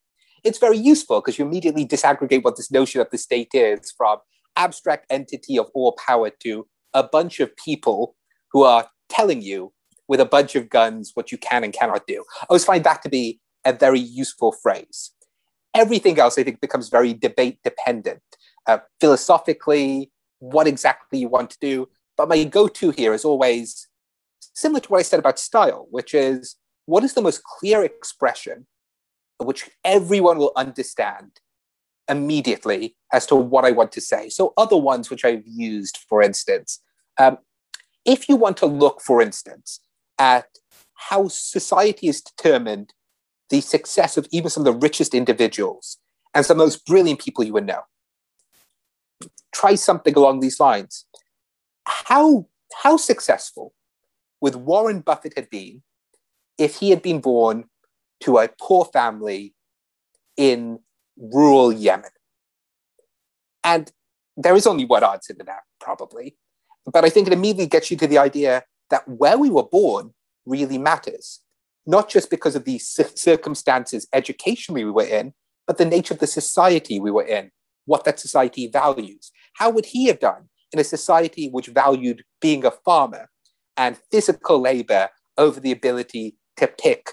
It's 0.43 0.59
very 0.59 0.77
useful 0.77 1.19
because 1.19 1.39
you 1.39 1.45
immediately 1.45 1.85
disaggregate 1.85 2.43
what 2.43 2.55
this 2.55 2.71
notion 2.71 3.01
of 3.01 3.09
the 3.09 3.17
state 3.17 3.49
is 3.53 3.91
from 3.97 4.19
abstract 4.55 5.05
entity 5.09 5.57
of 5.57 5.69
all 5.73 5.97
power 6.05 6.29
to 6.41 6.67
a 6.93 7.03
bunch 7.03 7.39
of 7.39 7.55
people 7.55 8.15
who 8.51 8.63
are 8.63 8.89
telling 9.09 9.41
you 9.41 9.73
with 10.07 10.19
a 10.19 10.25
bunch 10.25 10.55
of 10.55 10.69
guns 10.69 11.11
what 11.15 11.31
you 11.31 11.37
can 11.37 11.63
and 11.63 11.73
cannot 11.73 12.07
do. 12.07 12.23
I 12.41 12.45
always 12.49 12.65
find 12.65 12.83
that 12.83 13.01
to 13.03 13.09
be 13.09 13.39
a 13.65 13.73
very 13.73 13.99
useful 13.99 14.51
phrase. 14.51 15.11
Everything 15.73 16.17
else, 16.17 16.37
I 16.39 16.43
think, 16.43 16.61
becomes 16.61 16.89
very 16.89 17.13
debate 17.13 17.59
dependent. 17.63 18.21
Uh, 18.65 18.79
philosophically, 18.99 20.11
what 20.39 20.67
exactly 20.67 21.19
you 21.19 21.27
want 21.27 21.49
to 21.51 21.57
do. 21.59 21.89
But 22.17 22.29
my 22.29 22.43
go 22.43 22.67
to 22.67 22.91
here 22.91 23.13
is 23.13 23.23
always 23.23 23.87
similar 24.53 24.81
to 24.81 24.89
what 24.89 24.99
I 24.99 25.03
said 25.03 25.19
about 25.19 25.39
style, 25.39 25.87
which 25.91 26.13
is 26.13 26.55
what 26.85 27.03
is 27.03 27.13
the 27.13 27.21
most 27.21 27.43
clear 27.43 27.83
expression 27.83 28.65
which 29.39 29.69
everyone 29.85 30.39
will 30.39 30.51
understand 30.55 31.39
immediately 32.09 32.95
as 33.13 33.25
to 33.27 33.35
what 33.35 33.65
I 33.65 33.71
want 33.71 33.91
to 33.93 34.01
say. 34.01 34.29
So, 34.29 34.53
other 34.57 34.77
ones 34.77 35.09
which 35.09 35.23
I've 35.23 35.45
used, 35.45 35.97
for 36.09 36.21
instance, 36.21 36.79
um, 37.19 37.37
if 38.05 38.29
you 38.29 38.35
want 38.35 38.57
to 38.57 38.65
look, 38.65 39.01
for 39.01 39.21
instance, 39.21 39.81
at 40.17 40.47
how 40.95 41.27
society 41.27 42.07
has 42.07 42.21
determined 42.21 42.93
the 43.49 43.61
success 43.61 44.17
of 44.17 44.27
even 44.31 44.49
some 44.49 44.65
of 44.65 44.73
the 44.73 44.79
richest 44.79 45.13
individuals 45.13 45.97
and 46.33 46.45
some 46.45 46.55
of 46.55 46.59
the 46.59 46.65
most 46.65 46.85
brilliant 46.85 47.19
people 47.19 47.43
you 47.43 47.53
would 47.53 47.65
know, 47.65 47.81
try 49.53 49.75
something 49.75 50.15
along 50.15 50.39
these 50.39 50.59
lines. 50.59 51.05
How, 51.87 52.47
how 52.83 52.97
successful 52.97 53.73
would 54.41 54.55
Warren 54.55 54.99
Buffett 54.99 55.37
have 55.37 55.49
been 55.49 55.83
if 56.57 56.75
he 56.75 56.89
had 56.89 57.01
been 57.01 57.21
born 57.21 57.65
to 58.21 58.37
a 58.39 58.49
poor 58.59 58.85
family 58.85 59.55
in 60.35 60.79
rural 61.17 61.71
Yemen? 61.71 62.11
And 63.63 63.91
there 64.35 64.55
is 64.55 64.67
only 64.67 64.85
one 64.85 65.03
answer 65.03 65.33
to 65.33 65.43
that, 65.45 65.61
probably. 65.79 66.35
But 66.85 67.05
I 67.05 67.09
think 67.09 67.27
it 67.27 67.33
immediately 67.33 67.67
gets 67.67 67.89
you 67.89 67.97
to 67.97 68.07
the 68.07 68.17
idea 68.17 68.63
that 68.89 69.07
where 69.07 69.37
we 69.37 69.49
were 69.49 69.63
born 69.63 70.13
really 70.45 70.77
matters, 70.77 71.41
not 71.85 72.09
just 72.09 72.29
because 72.29 72.55
of 72.55 72.65
the 72.65 72.79
circumstances 72.79 74.07
educationally 74.13 74.83
we 74.83 74.91
were 74.91 75.03
in, 75.03 75.33
but 75.65 75.77
the 75.77 75.85
nature 75.85 76.13
of 76.13 76.19
the 76.19 76.27
society 76.27 76.99
we 76.99 77.11
were 77.11 77.25
in, 77.25 77.51
what 77.85 78.03
that 78.03 78.19
society 78.19 78.67
values. 78.67 79.31
How 79.55 79.69
would 79.69 79.85
he 79.85 80.07
have 80.07 80.19
done 80.19 80.49
in 80.71 80.79
a 80.79 80.83
society 80.83 81.49
which 81.49 81.67
valued 81.67 82.23
being 82.41 82.65
a 82.65 82.71
farmer 82.71 83.29
and 83.75 83.97
physical 84.11 84.59
labor 84.59 85.09
over 85.37 85.59
the 85.59 85.71
ability 85.71 86.35
to 86.57 86.67
pick 86.67 87.11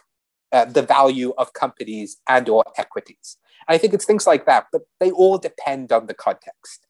uh, 0.52 0.64
the 0.64 0.82
value 0.82 1.32
of 1.38 1.52
companies 1.52 2.16
and 2.28 2.48
or 2.48 2.64
equities? 2.76 3.36
I 3.68 3.78
think 3.78 3.94
it's 3.94 4.04
things 4.04 4.26
like 4.26 4.46
that, 4.46 4.66
but 4.72 4.82
they 5.00 5.10
all 5.10 5.38
depend 5.38 5.92
on 5.92 6.06
the 6.06 6.14
context. 6.14 6.86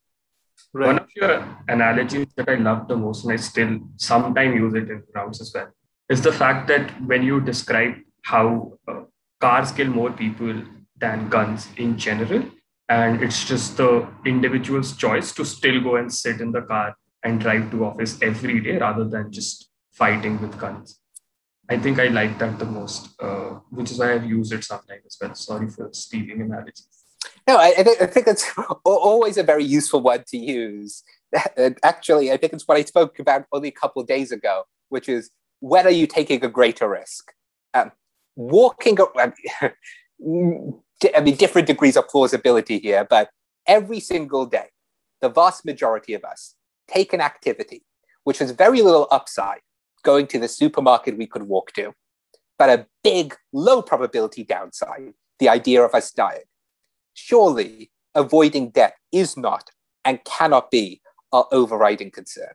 Right. 0.73 0.87
One 0.87 0.99
of 0.99 1.07
your 1.15 1.57
analogies 1.69 2.27
that 2.35 2.49
I 2.49 2.55
love 2.55 2.87
the 2.87 2.97
most, 2.97 3.23
and 3.23 3.33
I 3.33 3.37
still 3.37 3.79
sometimes 3.95 4.55
use 4.55 4.73
it 4.73 4.89
in 4.89 5.03
rounds 5.13 5.39
as 5.39 5.53
well, 5.53 5.69
is 6.09 6.21
the 6.21 6.33
fact 6.33 6.67
that 6.67 6.91
when 7.07 7.23
you 7.23 7.39
describe 7.39 7.95
how 8.23 8.73
uh, 8.87 9.03
cars 9.39 9.71
kill 9.71 9.87
more 9.87 10.11
people 10.11 10.63
than 10.97 11.29
guns 11.29 11.69
in 11.77 11.97
general, 11.97 12.43
and 12.89 13.21
it's 13.21 13.43
just 13.45 13.77
the 13.77 14.07
individual's 14.25 14.95
choice 14.95 15.31
to 15.33 15.45
still 15.45 15.81
go 15.81 15.95
and 15.95 16.13
sit 16.13 16.41
in 16.41 16.51
the 16.51 16.61
car 16.61 16.95
and 17.23 17.39
drive 17.39 17.71
to 17.71 17.85
office 17.85 18.21
every 18.21 18.59
day 18.59 18.77
rather 18.77 19.03
than 19.03 19.31
just 19.31 19.69
fighting 19.91 20.39
with 20.39 20.57
guns. 20.59 20.99
I 21.67 21.79
think 21.79 21.99
I 21.99 22.07
like 22.07 22.37
that 22.37 22.59
the 22.59 22.65
most, 22.65 23.09
uh, 23.19 23.59
which 23.71 23.91
is 23.91 23.97
why 23.97 24.13
I've 24.13 24.25
used 24.25 24.53
it 24.53 24.63
sometimes 24.63 25.01
as 25.07 25.17
well. 25.19 25.33
Sorry 25.33 25.67
for 25.67 25.89
stealing 25.93 26.41
analogies. 26.41 26.87
No, 27.47 27.57
I, 27.57 27.73
I, 27.77 27.83
think, 27.83 28.01
I 28.01 28.05
think 28.05 28.27
it's 28.27 28.45
always 28.85 29.37
a 29.37 29.43
very 29.43 29.63
useful 29.63 30.01
one 30.01 30.23
to 30.27 30.37
use. 30.37 31.03
Actually, 31.83 32.31
I 32.31 32.37
think 32.37 32.53
it's 32.53 32.67
what 32.67 32.77
I 32.77 32.83
spoke 32.83 33.17
about 33.19 33.45
only 33.51 33.69
a 33.69 33.71
couple 33.71 34.01
of 34.01 34.07
days 34.07 34.31
ago, 34.31 34.63
which 34.89 35.09
is 35.09 35.31
when 35.59 35.87
are 35.87 35.91
you 35.91 36.05
taking 36.05 36.45
a 36.45 36.49
greater 36.49 36.87
risk? 36.87 37.31
Um, 37.73 37.91
walking, 38.35 38.97
I 41.15 41.19
mean, 41.21 41.35
different 41.35 41.67
degrees 41.67 41.97
of 41.97 42.07
plausibility 42.07 42.79
here, 42.79 43.05
but 43.09 43.29
every 43.67 43.99
single 43.99 44.45
day, 44.45 44.69
the 45.21 45.29
vast 45.29 45.65
majority 45.65 46.13
of 46.13 46.23
us 46.23 46.55
take 46.87 47.13
an 47.13 47.21
activity 47.21 47.83
which 48.23 48.39
has 48.39 48.51
very 48.51 48.81
little 48.81 49.07
upside, 49.11 49.59
going 50.03 50.27
to 50.27 50.39
the 50.39 50.47
supermarket 50.47 51.17
we 51.17 51.27
could 51.27 51.43
walk 51.43 51.73
to, 51.73 51.93
but 52.57 52.69
a 52.69 52.87
big, 53.03 53.35
low 53.53 53.81
probability 53.81 54.43
downside, 54.43 55.13
the 55.39 55.49
idea 55.49 55.83
of 55.83 55.93
us 55.93 56.11
dying 56.11 56.45
surely 57.15 57.89
avoiding 58.13 58.69
debt 58.69 58.95
is 59.11 59.35
not 59.35 59.71
and 60.03 60.23
cannot 60.25 60.69
be 60.69 61.01
our 61.31 61.47
overriding 61.51 62.11
concern. 62.11 62.53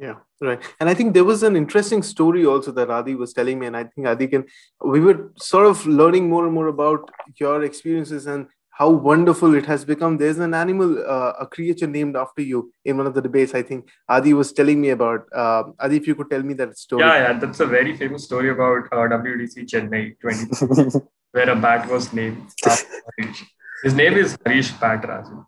Yeah, 0.00 0.16
right. 0.40 0.60
And 0.80 0.88
I 0.88 0.94
think 0.94 1.12
there 1.12 1.24
was 1.24 1.42
an 1.42 1.56
interesting 1.56 2.02
story 2.02 2.46
also 2.46 2.72
that 2.72 2.90
Adi 2.90 3.14
was 3.14 3.34
telling 3.34 3.58
me, 3.58 3.66
and 3.66 3.76
I 3.76 3.84
think 3.84 4.06
Adi 4.06 4.28
can. 4.28 4.46
We 4.82 5.00
were 5.00 5.30
sort 5.36 5.66
of 5.66 5.86
learning 5.86 6.28
more 6.28 6.46
and 6.46 6.54
more 6.54 6.68
about 6.68 7.10
your 7.38 7.62
experiences 7.62 8.26
and 8.26 8.46
how 8.70 8.88
wonderful 8.88 9.54
it 9.54 9.66
has 9.66 9.84
become. 9.84 10.16
There's 10.16 10.38
an 10.38 10.54
animal, 10.54 10.98
uh, 11.06 11.34
a 11.38 11.46
creature 11.46 11.86
named 11.86 12.16
after 12.16 12.40
you 12.40 12.72
in 12.86 12.96
one 12.96 13.06
of 13.06 13.12
the 13.12 13.20
debates. 13.20 13.54
I 13.54 13.62
think 13.62 13.90
Adi 14.08 14.32
was 14.32 14.54
telling 14.54 14.80
me 14.80 14.88
about. 14.88 15.26
Uh, 15.34 15.64
Adi, 15.78 15.98
if 15.98 16.06
you 16.06 16.14
could 16.14 16.30
tell 16.30 16.42
me 16.42 16.54
that 16.54 16.78
story. 16.78 17.02
Yeah, 17.02 17.16
yeah, 17.16 17.38
that's 17.38 17.60
a 17.60 17.66
very 17.66 17.94
famous 17.94 18.24
story 18.24 18.48
about 18.48 18.84
uh, 18.92 19.06
WDC 19.18 19.68
Chennai 19.68 20.18
20. 20.20 21.00
where 21.32 21.50
a 21.50 21.56
bat 21.56 21.88
was 21.90 22.12
named 22.12 22.50
Harish. 22.64 23.44
His 23.84 23.94
name 23.94 24.14
is 24.14 24.36
Harish 24.44 24.72
Batrajan. 24.72 25.46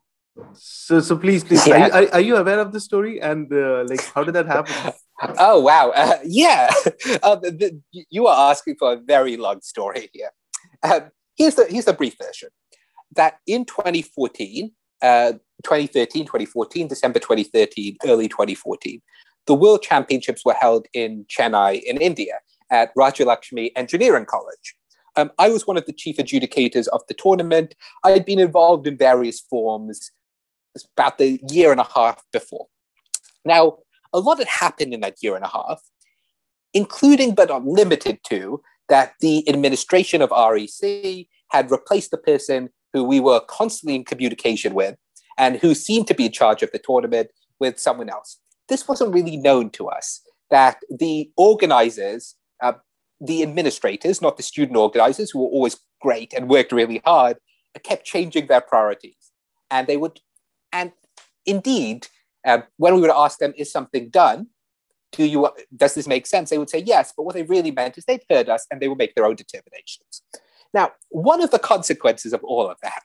So, 0.54 1.00
so 1.00 1.16
please, 1.16 1.44
please, 1.44 1.66
yeah. 1.66 1.88
are, 1.88 2.02
you, 2.02 2.08
are, 2.12 2.20
you 2.20 2.36
aware 2.36 2.58
of 2.58 2.72
the 2.72 2.80
story 2.80 3.20
and 3.20 3.52
uh, 3.52 3.84
like 3.86 4.02
how 4.14 4.24
did 4.24 4.34
that 4.34 4.46
happen? 4.46 4.92
Oh 5.38 5.60
wow, 5.60 5.92
uh, 5.94 6.18
yeah. 6.24 6.68
Uh, 7.22 7.36
the, 7.36 7.50
the, 7.92 8.04
you 8.10 8.26
are 8.26 8.50
asking 8.50 8.74
for 8.76 8.94
a 8.94 8.96
very 8.96 9.36
long 9.36 9.60
story 9.60 10.10
here. 10.12 10.30
Um, 10.82 11.10
here's 11.36 11.54
the 11.54 11.66
here's 11.66 11.84
the 11.84 11.92
brief 11.92 12.16
version. 12.20 12.48
That 13.14 13.38
in 13.46 13.64
2014, 13.64 14.72
uh, 15.00 15.32
2013, 15.62 16.24
2014, 16.24 16.88
December 16.88 17.20
2013, 17.20 17.98
early 18.04 18.26
2014, 18.26 19.00
the 19.46 19.54
World 19.54 19.82
Championships 19.82 20.44
were 20.44 20.54
held 20.54 20.86
in 20.92 21.24
Chennai, 21.26 21.80
in 21.84 21.98
India, 21.98 22.40
at 22.70 22.92
Rajalakshmi 22.96 23.70
Engineering 23.76 24.26
College. 24.26 24.74
Um, 25.14 25.30
I 25.38 25.50
was 25.50 25.68
one 25.68 25.76
of 25.76 25.86
the 25.86 25.92
chief 25.92 26.16
adjudicators 26.16 26.88
of 26.88 27.02
the 27.06 27.14
tournament. 27.14 27.76
I 28.02 28.10
had 28.10 28.24
been 28.24 28.40
involved 28.40 28.88
in 28.88 28.96
various 28.96 29.40
forms 29.40 30.10
about 30.96 31.18
the 31.18 31.40
year 31.50 31.70
and 31.72 31.80
a 31.80 31.88
half 31.94 32.22
before. 32.32 32.66
Now, 33.44 33.78
a 34.12 34.20
lot 34.20 34.38
had 34.38 34.48
happened 34.48 34.94
in 34.94 35.00
that 35.00 35.22
year 35.22 35.34
and 35.36 35.44
a 35.44 35.48
half, 35.48 35.82
including 36.74 37.34
but 37.34 37.48
not 37.48 37.64
limited 37.64 38.18
to 38.28 38.62
that 38.88 39.14
the 39.20 39.48
administration 39.48 40.22
of 40.22 40.30
REC 40.30 41.26
had 41.50 41.70
replaced 41.70 42.10
the 42.10 42.18
person 42.18 42.70
who 42.92 43.04
we 43.04 43.20
were 43.20 43.40
constantly 43.40 43.94
in 43.94 44.04
communication 44.04 44.74
with 44.74 44.96
and 45.38 45.56
who 45.56 45.74
seemed 45.74 46.06
to 46.08 46.14
be 46.14 46.26
in 46.26 46.32
charge 46.32 46.62
of 46.62 46.70
the 46.72 46.78
tournament 46.78 47.30
with 47.58 47.78
someone 47.78 48.10
else. 48.10 48.38
This 48.68 48.86
wasn't 48.86 49.14
really 49.14 49.36
known 49.36 49.70
to 49.70 49.88
us, 49.88 50.20
that 50.50 50.78
the 50.90 51.30
organizers 51.36 52.36
uh, 52.62 52.74
the 53.22 53.42
administrators, 53.42 54.20
not 54.20 54.36
the 54.36 54.42
student 54.42 54.76
organizers, 54.76 55.30
who 55.30 55.40
were 55.40 55.48
always 55.48 55.78
great 56.00 56.32
and 56.32 56.50
worked 56.50 56.72
really 56.72 57.00
hard, 57.04 57.36
kept 57.84 58.04
changing 58.04 58.46
their 58.48 58.60
priorities. 58.60 59.30
And 59.70 59.86
they 59.86 59.96
would, 59.96 60.20
and 60.72 60.92
indeed, 61.46 62.08
um, 62.46 62.64
when 62.76 62.94
we 62.94 63.00
would 63.00 63.10
ask 63.10 63.38
them, 63.38 63.52
is 63.56 63.70
something 63.70 64.08
done? 64.10 64.48
Do 65.12 65.24
you, 65.24 65.50
does 65.76 65.94
this 65.94 66.06
make 66.06 66.26
sense? 66.26 66.50
They 66.50 66.58
would 66.58 66.70
say 66.70 66.78
yes, 66.78 67.12
but 67.16 67.24
what 67.24 67.34
they 67.34 67.42
really 67.42 67.70
meant 67.70 67.98
is 67.98 68.04
they'd 68.04 68.24
heard 68.30 68.48
us 68.48 68.66
and 68.70 68.80
they 68.80 68.88
would 68.88 68.98
make 68.98 69.14
their 69.14 69.26
own 69.26 69.36
determinations. 69.36 70.22
Now, 70.72 70.92
one 71.10 71.42
of 71.42 71.50
the 71.50 71.58
consequences 71.58 72.32
of 72.32 72.42
all 72.44 72.70
of 72.70 72.78
that 72.82 73.02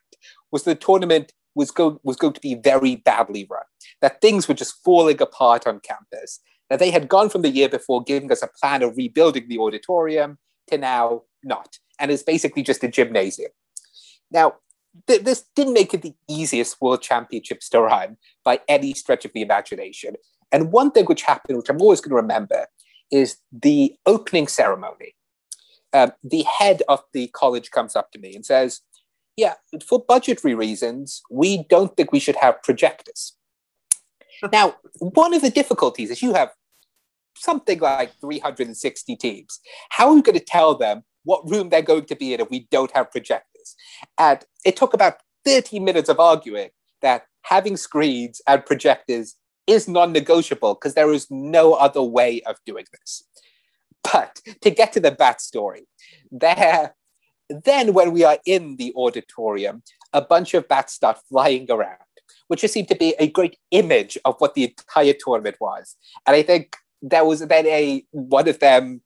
was 0.52 0.64
the 0.64 0.76
tournament 0.76 1.34
was, 1.54 1.70
go, 1.70 2.00
was 2.04 2.16
going 2.16 2.34
to 2.34 2.40
be 2.40 2.56
very 2.56 2.96
badly 2.96 3.46
run, 3.50 3.64
that 4.02 4.22
things 4.22 4.48
were 4.48 4.54
just 4.54 4.82
falling 4.86 5.22
apart 5.22 5.68
on 5.68 5.82
campus, 5.82 6.40
now, 6.70 6.78
they 6.78 6.92
had 6.92 7.08
gone 7.08 7.30
from 7.30 7.44
the 7.44 7.50
year 7.50 7.70
before 7.70 8.04
giving 8.04 8.32
us 8.32 8.44
a 8.44 8.48
plan 8.48 8.84
of 8.84 8.98
rebuilding 8.98 9.48
the 9.48 9.60
auditorium 9.60 10.38
to 10.68 10.78
now 10.78 11.24
not. 11.44 11.78
And 12.00 12.12
it's 12.12 12.24
basically 12.24 12.62
just 12.62 12.84
a 12.84 12.88
gymnasium. 12.90 13.52
Now, 14.32 14.56
th- 15.08 15.24
this 15.24 15.46
didn't 15.56 15.74
make 15.74 15.94
it 15.94 16.02
the 16.02 16.14
easiest 16.28 16.82
World 16.82 17.02
Championships 17.02 17.70
to 17.70 17.82
run 17.82 18.18
by 18.44 18.62
any 18.68 18.94
stretch 18.94 19.26
of 19.26 19.34
the 19.34 19.42
imagination. 19.42 20.16
And 20.52 20.72
one 20.72 20.92
thing 20.92 21.06
which 21.06 21.24
happened, 21.24 21.58
which 21.58 21.70
I'm 21.70 21.82
always 21.82 22.02
going 22.02 22.12
to 22.12 22.16
remember, 22.16 22.68
is 23.12 23.38
the 23.52 23.96
opening 24.06 24.48
ceremony. 24.48 25.16
Um, 25.94 26.12
the 26.24 26.44
head 26.44 26.84
of 26.90 27.02
the 27.14 27.28
college 27.30 27.72
comes 27.72 27.96
up 27.96 28.12
to 28.12 28.20
me 28.20 28.36
and 28.36 28.46
says, 28.46 28.82
Yeah, 29.36 29.54
for 29.86 30.04
budgetary 30.06 30.56
reasons, 30.56 31.22
we 31.30 31.66
don't 31.70 31.96
think 31.96 32.12
we 32.12 32.20
should 32.20 32.36
have 32.38 32.62
projectors. 32.64 33.34
now, 34.52 34.76
one 35.00 35.34
of 35.34 35.42
the 35.42 35.50
difficulties 35.50 36.12
is 36.12 36.22
you 36.22 36.34
have 36.34 36.52
something 37.36 37.80
like 37.80 38.14
360 38.20 39.16
teams. 39.16 39.60
How 39.90 40.10
are 40.10 40.16
we 40.16 40.22
going 40.22 40.38
to 40.38 40.44
tell 40.44 40.76
them 40.76 41.04
what 41.24 41.50
room 41.50 41.70
they're 41.70 41.82
going 41.82 42.06
to 42.06 42.16
be 42.16 42.34
in 42.34 42.42
if 42.42 42.50
we 42.50 42.68
don't 42.72 42.92
have 42.92 43.12
projectors? 43.12 43.57
And 44.18 44.44
it 44.66 44.76
took 44.76 44.94
about 44.94 45.18
30 45.46 45.80
minutes 45.80 46.10
of 46.10 46.20
arguing 46.20 46.70
that 47.02 47.26
having 47.44 47.78
screens 47.78 48.42
and 48.48 48.66
projectors 48.66 49.36
is 49.68 49.88
non 49.88 50.12
negotiable 50.14 50.76
because 50.76 50.94
there 50.94 51.12
is 51.12 51.28
no 51.30 51.74
other 51.74 52.02
way 52.02 52.42
of 52.44 52.58
doing 52.66 52.86
this. 52.92 53.24
But 54.12 54.40
to 54.62 54.70
get 54.70 54.94
to 54.94 55.00
the 55.00 55.12
bat 55.12 55.42
story, 55.42 55.88
there, 56.32 56.96
then 57.50 57.94
when 57.94 58.14
we 58.14 58.24
are 58.24 58.40
in 58.46 58.78
the 58.78 58.94
auditorium, 58.96 59.84
a 60.14 60.22
bunch 60.22 60.54
of 60.54 60.68
bats 60.68 60.94
start 60.94 61.20
flying 61.30 61.70
around, 61.70 61.98
which 62.48 62.62
just 62.62 62.74
seemed 62.74 62.88
to 62.88 62.96
be 62.96 63.16
a 63.20 63.30
great 63.30 63.58
image 63.72 64.18
of 64.24 64.36
what 64.40 64.54
the 64.54 64.64
entire 64.64 65.14
tournament 65.14 65.58
was. 65.60 65.96
And 66.26 66.36
I 66.36 66.42
think 66.42 66.78
there 67.02 67.26
was 67.26 67.42
then 67.42 67.68
a 67.68 68.06
one 68.12 68.48
of 68.48 68.60
them 68.60 69.02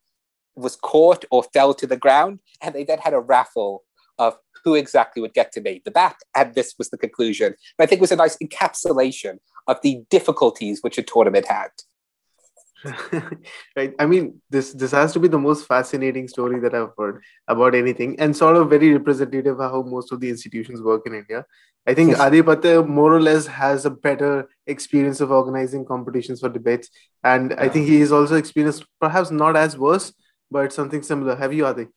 was 0.55 0.75
caught 0.75 1.25
or 1.31 1.43
fell 1.53 1.73
to 1.73 1.87
the 1.87 1.97
ground, 1.97 2.39
and 2.61 2.75
they 2.75 2.83
then 2.83 2.99
had 2.99 3.13
a 3.13 3.19
raffle 3.19 3.83
of 4.17 4.37
who 4.63 4.75
exactly 4.75 5.21
would 5.21 5.33
get 5.33 5.51
to 5.53 5.61
name 5.61 5.81
the 5.85 5.91
bat, 5.91 6.17
and 6.35 6.53
this 6.55 6.75
was 6.77 6.89
the 6.89 6.97
conclusion. 6.97 7.55
But 7.77 7.83
I 7.83 7.87
think 7.87 7.99
it 7.99 8.01
was 8.01 8.11
a 8.11 8.15
nice 8.15 8.37
encapsulation 8.37 9.39
of 9.67 9.79
the 9.81 10.03
difficulties 10.09 10.79
which 10.81 10.97
a 10.97 11.03
tournament 11.03 11.47
had. 11.47 11.69
right 13.75 13.93
i 13.99 14.05
mean 14.05 14.41
this 14.49 14.73
this 14.73 14.91
has 14.91 15.13
to 15.13 15.19
be 15.19 15.27
the 15.27 15.37
most 15.37 15.67
fascinating 15.67 16.27
story 16.27 16.59
that 16.59 16.73
i've 16.73 16.89
heard 16.97 17.21
about 17.47 17.75
anything 17.75 18.19
and 18.19 18.35
sort 18.35 18.55
of 18.55 18.69
very 18.69 18.91
representative 18.91 19.59
of 19.59 19.71
how 19.71 19.81
most 19.83 20.11
of 20.11 20.19
the 20.19 20.29
institutions 20.29 20.81
work 20.81 21.03
in 21.05 21.13
india 21.13 21.45
i 21.85 21.93
think 21.93 22.09
yes. 22.09 22.87
more 22.87 23.13
or 23.13 23.21
less 23.21 23.45
has 23.45 23.85
a 23.85 23.89
better 23.89 24.49
experience 24.65 25.21
of 25.21 25.31
organizing 25.31 25.85
competitions 25.85 26.39
for 26.39 26.49
debates 26.49 26.89
and 27.23 27.51
yeah. 27.51 27.61
i 27.61 27.69
think 27.69 27.87
he 27.87 27.99
has 27.99 28.11
also 28.11 28.35
experienced 28.35 28.83
perhaps 28.99 29.29
not 29.29 29.55
as 29.55 29.77
worse 29.77 30.11
but 30.49 30.73
something 30.73 31.03
similar 31.03 31.35
have 31.35 31.53
you 31.53 31.65
adi 31.65 31.87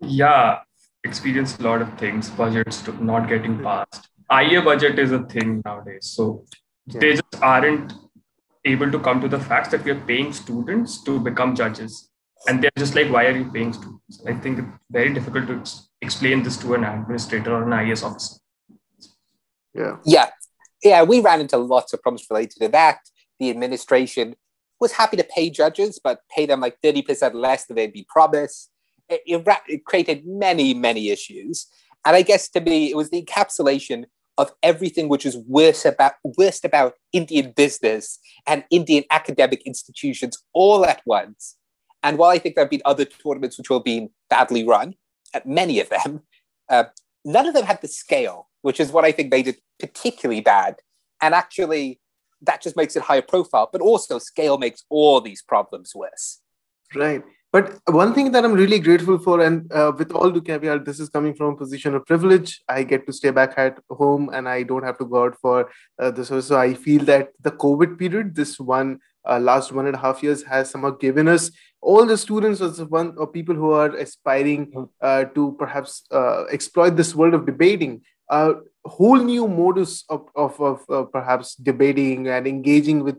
yeah 0.00 0.60
experienced 1.08 1.60
a 1.60 1.64
lot 1.68 1.82
of 1.86 1.92
things 2.02 2.30
budgets 2.42 2.82
not 3.12 3.28
getting 3.34 3.56
hmm. 3.56 3.64
passed 3.70 4.08
IA 4.40 4.62
budget 4.62 4.98
is 4.98 5.12
a 5.12 5.22
thing 5.34 5.62
nowadays 5.64 6.06
so 6.16 6.44
yeah. 6.86 7.00
they 7.00 7.12
just 7.12 7.42
aren't 7.42 7.92
able 8.66 8.90
to 8.90 8.98
come 8.98 9.20
to 9.20 9.28
the 9.28 9.38
facts 9.38 9.68
that 9.70 9.84
we 9.84 9.92
are 9.92 10.00
paying 10.00 10.32
students 10.32 11.02
to 11.04 11.18
become 11.20 11.54
judges. 11.54 12.10
And 12.48 12.62
they're 12.62 12.78
just 12.78 12.94
like, 12.94 13.10
why 13.10 13.26
are 13.26 13.36
you 13.36 13.50
paying 13.50 13.72
students? 13.72 14.22
I 14.26 14.34
think 14.34 14.58
it's 14.58 14.68
very 14.90 15.14
difficult 15.14 15.46
to 15.48 15.62
explain 16.02 16.42
this 16.42 16.56
to 16.58 16.74
an 16.74 16.84
administrator 16.84 17.54
or 17.54 17.62
an 17.62 17.70
IAS 17.70 18.04
officer. 18.04 18.36
Yeah. 19.74 19.96
Yeah. 20.04 20.26
Yeah. 20.82 21.02
We 21.04 21.20
ran 21.20 21.40
into 21.40 21.56
lots 21.56 21.92
of 21.92 22.02
problems 22.02 22.26
related 22.30 22.60
to 22.60 22.68
that. 22.68 22.98
The 23.38 23.50
administration 23.50 24.36
was 24.80 24.92
happy 24.92 25.16
to 25.16 25.24
pay 25.24 25.48
judges, 25.50 25.98
but 26.02 26.20
pay 26.34 26.46
them 26.46 26.60
like 26.60 26.80
30% 26.82 27.34
less 27.34 27.66
than 27.66 27.76
they'd 27.76 27.92
be 27.92 28.06
promised. 28.08 28.70
It, 29.08 29.22
it, 29.26 29.84
created 29.84 30.26
many, 30.26 30.74
many 30.74 31.10
issues. 31.10 31.66
And 32.04 32.16
I 32.16 32.22
guess 32.22 32.48
to 32.50 32.60
me, 32.60 32.90
it 32.90 32.96
was 32.96 33.10
the 33.10 33.22
encapsulation 33.22 34.04
of 34.38 34.52
everything 34.62 35.08
which 35.08 35.24
is 35.24 35.36
worse 35.36 35.84
about 35.84 36.14
worst 36.36 36.64
about 36.64 36.94
Indian 37.12 37.52
business 37.56 38.18
and 38.46 38.64
Indian 38.70 39.04
academic 39.10 39.62
institutions 39.66 40.38
all 40.52 40.84
at 40.84 41.00
once. 41.06 41.56
And 42.02 42.18
while 42.18 42.30
I 42.30 42.38
think 42.38 42.54
there 42.54 42.64
have 42.64 42.70
been 42.70 42.82
other 42.84 43.04
tournaments 43.04 43.58
which 43.58 43.68
have 43.68 43.84
been 43.84 44.10
badly 44.28 44.64
run, 44.64 44.94
uh, 45.34 45.40
many 45.44 45.80
of 45.80 45.88
them, 45.88 46.22
uh, 46.68 46.84
none 47.24 47.46
of 47.46 47.54
them 47.54 47.64
had 47.64 47.80
the 47.80 47.88
scale, 47.88 48.48
which 48.62 48.78
is 48.78 48.92
what 48.92 49.04
I 49.04 49.12
think 49.12 49.30
made 49.30 49.48
it 49.48 49.60
particularly 49.80 50.40
bad. 50.40 50.76
And 51.22 51.34
actually, 51.34 52.00
that 52.42 52.62
just 52.62 52.76
makes 52.76 52.94
it 52.94 53.02
higher 53.02 53.22
profile, 53.22 53.68
but 53.72 53.80
also 53.80 54.18
scale 54.18 54.58
makes 54.58 54.84
all 54.90 55.20
these 55.20 55.42
problems 55.42 55.94
worse. 55.94 56.40
Right. 56.94 57.22
But 57.56 57.80
one 57.86 58.12
thing 58.12 58.32
that 58.32 58.44
I'm 58.44 58.52
really 58.52 58.78
grateful 58.78 59.16
for, 59.16 59.40
and 59.40 59.72
uh, 59.72 59.90
with 59.96 60.12
all 60.12 60.30
the 60.30 60.42
caveat, 60.42 60.84
this 60.84 61.00
is 61.00 61.08
coming 61.08 61.34
from 61.34 61.54
a 61.54 61.56
position 61.56 61.94
of 61.94 62.04
privilege. 62.04 62.60
I 62.68 62.82
get 62.82 63.06
to 63.06 63.14
stay 63.14 63.30
back 63.30 63.54
at 63.56 63.78
home 63.88 64.28
and 64.30 64.46
I 64.46 64.62
don't 64.62 64.82
have 64.82 64.98
to 64.98 65.06
go 65.06 65.24
out 65.24 65.38
for 65.40 65.70
uh, 65.98 66.10
this. 66.10 66.28
So 66.28 66.58
I 66.58 66.74
feel 66.74 67.02
that 67.06 67.30
the 67.40 67.52
COVID 67.52 67.98
period, 67.98 68.34
this 68.34 68.60
one 68.60 68.98
uh, 69.26 69.38
last 69.38 69.72
one 69.72 69.86
and 69.86 69.96
a 69.96 69.98
half 69.98 70.22
years, 70.22 70.42
has 70.42 70.68
somehow 70.68 70.90
given 70.90 71.28
us 71.28 71.50
all 71.80 72.04
the 72.04 72.18
students 72.18 72.60
or 72.60 72.68
one 72.98 73.14
or 73.16 73.26
people 73.26 73.54
who 73.54 73.70
are 73.70 73.96
aspiring 73.96 74.90
uh, 75.00 75.24
to 75.24 75.56
perhaps 75.58 76.02
uh, 76.10 76.44
exploit 76.52 76.90
this 76.90 77.14
world 77.14 77.32
of 77.32 77.46
debating. 77.46 78.02
A 78.28 78.52
whole 78.84 79.16
new 79.16 79.48
modus 79.48 80.04
of, 80.10 80.28
of, 80.34 80.60
of 80.60 80.84
uh, 80.90 81.04
perhaps 81.04 81.54
debating 81.54 82.28
and 82.28 82.46
engaging 82.46 83.02
with 83.02 83.16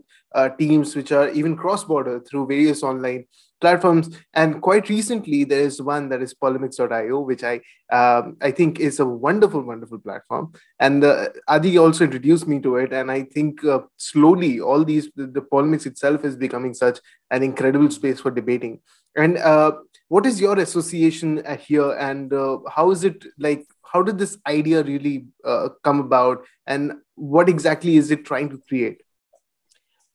teams 0.58 0.94
which 0.94 1.10
are 1.10 1.28
even 1.30 1.56
cross 1.56 1.82
border 1.82 2.20
through 2.20 2.46
various 2.46 2.84
online 2.84 3.24
platforms. 3.60 4.16
And 4.34 4.60
quite 4.62 4.88
recently 4.88 5.44
there 5.44 5.60
is 5.60 5.80
one 5.82 6.08
that 6.10 6.22
is 6.22 6.34
Polemix.io 6.34 7.20
which 7.20 7.44
i 7.44 7.60
um, 7.90 8.36
i 8.40 8.50
think 8.50 8.80
is 8.80 9.00
a 9.00 9.06
wonderful 9.06 9.62
wonderful 9.62 9.98
platform. 9.98 10.52
And 10.78 11.04
uh, 11.04 11.28
adi 11.48 11.78
also 11.78 12.04
introduced 12.04 12.46
me 12.46 12.60
to 12.60 12.76
it. 12.76 12.92
And 12.92 13.10
i 13.10 13.22
think 13.22 13.64
uh, 13.64 13.80
slowly 13.96 14.60
all 14.60 14.84
these 14.84 15.10
the, 15.16 15.26
the, 15.26 15.40
Polemix 15.40 15.86
itself 15.86 16.24
is 16.24 16.36
becoming 16.36 16.74
such 16.74 17.00
an 17.30 17.42
incredible 17.42 17.90
space 17.90 18.20
for 18.20 18.30
debating. 18.30 18.80
And 19.16 19.38
uh, 19.38 19.72
what 20.08 20.26
is 20.26 20.40
your 20.40 20.58
association 20.58 21.42
uh, 21.44 21.56
here? 21.56 21.92
And 21.92 22.32
uh, 22.32 22.58
how 22.70 22.90
is 22.90 23.04
it 23.04 23.24
like 23.38 23.66
how 23.92 24.02
did 24.02 24.18
this 24.18 24.36
idea 24.46 24.82
really 24.82 25.26
uh, 25.44 25.70
come 25.82 26.00
about? 26.00 26.44
And 26.66 26.92
what 27.14 27.48
exactly 27.48 27.96
is 27.96 28.10
it 28.10 28.24
trying 28.24 28.50
to 28.50 28.58
create? 28.68 29.02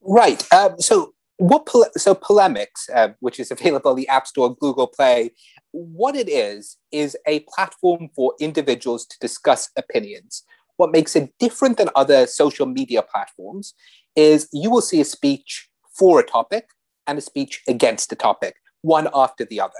Right. 0.02 0.46
Um, 0.54 0.80
so 0.80 1.14
what 1.38 1.68
so 1.98 2.16
Polemix 2.16 2.68
uh, 2.94 3.10
which 3.20 3.40
is 3.40 3.52
available 3.52 3.92
in 3.92 3.98
the 3.98 4.08
app 4.08 4.28
store 4.28 4.56
google 4.56 4.88
play 4.88 5.32
what 5.74 6.16
it 6.16 6.30
is 6.30 6.78
is 6.92 7.18
a 7.28 7.42
platform 7.54 8.08
for 8.16 8.34
individuals 8.40 9.06
to 9.08 9.18
discuss 9.20 9.70
opinions. 9.76 10.44
What 10.78 10.92
makes 10.92 11.16
it 11.16 11.34
different 11.40 11.78
than 11.78 11.90
other 11.96 12.28
social 12.28 12.68
media 12.68 13.02
platforms 13.02 13.74
is 14.16 14.48
you 14.54 14.70
will 14.70 14.82
see 14.82 15.02
a 15.02 15.06
speech 15.06 15.68
for 15.98 16.20
a 16.20 16.26
topic 16.26 16.68
and 17.08 17.18
a 17.18 17.22
speech 17.22 17.62
against 17.68 18.12
a 18.12 18.16
topic 18.16 18.56
one 18.82 19.10
after 19.14 19.46
the 19.46 19.60
other. 19.60 19.74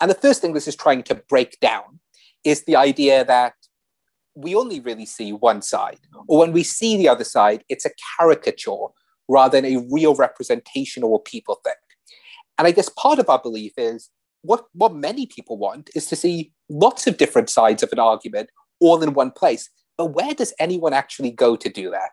And 0.00 0.10
the 0.10 0.16
first 0.16 0.40
thing 0.40 0.54
this 0.54 0.68
is 0.68 0.76
trying 0.76 1.04
to 1.04 1.14
break 1.28 1.58
down 1.60 2.00
is 2.44 2.64
the 2.64 2.76
idea 2.76 3.24
that 3.24 3.54
we 4.34 4.54
only 4.54 4.80
really 4.80 5.06
see 5.06 5.32
one 5.32 5.62
side 5.62 6.00
or 6.28 6.38
when 6.38 6.52
we 6.52 6.62
see 6.62 6.96
the 6.96 7.08
other 7.08 7.24
side 7.24 7.64
it's 7.68 7.84
a 7.84 7.90
caricature 8.16 8.86
rather 9.28 9.60
than 9.60 9.76
a 9.76 9.84
real 9.90 10.14
representation 10.14 11.02
of 11.02 11.10
what 11.10 11.24
people 11.24 11.60
think. 11.64 11.76
And 12.58 12.66
I 12.66 12.72
guess 12.72 12.88
part 12.88 13.18
of 13.18 13.28
our 13.28 13.40
belief 13.40 13.72
is 13.76 14.10
what, 14.42 14.66
what 14.72 14.94
many 14.94 15.26
people 15.26 15.58
want 15.58 15.90
is 15.94 16.06
to 16.06 16.16
see 16.16 16.52
lots 16.68 17.06
of 17.06 17.16
different 17.16 17.50
sides 17.50 17.82
of 17.82 17.92
an 17.92 17.98
argument 17.98 18.50
all 18.80 19.02
in 19.02 19.14
one 19.14 19.30
place. 19.30 19.68
But 19.96 20.06
where 20.06 20.34
does 20.34 20.54
anyone 20.58 20.92
actually 20.92 21.30
go 21.30 21.56
to 21.56 21.68
do 21.68 21.90
that? 21.90 22.10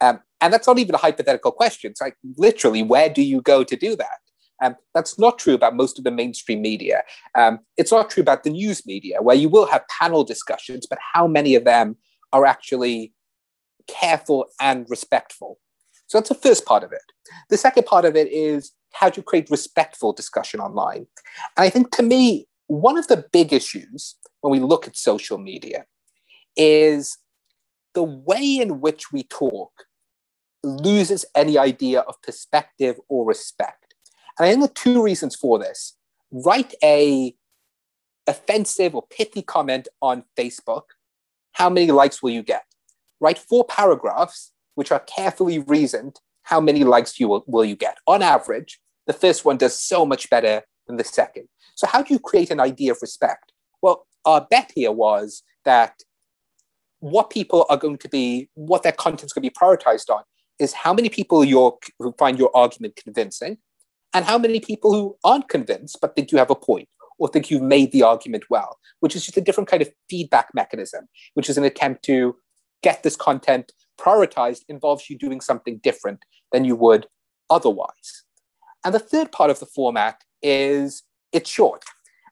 Um, 0.00 0.20
and 0.40 0.52
that's 0.52 0.66
not 0.66 0.78
even 0.78 0.94
a 0.94 0.98
hypothetical 0.98 1.52
question. 1.52 1.90
It's 1.90 2.00
like 2.00 2.16
literally, 2.36 2.82
where 2.82 3.08
do 3.08 3.22
you 3.22 3.42
go 3.42 3.62
to 3.62 3.76
do 3.76 3.96
that? 3.96 4.18
Um, 4.62 4.76
that's 4.94 5.18
not 5.18 5.38
true 5.38 5.54
about 5.54 5.76
most 5.76 5.98
of 5.98 6.04
the 6.04 6.10
mainstream 6.10 6.60
media. 6.60 7.02
Um, 7.36 7.60
it's 7.76 7.92
not 7.92 8.10
true 8.10 8.20
about 8.20 8.44
the 8.44 8.50
news 8.50 8.84
media, 8.86 9.22
where 9.22 9.36
you 9.36 9.48
will 9.48 9.66
have 9.66 9.82
panel 9.88 10.24
discussions, 10.24 10.86
but 10.88 10.98
how 11.14 11.26
many 11.26 11.54
of 11.54 11.64
them 11.64 11.96
are 12.32 12.44
actually 12.44 13.12
careful 13.86 14.46
and 14.60 14.86
respectful? 14.88 15.58
So 16.10 16.18
that's 16.18 16.28
the 16.28 16.34
first 16.34 16.64
part 16.66 16.82
of 16.82 16.90
it. 16.90 17.04
The 17.50 17.56
second 17.56 17.86
part 17.86 18.04
of 18.04 18.16
it 18.16 18.26
is 18.32 18.72
how 18.92 19.10
to 19.10 19.22
create 19.22 19.48
respectful 19.48 20.12
discussion 20.12 20.58
online. 20.58 21.06
And 21.56 21.64
I 21.64 21.70
think 21.70 21.92
to 21.92 22.02
me, 22.02 22.48
one 22.66 22.98
of 22.98 23.06
the 23.06 23.24
big 23.32 23.52
issues 23.52 24.16
when 24.40 24.50
we 24.50 24.58
look 24.58 24.88
at 24.88 24.96
social 24.96 25.38
media 25.38 25.84
is 26.56 27.16
the 27.94 28.02
way 28.02 28.58
in 28.60 28.80
which 28.80 29.12
we 29.12 29.22
talk 29.22 29.70
loses 30.64 31.24
any 31.36 31.56
idea 31.56 32.00
of 32.00 32.20
perspective 32.22 32.98
or 33.08 33.24
respect. 33.24 33.94
And 34.36 34.46
I 34.46 34.50
think 34.50 34.62
the 34.62 34.74
two 34.74 35.00
reasons 35.00 35.36
for 35.36 35.60
this 35.60 35.96
write 36.32 36.74
a 36.82 37.36
offensive 38.26 38.96
or 38.96 39.06
pithy 39.10 39.42
comment 39.42 39.86
on 40.02 40.24
Facebook, 40.36 40.86
how 41.52 41.70
many 41.70 41.92
likes 41.92 42.20
will 42.20 42.30
you 42.30 42.42
get? 42.42 42.64
Write 43.20 43.38
four 43.38 43.64
paragraphs 43.64 44.50
which 44.74 44.92
are 44.92 45.00
carefully 45.00 45.58
reasoned, 45.58 46.20
how 46.42 46.60
many 46.60 46.84
likes 46.84 47.20
you 47.20 47.28
will, 47.28 47.44
will 47.46 47.64
you 47.64 47.76
get? 47.76 47.98
On 48.06 48.22
average, 48.22 48.80
the 49.06 49.12
first 49.12 49.44
one 49.44 49.56
does 49.56 49.78
so 49.78 50.04
much 50.06 50.30
better 50.30 50.62
than 50.86 50.96
the 50.96 51.04
second. 51.04 51.48
So 51.74 51.86
how 51.86 52.02
do 52.02 52.12
you 52.12 52.18
create 52.18 52.50
an 52.50 52.60
idea 52.60 52.92
of 52.92 52.98
respect? 53.00 53.52
Well, 53.82 54.06
our 54.24 54.46
bet 54.50 54.72
here 54.74 54.92
was 54.92 55.42
that 55.64 55.94
what 57.00 57.30
people 57.30 57.66
are 57.70 57.76
going 57.76 57.98
to 57.98 58.08
be, 58.08 58.48
what 58.54 58.82
their 58.82 58.92
content's 58.92 59.32
going 59.32 59.42
to 59.42 59.50
be 59.50 59.54
prioritized 59.54 60.10
on 60.10 60.22
is 60.58 60.72
how 60.74 60.92
many 60.92 61.08
people 61.08 61.44
you 61.44 61.78
who 61.98 62.12
find 62.18 62.38
your 62.38 62.54
argument 62.54 62.96
convincing 62.96 63.56
and 64.12 64.24
how 64.24 64.38
many 64.38 64.60
people 64.60 64.92
who 64.92 65.16
aren't 65.24 65.48
convinced 65.48 65.98
but 66.00 66.14
think 66.14 66.30
you 66.30 66.38
have 66.38 66.50
a 66.50 66.54
point 66.54 66.88
or 67.18 67.28
think 67.28 67.50
you've 67.50 67.62
made 67.62 67.92
the 67.92 68.02
argument 68.02 68.44
well, 68.50 68.78
which 69.00 69.16
is 69.16 69.24
just 69.24 69.36
a 69.36 69.40
different 69.40 69.68
kind 69.68 69.82
of 69.82 69.90
feedback 70.08 70.48
mechanism, 70.54 71.06
which 71.34 71.48
is 71.48 71.56
an 71.56 71.64
attempt 71.64 72.02
to 72.04 72.36
get 72.82 73.02
this 73.02 73.16
content 73.16 73.72
prioritized 74.00 74.62
involves 74.68 75.10
you 75.10 75.18
doing 75.18 75.40
something 75.40 75.78
different 75.82 76.24
than 76.52 76.64
you 76.64 76.76
would 76.76 77.06
otherwise. 77.48 78.24
And 78.84 78.94
the 78.94 78.98
third 78.98 79.32
part 79.32 79.50
of 79.50 79.60
the 79.60 79.66
format 79.66 80.22
is 80.42 81.02
it's 81.32 81.50
short. 81.50 81.84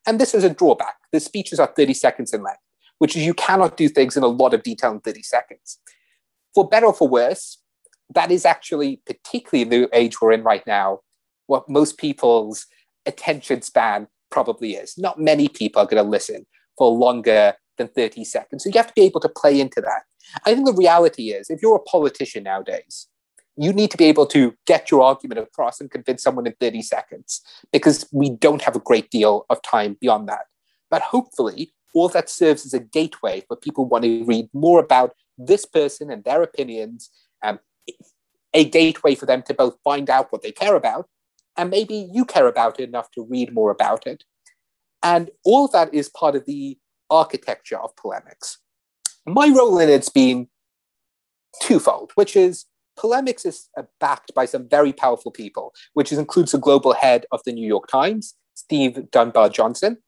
And 0.06 0.18
this 0.18 0.34
is 0.34 0.44
a 0.44 0.50
drawback. 0.50 0.96
The 1.12 1.20
speeches 1.20 1.60
are 1.60 1.72
30 1.76 1.94
seconds 1.94 2.32
in 2.32 2.42
length, 2.42 2.60
which 2.98 3.16
is 3.16 3.26
you 3.26 3.34
cannot 3.34 3.76
do 3.76 3.88
things 3.88 4.16
in 4.16 4.22
a 4.22 4.28
lot 4.28 4.54
of 4.54 4.62
detail 4.62 4.92
in 4.92 5.00
30 5.00 5.22
seconds. 5.22 5.78
For 6.54 6.66
better 6.66 6.86
or 6.86 6.94
for 6.94 7.08
worse, 7.08 7.58
that 8.14 8.30
is 8.30 8.46
actually, 8.46 9.02
particularly 9.04 9.68
the 9.68 9.88
age 9.92 10.20
we're 10.20 10.32
in 10.32 10.42
right 10.42 10.66
now, 10.66 11.00
what 11.46 11.68
most 11.68 11.98
people's 11.98 12.66
attention 13.04 13.62
span 13.62 14.08
probably 14.30 14.72
is. 14.72 14.96
Not 14.96 15.20
many 15.20 15.48
people 15.48 15.82
are 15.82 15.86
going 15.86 16.02
to 16.02 16.08
listen 16.08 16.46
for 16.76 16.90
longer 16.90 17.54
than 17.76 17.88
30 17.88 18.24
seconds. 18.24 18.64
So 18.64 18.70
you 18.70 18.78
have 18.78 18.88
to 18.88 18.92
be 18.94 19.02
able 19.02 19.20
to 19.20 19.28
play 19.28 19.60
into 19.60 19.80
that. 19.80 20.02
I 20.44 20.54
think 20.54 20.66
the 20.66 20.72
reality 20.72 21.30
is, 21.30 21.50
if 21.50 21.62
you're 21.62 21.76
a 21.76 21.80
politician 21.80 22.44
nowadays, 22.44 23.08
you 23.56 23.72
need 23.72 23.90
to 23.90 23.96
be 23.96 24.04
able 24.04 24.26
to 24.26 24.54
get 24.66 24.90
your 24.90 25.02
argument 25.02 25.40
across 25.40 25.80
and 25.80 25.90
convince 25.90 26.22
someone 26.22 26.46
in 26.46 26.54
30 26.60 26.82
seconds 26.82 27.42
because 27.72 28.06
we 28.12 28.30
don't 28.30 28.62
have 28.62 28.76
a 28.76 28.80
great 28.80 29.10
deal 29.10 29.46
of 29.50 29.60
time 29.62 29.96
beyond 30.00 30.28
that. 30.28 30.46
But 30.90 31.02
hopefully, 31.02 31.72
all 31.94 32.08
that 32.10 32.30
serves 32.30 32.64
as 32.64 32.74
a 32.74 32.78
gateway 32.78 33.42
for 33.48 33.56
people 33.56 33.86
want 33.86 34.04
to 34.04 34.24
read 34.24 34.48
more 34.52 34.80
about 34.80 35.14
this 35.36 35.64
person 35.64 36.10
and 36.10 36.22
their 36.24 36.42
opinions, 36.42 37.10
um, 37.42 37.58
a 38.54 38.64
gateway 38.64 39.14
for 39.14 39.26
them 39.26 39.42
to 39.42 39.54
both 39.54 39.76
find 39.82 40.08
out 40.08 40.30
what 40.30 40.42
they 40.42 40.52
care 40.52 40.76
about 40.76 41.08
and 41.58 41.70
maybe 41.70 42.08
you 42.12 42.24
care 42.24 42.46
about 42.46 42.78
it 42.78 42.88
enough 42.88 43.10
to 43.10 43.26
read 43.28 43.52
more 43.52 43.70
about 43.70 44.06
it. 44.06 44.22
And 45.02 45.30
all 45.44 45.68
that 45.68 45.92
is 45.92 46.08
part 46.08 46.36
of 46.36 46.46
the 46.46 46.78
architecture 47.10 47.78
of 47.78 47.94
Polemix. 47.96 48.58
My 49.28 49.48
role 49.48 49.78
in 49.78 49.88
it's 49.88 50.08
been 50.08 50.48
twofold, 51.62 52.12
which 52.14 52.34
is 52.34 52.64
Polemix 52.98 53.46
is 53.46 53.68
backed 54.00 54.34
by 54.34 54.44
some 54.44 54.68
very 54.68 54.92
powerful 54.92 55.30
people, 55.30 55.72
which 55.94 56.12
includes 56.12 56.52
the 56.52 56.58
global 56.58 56.94
head 56.94 57.26
of 57.30 57.40
the 57.44 57.52
New 57.52 57.66
York 57.66 57.86
Times, 57.88 58.34
Steve 58.54 59.10
Dunbar 59.10 59.50
Johnson, 59.50 59.98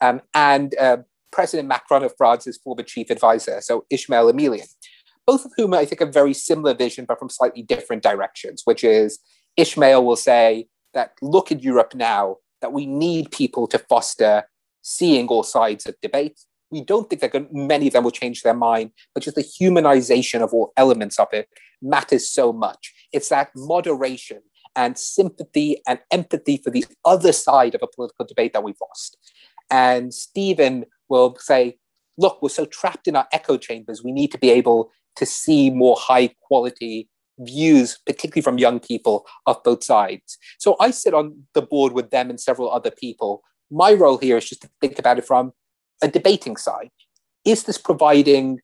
um, 0.00 0.20
and 0.34 0.74
uh, 0.78 0.98
President 1.32 1.68
Macron 1.68 2.04
of 2.04 2.14
France's 2.16 2.58
former 2.58 2.82
chief 2.82 3.10
advisor, 3.10 3.60
so 3.60 3.84
Ismaël 3.92 4.32
Emelien, 4.32 4.68
both 5.26 5.44
of 5.44 5.52
whom 5.56 5.74
I 5.74 5.84
think 5.84 6.00
have 6.00 6.12
very 6.12 6.34
similar 6.34 6.74
vision, 6.74 7.04
but 7.06 7.18
from 7.18 7.30
slightly 7.30 7.62
different 7.62 8.02
directions, 8.02 8.62
which 8.64 8.84
is 8.84 9.18
Ishmael 9.56 10.04
will 10.04 10.16
say 10.16 10.68
that 10.94 11.12
look 11.20 11.50
at 11.50 11.62
Europe 11.62 11.94
now, 11.94 12.36
that 12.60 12.72
we 12.72 12.86
need 12.86 13.30
people 13.30 13.66
to 13.68 13.78
foster 13.78 14.44
seeing 14.82 15.26
all 15.28 15.42
sides 15.42 15.86
of 15.86 15.96
debate. 16.00 16.40
We 16.70 16.82
don't 16.82 17.08
think 17.08 17.22
that 17.22 17.52
many 17.52 17.86
of 17.86 17.92
them 17.92 18.04
will 18.04 18.10
change 18.10 18.42
their 18.42 18.54
mind, 18.54 18.90
but 19.14 19.22
just 19.22 19.36
the 19.36 19.42
humanization 19.42 20.42
of 20.42 20.52
all 20.52 20.72
elements 20.76 21.18
of 21.18 21.28
it 21.32 21.48
matters 21.80 22.28
so 22.28 22.52
much. 22.52 22.92
It's 23.12 23.28
that 23.28 23.50
moderation 23.54 24.40
and 24.74 24.98
sympathy 24.98 25.80
and 25.86 26.00
empathy 26.10 26.56
for 26.56 26.70
the 26.70 26.84
other 27.04 27.32
side 27.32 27.74
of 27.74 27.82
a 27.82 27.86
political 27.86 28.26
debate 28.26 28.52
that 28.52 28.64
we've 28.64 28.80
lost. 28.80 29.16
And 29.70 30.12
Stephen 30.12 30.84
will 31.08 31.36
say, 31.38 31.78
look, 32.18 32.40
we're 32.42 32.48
so 32.48 32.66
trapped 32.66 33.08
in 33.08 33.16
our 33.16 33.26
echo 33.32 33.56
chambers, 33.56 34.02
we 34.02 34.12
need 34.12 34.32
to 34.32 34.38
be 34.38 34.50
able 34.50 34.90
to 35.16 35.26
see 35.26 35.70
more 35.70 35.96
high 35.98 36.30
quality 36.42 37.08
views, 37.38 37.98
particularly 38.06 38.42
from 38.42 38.58
young 38.58 38.80
people 38.80 39.26
of 39.46 39.62
both 39.62 39.84
sides. 39.84 40.38
So 40.58 40.76
I 40.80 40.90
sit 40.90 41.14
on 41.14 41.44
the 41.54 41.62
board 41.62 41.92
with 41.92 42.10
them 42.10 42.30
and 42.30 42.40
several 42.40 42.70
other 42.70 42.90
people. 42.90 43.42
My 43.70 43.92
role 43.92 44.18
here 44.18 44.36
is 44.36 44.48
just 44.48 44.62
to 44.62 44.70
think 44.80 44.98
about 44.98 45.18
it 45.18 45.26
from 45.26 45.52
a 46.02 46.08
debating 46.08 46.56
side. 46.56 46.90
Is 47.44 47.64
this 47.64 47.78
providing 47.78 48.60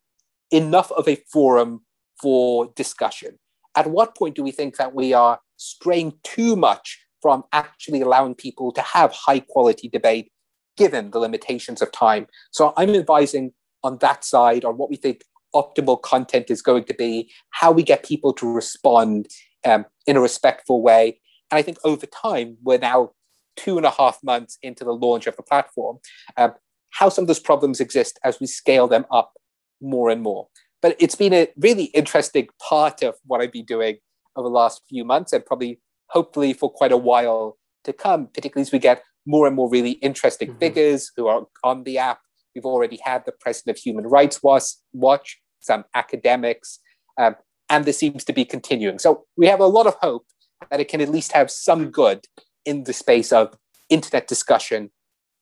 enough 0.50 0.90
of 0.92 1.08
a 1.08 1.16
forum 1.32 1.82
for 2.20 2.72
discussion? 2.76 3.38
At 3.74 3.90
what 3.90 4.16
point 4.16 4.36
do 4.36 4.42
we 4.42 4.50
think 4.50 4.76
that 4.76 4.94
we 4.94 5.12
are 5.12 5.40
straying 5.56 6.14
too 6.22 6.56
much 6.56 7.00
from 7.20 7.44
actually 7.52 8.00
allowing 8.00 8.34
people 8.34 8.72
to 8.72 8.82
have 8.82 9.12
high 9.12 9.40
quality 9.40 9.88
debate 9.88 10.30
given 10.76 11.10
the 11.10 11.18
limitations 11.18 11.80
of 11.80 11.90
time? 11.92 12.26
So 12.50 12.74
I'm 12.76 12.90
advising 12.90 13.52
on 13.82 13.98
that 13.98 14.24
side 14.24 14.64
on 14.64 14.76
what 14.76 14.90
we 14.90 14.96
think 14.96 15.22
optimal 15.54 16.00
content 16.00 16.50
is 16.50 16.62
going 16.62 16.84
to 16.84 16.94
be, 16.94 17.30
how 17.50 17.72
we 17.72 17.82
get 17.82 18.04
people 18.04 18.32
to 18.34 18.50
respond 18.50 19.28
um, 19.64 19.84
in 20.06 20.16
a 20.16 20.20
respectful 20.20 20.82
way. 20.82 21.20
And 21.50 21.58
I 21.58 21.62
think 21.62 21.78
over 21.84 22.06
time, 22.06 22.56
we're 22.62 22.78
now 22.78 23.10
two 23.56 23.76
and 23.76 23.86
a 23.86 23.90
half 23.90 24.18
months 24.22 24.58
into 24.62 24.84
the 24.84 24.92
launch 24.92 25.26
of 25.26 25.36
the 25.36 25.42
platform, 25.42 25.98
um, 26.36 26.54
how 26.92 27.08
some 27.08 27.24
of 27.24 27.28
those 27.28 27.40
problems 27.40 27.80
exist 27.80 28.18
as 28.24 28.40
we 28.40 28.46
scale 28.46 28.86
them 28.86 29.04
up 29.10 29.32
more 29.80 30.10
and 30.10 30.22
more. 30.22 30.48
But 30.80 30.96
it's 30.98 31.14
been 31.14 31.32
a 31.32 31.48
really 31.56 31.84
interesting 31.84 32.48
part 32.68 33.02
of 33.02 33.14
what 33.26 33.40
I've 33.40 33.52
been 33.52 33.64
doing 33.64 33.96
over 34.36 34.48
the 34.48 34.54
last 34.54 34.82
few 34.88 35.04
months 35.04 35.32
and 35.32 35.44
probably 35.44 35.80
hopefully 36.08 36.52
for 36.52 36.70
quite 36.70 36.92
a 36.92 36.96
while 36.96 37.56
to 37.84 37.92
come, 37.92 38.26
particularly 38.26 38.62
as 38.62 38.72
we 38.72 38.78
get 38.78 39.02
more 39.26 39.46
and 39.46 39.56
more 39.56 39.70
really 39.70 39.92
interesting 39.92 40.48
mm-hmm. 40.48 40.58
figures 40.58 41.10
who 41.16 41.26
are 41.26 41.46
on 41.64 41.84
the 41.84 41.98
app. 41.98 42.20
We've 42.54 42.64
already 42.64 42.98
had 43.02 43.24
the 43.24 43.32
president 43.32 43.78
of 43.78 43.82
Human 43.82 44.06
Rights 44.06 44.40
Watch, 44.42 45.40
some 45.60 45.84
academics, 45.94 46.80
um, 47.18 47.36
and 47.70 47.84
this 47.84 47.98
seems 47.98 48.24
to 48.24 48.32
be 48.32 48.44
continuing. 48.44 48.98
So 48.98 49.24
we 49.36 49.46
have 49.46 49.60
a 49.60 49.66
lot 49.66 49.86
of 49.86 49.94
hope 49.94 50.26
that 50.70 50.80
it 50.80 50.88
can 50.88 51.00
at 51.00 51.08
least 51.08 51.32
have 51.32 51.50
some 51.50 51.90
good 51.90 52.26
in 52.66 52.84
the 52.84 52.92
space 52.92 53.32
of 53.32 53.56
internet 53.88 54.28
discussion 54.28 54.90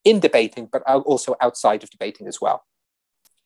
in 0.05 0.21
debating, 0.21 0.69
but 0.71 0.83
also 0.83 1.37
outside 1.41 1.83
of 1.83 1.91
debating 1.91 2.27
as 2.27 2.41
well. 2.41 2.65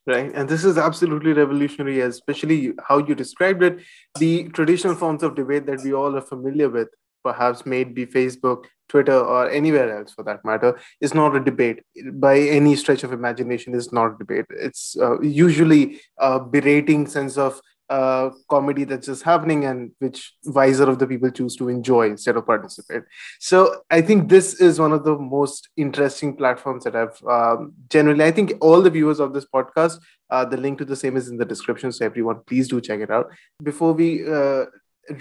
Right. 0.06 0.30
And 0.34 0.48
this 0.48 0.64
is 0.64 0.76
absolutely 0.76 1.32
revolutionary, 1.32 2.00
especially 2.00 2.74
how 2.86 2.98
you 2.98 3.14
described 3.14 3.62
it. 3.62 3.78
The 4.18 4.48
traditional 4.50 4.94
forms 4.94 5.22
of 5.22 5.34
debate 5.34 5.64
that 5.66 5.82
we 5.82 5.94
all 5.94 6.14
are 6.14 6.20
familiar 6.20 6.68
with, 6.68 6.88
perhaps 7.22 7.64
maybe 7.64 8.04
Facebook, 8.04 8.64
Twitter, 8.86 9.18
or 9.18 9.50
anywhere 9.50 9.96
else 9.96 10.12
for 10.12 10.22
that 10.24 10.44
matter, 10.44 10.78
is 11.00 11.14
not 11.14 11.34
a 11.34 11.40
debate 11.40 11.80
by 12.12 12.38
any 12.38 12.76
stretch 12.76 13.02
of 13.02 13.14
imagination. 13.14 13.74
Is 13.74 13.94
not 13.94 14.14
a 14.14 14.18
debate. 14.18 14.44
It's 14.50 14.94
uh, 15.00 15.18
usually 15.22 16.02
a 16.18 16.38
berating 16.38 17.06
sense 17.06 17.38
of 17.38 17.62
comedy 17.88 18.84
that's 18.84 19.06
just 19.06 19.22
happening 19.22 19.64
and 19.64 19.92
which 19.98 20.34
wiser 20.44 20.88
of 20.88 20.98
the 20.98 21.06
people 21.06 21.30
choose 21.30 21.56
to 21.56 21.68
enjoy 21.68 22.08
instead 22.08 22.36
of 22.36 22.46
participate. 22.46 23.02
So 23.40 23.82
I 23.90 24.00
think 24.00 24.28
this 24.28 24.60
is 24.60 24.78
one 24.78 24.92
of 24.92 25.04
the 25.04 25.18
most 25.18 25.68
interesting 25.76 26.36
platforms 26.36 26.84
that 26.84 26.96
I've 26.96 27.22
um, 27.28 27.74
generally, 27.88 28.24
I 28.24 28.30
think 28.30 28.54
all 28.60 28.80
the 28.80 28.90
viewers 28.90 29.20
of 29.20 29.32
this 29.32 29.46
podcast, 29.46 29.98
uh, 30.30 30.44
the 30.44 30.56
link 30.56 30.78
to 30.78 30.84
the 30.84 30.96
same 30.96 31.16
is 31.16 31.28
in 31.28 31.36
the 31.36 31.44
description. 31.44 31.92
So 31.92 32.04
everyone, 32.04 32.40
please 32.46 32.68
do 32.68 32.80
check 32.80 33.00
it 33.00 33.10
out. 33.10 33.30
Before 33.62 33.92
we 33.92 34.26
uh, 34.26 34.64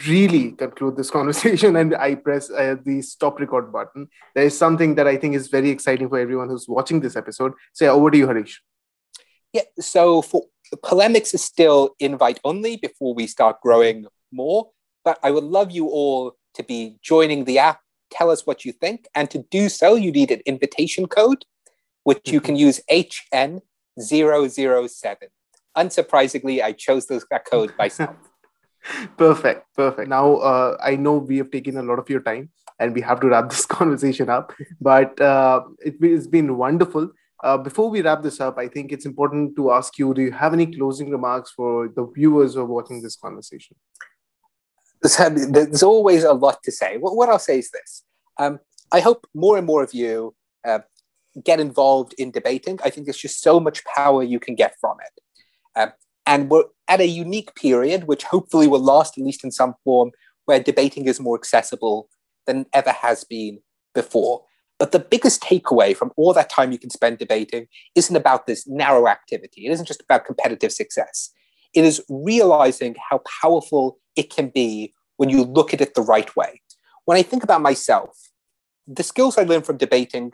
really 0.07 0.51
conclude 0.51 0.95
this 0.95 1.11
conversation 1.18 1.76
and 1.76 1.95
I 1.95 2.16
press 2.16 2.49
uh, 2.49 2.76
the 2.84 3.01
stop 3.01 3.39
record 3.39 3.72
button, 3.72 4.07
there 4.36 4.45
is 4.45 4.57
something 4.57 4.95
that 4.95 5.07
I 5.07 5.18
think 5.18 5.36
is 5.36 5.47
very 5.47 5.70
exciting 5.70 6.09
for 6.09 6.18
everyone 6.18 6.49
who's 6.49 6.68
watching 6.68 7.01
this 7.01 7.16
episode. 7.16 7.53
So, 7.74 7.86
yeah, 7.86 7.91
over 7.91 8.11
to 8.11 8.18
you, 8.18 8.28
Harish. 8.28 8.61
Yeah, 9.51 9.64
so 9.80 10.24
for 10.24 10.45
Polemix 10.78 11.34
is 11.34 11.44
still 11.44 11.96
invite 12.00 12.40
only 12.44 12.78
before 12.78 13.14
we 13.14 13.28
start 13.28 13.62
growing 13.62 14.08
more, 14.32 14.70
but 15.04 15.20
I 15.24 15.32
would 15.32 15.44
love 15.44 15.72
you 15.72 15.88
all 15.88 16.36
to 16.56 16.64
be 16.64 16.98
joining 17.02 17.46
the 17.46 17.60
app. 17.60 17.80
Tell 18.12 18.30
us 18.30 18.46
what 18.46 18.66
you 18.66 18.72
think. 18.72 19.08
And 19.16 19.30
to 19.32 19.40
do 19.50 19.70
so, 19.70 19.96
you 19.96 20.12
need 20.12 20.32
an 20.32 20.42
invitation 20.46 21.08
code, 21.08 21.46
which 22.04 22.24
mm-hmm. 22.24 22.34
you 22.34 22.42
can 22.42 22.56
use 22.56 22.82
HN007. 22.92 25.16
Unsurprisingly, 25.76 26.62
I 26.62 26.74
chose 26.74 27.08
that 27.08 27.46
code 27.50 27.74
myself 27.78 28.16
perfect 29.18 29.66
perfect 29.76 30.10
now 30.10 30.36
uh, 30.36 30.78
i 30.82 30.96
know 30.96 31.18
we 31.18 31.38
have 31.38 31.52
taken 31.52 31.78
a 31.78 31.84
lot 31.84 32.00
of 32.00 32.10
your 32.10 32.22
time 32.22 32.50
and 32.80 32.94
we 32.94 33.02
have 33.02 33.20
to 33.20 33.28
wrap 33.28 33.50
this 33.50 33.66
conversation 33.78 34.30
up 34.30 34.54
but 34.82 35.20
uh, 35.22 35.62
it, 35.80 35.96
has 36.04 36.28
been 36.28 36.58
wonderful 36.58 37.10
uh, 37.44 37.58
before 37.58 37.89
we 37.89 38.02
wrap 38.02 38.24
this 38.24 38.39
up 38.39 38.58
i 38.58 38.68
think 38.68 38.91
it's 38.91 39.06
important 39.06 39.56
to 39.56 39.72
ask 39.72 40.00
you 40.00 40.14
do 40.14 40.22
you 40.22 40.32
have 40.32 40.54
any 40.54 40.66
closing 40.66 41.10
remarks 41.12 41.52
for 41.52 41.89
the 41.96 42.06
viewers 42.16 42.54
who 42.54 42.62
are 42.62 42.66
watching 42.66 43.02
this 43.02 43.16
conversation? 43.16 43.76
There's 45.02 45.84
always 45.84 46.24
a 46.24 46.34
lot 46.34 46.64
to 46.64 46.72
say. 46.72 46.98
What 46.98 47.30
i'll 47.30 47.39
say 47.39 47.60
is 47.60 47.70
this. 47.72 48.04
Um, 48.39 48.60
i 48.91 49.00
hope 49.00 49.28
more 49.34 49.58
and 49.58 49.68
more 49.68 49.84
of 49.84 49.94
you 49.94 50.34
uh, 50.66 50.80
get 51.44 51.60
involved 51.60 52.14
in 52.18 52.32
debating. 52.32 52.80
I 52.84 52.89
think 52.89 53.06
there's 53.06 53.18
just 53.18 53.41
so 53.41 53.60
much 53.60 53.84
power 53.86 54.24
you 54.24 54.39
can 54.39 54.56
get 54.56 54.76
from 54.80 54.98
it. 55.08 55.22
Um, 55.80 55.91
and 56.26 56.50
we're 56.50 56.66
at 56.88 57.02
a 57.02 57.08
unique 57.08 57.56
period, 57.56 58.06
which 58.06 58.24
hopefully 58.24 58.68
will 58.68 58.84
last 58.84 59.18
at 59.18 59.24
least 59.24 59.44
in 59.44 59.52
some 59.52 59.76
form, 59.84 60.12
where 60.46 60.62
debating 60.62 61.06
is 61.06 61.20
more 61.20 61.36
accessible 61.36 62.10
than 62.46 62.66
ever 62.74 62.91
has 62.91 63.24
been 63.24 63.60
before. 63.94 64.44
But 64.80 64.92
the 64.92 65.00
biggest 65.00 65.42
takeaway 65.42 65.96
from 65.96 66.12
all 66.18 66.34
that 66.34 66.50
time 66.50 66.72
you 66.72 66.80
can 66.80 66.90
spend 66.90 67.18
debating 67.18 67.68
isn't 67.96 68.16
about 68.16 68.48
this 68.48 68.68
narrow 68.68 69.08
activity. 69.08 69.66
It 69.66 69.72
isn't 69.72 69.86
just 69.86 70.02
about 70.02 70.26
competitive 70.26 70.72
success. 70.72 71.32
It 71.74 71.84
is 71.84 72.04
realizing 72.10 72.96
how 73.10 73.22
powerful 73.42 74.00
it 74.16 74.34
can 74.34 74.50
be 74.50 74.94
when 75.18 75.30
you 75.30 75.44
look 75.44 75.74
at 75.74 75.82
it 75.82 75.94
the 75.94 76.02
right 76.02 76.36
way. 76.36 76.62
When 77.06 77.18
I 77.18 77.22
think 77.22 77.44
about 77.44 77.62
myself, 77.62 78.18
the 78.88 79.04
skills 79.04 79.38
I 79.38 79.44
learned 79.44 79.66
from 79.66 79.78
debating 79.78 80.32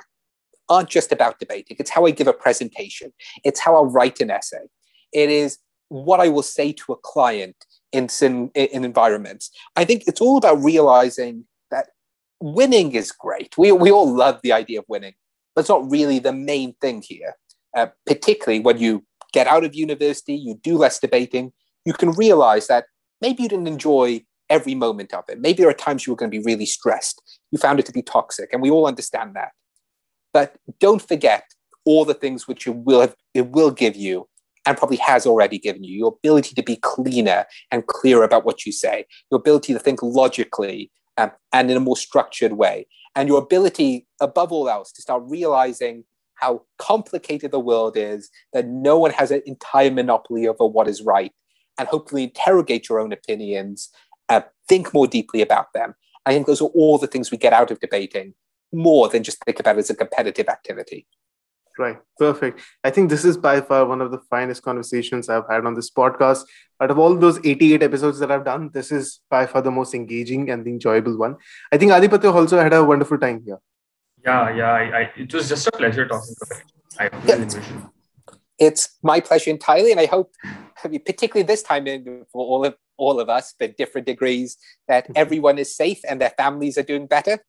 aren't 0.69 0.89
just 0.89 1.11
about 1.11 1.39
debating. 1.39 1.77
It's 1.79 1.89
how 1.89 2.05
I 2.05 2.11
give 2.11 2.27
a 2.27 2.33
presentation. 2.33 3.11
It's 3.43 3.59
how 3.59 3.75
I 3.75 3.87
write 3.87 4.21
an 4.21 4.31
essay. 4.31 4.67
It 5.11 5.29
is 5.29 5.57
what 5.89 6.19
I 6.19 6.29
will 6.29 6.43
say 6.43 6.71
to 6.71 6.93
a 6.93 6.97
client 6.97 7.55
in, 7.91 8.07
in, 8.21 8.83
environments. 8.85 9.49
I 9.75 9.85
think 9.85 10.03
it's 10.07 10.21
all 10.21 10.37
about 10.37 10.63
realizing 10.63 11.45
winning 12.39 12.93
is 12.93 13.11
great. 13.11 13.57
We, 13.57 13.71
we 13.71 13.91
all 13.91 14.13
love 14.13 14.39
the 14.43 14.51
idea 14.51 14.79
of 14.79 14.85
winning, 14.87 15.13
but 15.55 15.61
it's 15.61 15.69
not 15.69 15.89
really 15.89 16.19
the 16.19 16.33
main 16.33 16.73
thing 16.81 17.03
here. 17.05 17.35
Uh, 17.75 17.87
particularly 18.05 18.59
when 18.59 18.79
you 18.79 19.05
get 19.33 19.47
out 19.47 19.63
of 19.63 19.75
university, 19.75 20.35
you 20.35 20.55
do 20.63 20.77
less 20.77 20.99
debating, 20.99 21.51
you 21.85 21.93
can 21.93 22.11
realize 22.11 22.67
that 22.67 22.85
maybe 23.21 23.43
you 23.43 23.49
didn't 23.49 23.67
enjoy 23.67 24.23
every 24.49 24.73
moment 24.73 25.13
of 25.13 25.23
it. 25.29 25.39
Maybe 25.39 25.61
there 25.61 25.69
are 25.69 25.73
times 25.73 26.05
you 26.05 26.13
were 26.13 26.17
going 26.17 26.31
to 26.31 26.37
be 26.37 26.43
really 26.43 26.65
stressed. 26.65 27.21
You 27.51 27.59
found 27.59 27.79
it 27.79 27.85
to 27.85 27.91
be 27.91 28.01
toxic, 28.01 28.49
and 28.51 28.61
we 28.61 28.71
all 28.71 28.87
understand 28.87 29.35
that. 29.35 29.51
But 30.33 30.55
don't 30.79 31.01
forget 31.01 31.43
all 31.85 32.05
the 32.05 32.13
things 32.13 32.47
which 32.47 32.67
it 32.67 32.75
will 32.75 33.01
have, 33.01 33.15
it 33.33 33.49
will 33.49 33.71
give 33.71 33.95
you 33.95 34.27
and 34.65 34.77
probably 34.77 34.97
has 34.97 35.25
already 35.25 35.57
given 35.57 35.83
you 35.83 35.97
your 35.97 36.15
ability 36.19 36.53
to 36.53 36.63
be 36.63 36.75
cleaner 36.77 37.45
and 37.71 37.87
clearer 37.87 38.23
about 38.23 38.45
what 38.45 38.65
you 38.65 38.71
say, 38.71 39.05
your 39.31 39.39
ability 39.39 39.73
to 39.73 39.79
think 39.79 40.03
logically 40.03 40.91
um, 41.19 41.31
and 41.51 41.69
in 41.69 41.77
a 41.77 41.81
more 41.81 41.97
structured 41.97 42.53
way, 42.53 42.87
and 43.15 43.27
your 43.27 43.39
ability, 43.39 44.07
above 44.21 44.51
all 44.51 44.69
else, 44.69 44.91
to 44.93 45.01
start 45.01 45.23
realizing 45.25 46.05
how 46.35 46.63
complicated 46.77 47.51
the 47.51 47.59
world 47.59 47.97
is, 47.97 48.29
that 48.53 48.65
no 48.67 48.97
one 48.97 49.11
has 49.11 49.29
an 49.29 49.41
entire 49.45 49.91
monopoly 49.91 50.47
over 50.47 50.65
what 50.65 50.87
is 50.87 51.01
right, 51.01 51.33
and 51.77 51.87
hopefully 51.89 52.23
interrogate 52.23 52.87
your 52.87 52.99
own 52.99 53.11
opinions, 53.11 53.89
uh, 54.29 54.41
think 54.69 54.93
more 54.93 55.07
deeply 55.07 55.41
about 55.41 55.73
them. 55.73 55.93
I 56.25 56.33
think 56.33 56.47
those 56.47 56.61
are 56.61 56.69
all 56.75 56.97
the 56.97 57.07
things 57.07 57.31
we 57.31 57.37
get 57.37 57.53
out 57.53 57.71
of 57.71 57.79
debating 57.79 58.33
more 58.71 59.09
than 59.09 59.23
just 59.23 59.43
think 59.43 59.59
about 59.59 59.75
it 59.75 59.79
as 59.79 59.89
a 59.89 59.95
competitive 59.95 60.47
activity. 60.47 61.07
Right. 61.79 61.97
Perfect. 62.17 62.59
I 62.83 62.89
think 62.89 63.09
this 63.09 63.23
is 63.23 63.37
by 63.37 63.61
far 63.61 63.85
one 63.85 64.01
of 64.01 64.11
the 64.11 64.19
finest 64.29 64.63
conversations 64.63 65.29
I've 65.29 65.47
had 65.49 65.65
on 65.65 65.75
this 65.75 65.89
podcast. 65.89 66.43
Out 66.81 66.91
of 66.91 66.99
all 66.99 67.15
those 67.15 67.39
88 67.45 67.81
episodes 67.81 68.19
that 68.19 68.29
I've 68.29 68.43
done, 68.43 68.69
this 68.73 68.91
is 68.91 69.21
by 69.29 69.45
far 69.45 69.61
the 69.61 69.71
most 69.71 69.93
engaging 69.93 70.49
and 70.49 70.65
the 70.65 70.71
enjoyable 70.71 71.17
one. 71.17 71.37
I 71.71 71.77
think 71.77 71.93
Adhipatya 71.93 72.33
also 72.33 72.59
had 72.59 72.73
a 72.73 72.83
wonderful 72.83 73.17
time 73.17 73.41
here. 73.45 73.59
Yeah, 74.25 74.53
yeah. 74.53 74.71
I, 74.71 74.99
I 74.99 75.11
it 75.15 75.33
was 75.33 75.47
just 75.47 75.67
a 75.67 75.71
pleasure 75.71 76.05
talking 76.05 76.35
to 76.35 76.55
him. 76.55 76.63
I 76.99 77.03
really 77.23 77.47
yeah, 77.47 77.87
it's 78.59 78.97
my 79.01 79.21
pleasure 79.21 79.49
entirely, 79.49 79.91
and 79.91 80.01
I 80.01 80.05
hope, 80.05 80.33
particularly 80.83 81.47
this 81.47 81.63
time 81.63 81.85
for 81.85 82.45
all 82.45 82.65
of 82.65 82.75
all 82.97 83.21
of 83.21 83.29
us, 83.29 83.55
but 83.57 83.77
different 83.77 84.05
degrees, 84.05 84.57
that 84.89 85.05
mm-hmm. 85.05 85.13
everyone 85.15 85.57
is 85.57 85.73
safe 85.73 86.01
and 86.09 86.19
their 86.19 86.31
families 86.31 86.77
are 86.77 86.83
doing 86.83 87.07
better. 87.07 87.39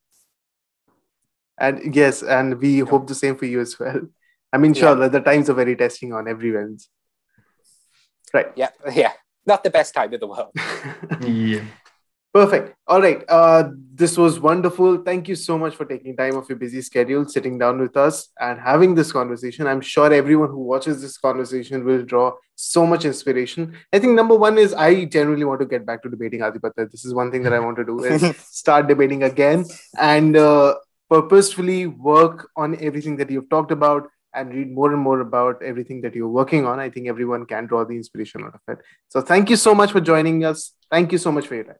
And 1.58 1.92
yes, 1.94 2.22
and 2.22 2.60
we 2.60 2.78
hope 2.78 3.08
the 3.08 3.16
same 3.16 3.36
for 3.36 3.46
you 3.46 3.60
as 3.60 3.76
well. 3.76 4.02
I 4.52 4.58
mean, 4.58 4.74
sure, 4.74 4.98
yeah. 4.98 5.08
the 5.08 5.20
times 5.20 5.48
are 5.48 5.54
very 5.54 5.76
testing 5.76 6.12
on 6.12 6.28
everyone's. 6.28 6.88
Right. 8.32 8.52
Yeah, 8.56 8.70
yeah. 8.92 9.12
Not 9.46 9.64
the 9.64 9.70
best 9.70 9.94
time 9.94 10.12
in 10.12 10.20
the 10.20 10.26
world. 10.26 10.50
yeah. 11.26 11.64
Perfect. 12.32 12.76
All 12.86 13.02
right. 13.02 13.24
Uh, 13.28 13.70
this 13.92 14.16
was 14.16 14.38
wonderful. 14.38 14.98
Thank 14.98 15.26
you 15.26 15.34
so 15.34 15.58
much 15.58 15.74
for 15.74 15.84
taking 15.84 16.16
time 16.16 16.36
off 16.36 16.48
your 16.48 16.58
busy 16.58 16.80
schedule, 16.80 17.26
sitting 17.26 17.58
down 17.58 17.80
with 17.80 17.96
us, 17.96 18.28
and 18.38 18.60
having 18.60 18.94
this 18.94 19.10
conversation. 19.10 19.66
I'm 19.66 19.80
sure 19.80 20.12
everyone 20.12 20.50
who 20.50 20.62
watches 20.62 21.02
this 21.02 21.18
conversation 21.18 21.84
will 21.84 22.04
draw 22.04 22.34
so 22.54 22.86
much 22.86 23.04
inspiration. 23.04 23.74
I 23.92 23.98
think 23.98 24.14
number 24.14 24.36
one 24.36 24.58
is 24.58 24.72
I 24.74 25.06
generally 25.06 25.42
want 25.42 25.58
to 25.58 25.66
get 25.66 25.84
back 25.84 26.04
to 26.04 26.08
debating 26.08 26.40
Adhipatya. 26.40 26.88
This 26.92 27.04
is 27.04 27.12
one 27.12 27.32
thing 27.32 27.42
that 27.42 27.52
I 27.52 27.58
want 27.58 27.78
to 27.78 27.84
do 27.84 28.04
is 28.04 28.36
start 28.48 28.86
debating 28.86 29.24
again 29.24 29.64
and 29.98 30.36
uh, 30.36 30.76
purposefully 31.08 31.88
work 31.88 32.48
on 32.56 32.78
everything 32.80 33.16
that 33.16 33.28
you've 33.28 33.50
talked 33.50 33.72
about 33.72 34.08
and 34.34 34.54
read 34.54 34.72
more 34.72 34.92
and 34.92 35.00
more 35.00 35.20
about 35.20 35.62
everything 35.62 36.00
that 36.02 36.14
you're 36.14 36.28
working 36.28 36.66
on. 36.66 36.78
I 36.78 36.90
think 36.90 37.08
everyone 37.08 37.46
can 37.46 37.66
draw 37.66 37.84
the 37.84 37.96
inspiration 37.96 38.42
out 38.44 38.54
of 38.54 38.60
it. 38.68 38.78
So 39.08 39.20
thank 39.20 39.50
you 39.50 39.56
so 39.56 39.74
much 39.74 39.92
for 39.92 40.00
joining 40.00 40.44
us. 40.44 40.72
Thank 40.90 41.12
you 41.12 41.18
so 41.18 41.32
much 41.32 41.46
for 41.46 41.54
your 41.54 41.64
time. 41.64 41.76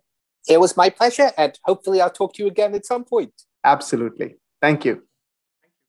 It 0.48 0.58
was 0.58 0.76
my 0.76 0.88
pleasure, 0.88 1.30
and 1.36 1.58
hopefully, 1.64 2.00
I'll 2.00 2.10
talk 2.10 2.34
to 2.34 2.42
you 2.42 2.48
again 2.48 2.74
at 2.74 2.86
some 2.86 3.04
point. 3.04 3.32
Absolutely. 3.62 4.36
Thank 4.60 4.84
you. 4.84 5.02